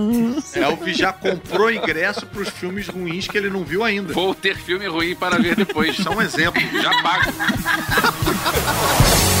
[0.54, 4.12] Elvis já comprou ingresso pros filmes ruins que ele não viu ainda.
[4.12, 5.98] Vou ter filme ruim para ver depois.
[5.98, 6.60] Isso é um exemplo.
[6.80, 7.32] Já pago.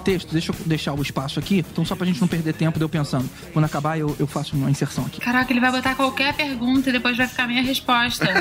[0.00, 1.64] texto, deixa eu deixar o espaço aqui.
[1.70, 3.28] Então, só pra gente não perder tempo de eu pensando.
[3.52, 5.20] Quando acabar, eu, eu faço uma inserção aqui.
[5.20, 8.26] Caraca, ele vai botar qualquer pergunta e depois vai ficar a minha resposta.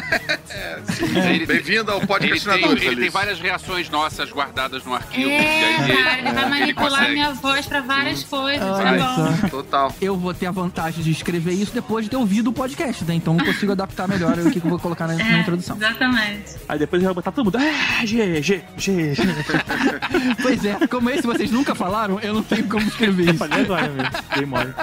[1.30, 5.30] Ele, Bem-vindo ao ele, tem, ele tem várias reações nossas guardadas no arquivo.
[5.30, 7.14] e É, aí cara, ele vai manipular consegue.
[7.14, 8.94] minha voz pra várias coisas, tá
[9.42, 9.50] bom?
[9.50, 9.96] Total.
[10.02, 13.14] Eu vou ter a vantagem de escrever isso depois de ter ouvido o podcast, né?
[13.16, 15.76] Então eu consigo adaptar melhor o que eu vou colocar na, na É, introdução.
[15.78, 16.56] Exatamente.
[16.68, 17.58] Aí depois ele vai botar todo mundo.
[17.58, 19.24] Ah, G, G, G, G.
[20.42, 23.38] Pois é, como esse vocês nunca falaram, eu não tenho como escrever isso.
[23.40, 24.12] Falei agora mesmo.
[24.36, 24.74] Dei mole.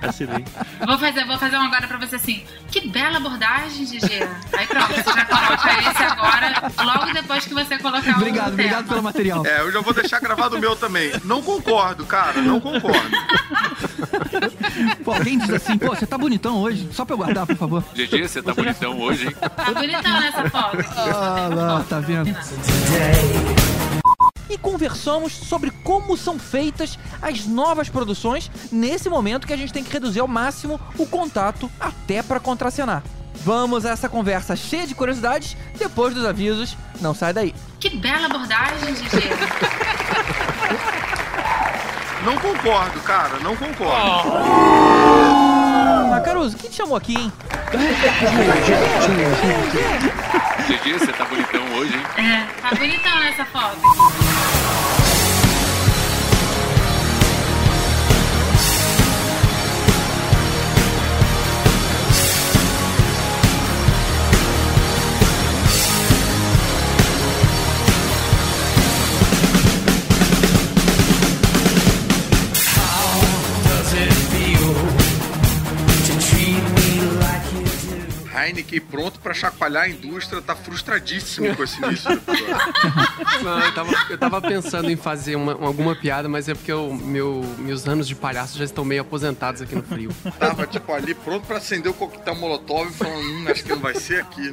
[0.00, 0.44] Vacilei.
[0.86, 2.44] Vou fazer, vou fazer um agora pra você assim.
[2.70, 4.28] Que bela abordagem, GG.
[4.52, 8.88] Aí pronto, você já coloca esse agora, logo depois que você colocar o Obrigado, obrigado
[8.88, 9.46] pelo material.
[9.46, 11.12] É, eu já vou deixar gravado o meu também.
[11.24, 13.10] Não concordo, cara, não concordo.
[15.04, 17.84] Pô, alguém diz assim, pô, você tá bonitão hoje, só pra eu guardar, por favor.
[17.94, 19.36] GG, você tá bonitão hoje, hein?
[19.40, 20.76] Tá bonitão nessa foto.
[20.96, 22.36] Ah, lá, tá vendo?
[24.48, 29.82] E conversamos sobre como são feitas as novas produções nesse momento que a gente tem
[29.82, 33.02] que reduzir ao máximo o contato até pra contracenar.
[33.44, 36.76] Vamos a essa conversa cheia de curiosidades depois dos avisos.
[37.00, 37.54] Não sai daí.
[37.78, 39.16] Que bela abordagem, GG.
[42.26, 43.92] Não concordo, cara, não concordo.
[43.94, 45.55] Ah,
[46.26, 47.32] Caruso, quem te chamou aqui, hein?
[50.66, 52.02] GG, você tá bonitão hoje, hein?
[52.18, 55.05] É, tá bonitão nessa foto
[78.36, 82.10] Heineken pronto pra chacoalhar a indústria, tá frustradíssimo com esse início.
[83.42, 86.94] Não, eu tava, eu tava pensando em fazer uma, alguma piada, mas é porque o
[86.94, 90.10] meu, meus anos de palhaço já estão meio aposentados aqui no frio.
[90.38, 93.94] Tava, tipo, ali pronto pra acender o coquetel molotov, falando, hum, acho que não vai
[93.94, 94.52] ser aqui.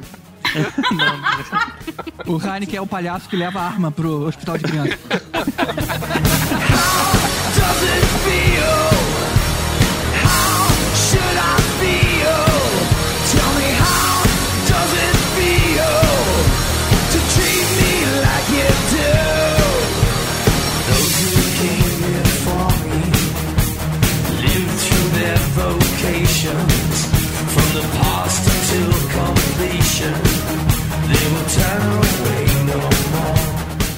[2.26, 4.98] O Heineken é o palhaço que leva a arma pro hospital de criança.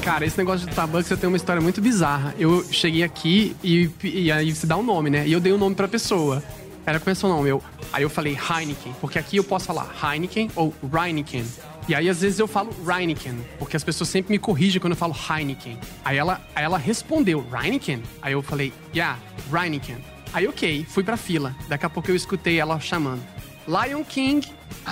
[0.03, 2.35] Cara, esse negócio de Starbucks eu tenho uma história muito bizarra.
[2.39, 5.27] Eu cheguei aqui e, e aí você dá um nome, né?
[5.29, 6.43] E eu dei um nome pra pessoa.
[6.87, 7.63] Ela começou o nome, eu.
[7.93, 11.45] Aí eu falei Heineken, porque aqui eu posso falar Heineken ou Reineken.
[11.89, 14.97] E aí às vezes eu falo Reineken, porque as pessoas sempre me corrigem quando eu
[14.97, 15.79] falo Heineken.
[16.05, 18.03] Aí ela, aí ela respondeu Reineken.
[18.23, 19.19] Aí eu falei, yeah,
[19.53, 19.99] Reineken.
[20.33, 21.55] Aí ok, fui pra fila.
[21.69, 23.23] Daqui a pouco eu escutei ela chamando.
[23.67, 24.49] Lion King,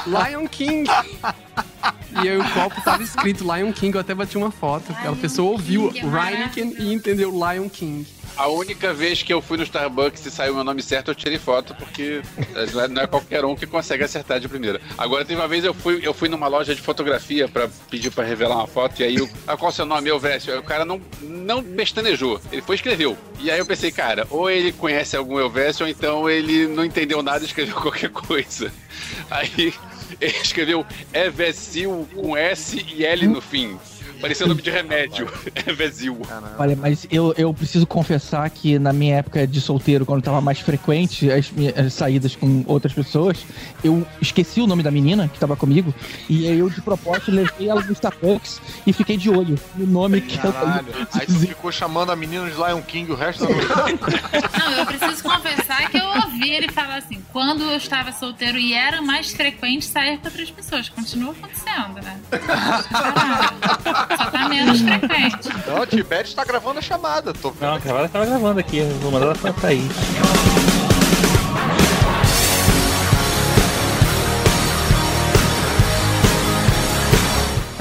[0.07, 0.91] Lion King.
[2.23, 4.93] E aí o copo tava escrito Lion King, eu até bati uma foto.
[4.93, 8.07] Aquela pessoa ouviu King, é Reineken e entendeu Lion King.
[8.37, 11.39] A única vez que eu fui no Starbucks e saiu meu nome certo, eu tirei
[11.39, 12.21] foto, porque
[12.73, 14.81] não é- não é qualquer um que consegue acertar de primeira.
[14.99, 18.25] Agora, teve uma vez eu fui, eu fui numa loja de fotografia pra pedir pra
[18.25, 20.09] revelar uma foto, e aí, o, ah, qual é o seu nome?
[20.11, 20.53] Eu, Vécio.
[20.53, 23.17] Aí o cara não, não pestanejou, ele foi e escreveu.
[23.39, 27.23] E aí eu pensei, cara, ou ele conhece algum Elvésio, ou então ele não entendeu
[27.23, 28.73] nada e escreveu qualquer coisa.
[29.31, 29.73] Aí
[30.21, 33.79] ele escreveu Evecil com S e L no fim.
[34.25, 35.31] Parecia nome de remédio.
[35.69, 36.19] Evecil.
[36.59, 40.61] Olha, mas eu, eu preciso confessar que na minha época de solteiro, quando tava mais
[40.61, 43.45] frequente as minhas as saídas com outras pessoas,
[43.85, 45.93] eu esqueci o nome da menina que tava comigo,
[46.27, 50.23] e aí eu de propósito levei ela no Starbucks e fiquei de olho no nome
[50.23, 50.87] que Caralho.
[50.91, 53.69] ela Aí tu ficou chamando a menina de Lion King o resto da noite.
[54.59, 58.73] Não, eu preciso confessar que eu ouvi ele falar assim: quando eu estava solteiro e
[58.73, 60.89] era mais frequente sair com outras pessoas.
[60.89, 62.21] Continua acontecendo, né?
[62.91, 63.57] Caralho.
[64.17, 65.49] Só tá menos frequente.
[65.67, 67.71] Não, a Tibete tá gravando a chamada, tô vendo.
[67.71, 68.83] Não, cara, ela tava gravando aqui.
[69.01, 69.73] Vou mandar ela pra pra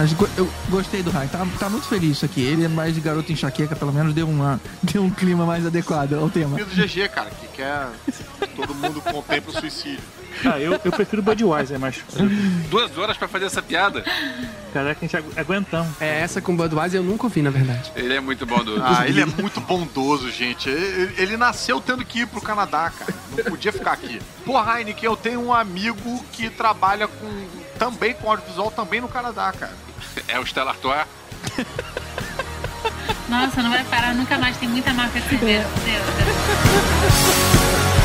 [0.04, 2.42] Mas eu gostei do Rai, tá, tá muito feliz isso aqui.
[2.42, 6.14] Ele é mais de garoto enxaqueca, pelo menos deu, uma, deu um clima mais adequado
[6.16, 6.58] ao tema.
[6.58, 10.04] do GG, cara, que quer que todo mundo contemple o suicídio.
[10.44, 12.04] Ah, eu, eu prefiro Budweiser, mas.
[12.70, 14.04] Duas horas pra fazer essa piada.
[14.74, 16.02] Caraca, a gente agu- aguentamos.
[16.02, 17.90] É, essa com Budweiser eu nunca ouvi, na verdade.
[17.96, 18.84] Ele é muito bom do.
[18.84, 20.68] Ah, ele é muito bondoso, gente.
[20.68, 23.14] Ele, ele nasceu tendo que ir pro Canadá, cara.
[23.38, 24.20] Não podia ficar aqui.
[24.44, 27.46] Pô, Heineken, eu tenho um amigo que trabalha com
[27.78, 29.74] também com audiovisual também no Canadá, cara.
[30.27, 31.06] É o Stella Artois.
[33.30, 34.57] Nossa, não vai parar nunca mais.
[34.57, 35.68] Tem muita marca de cerveja.
[35.85, 38.03] Deus, Deus.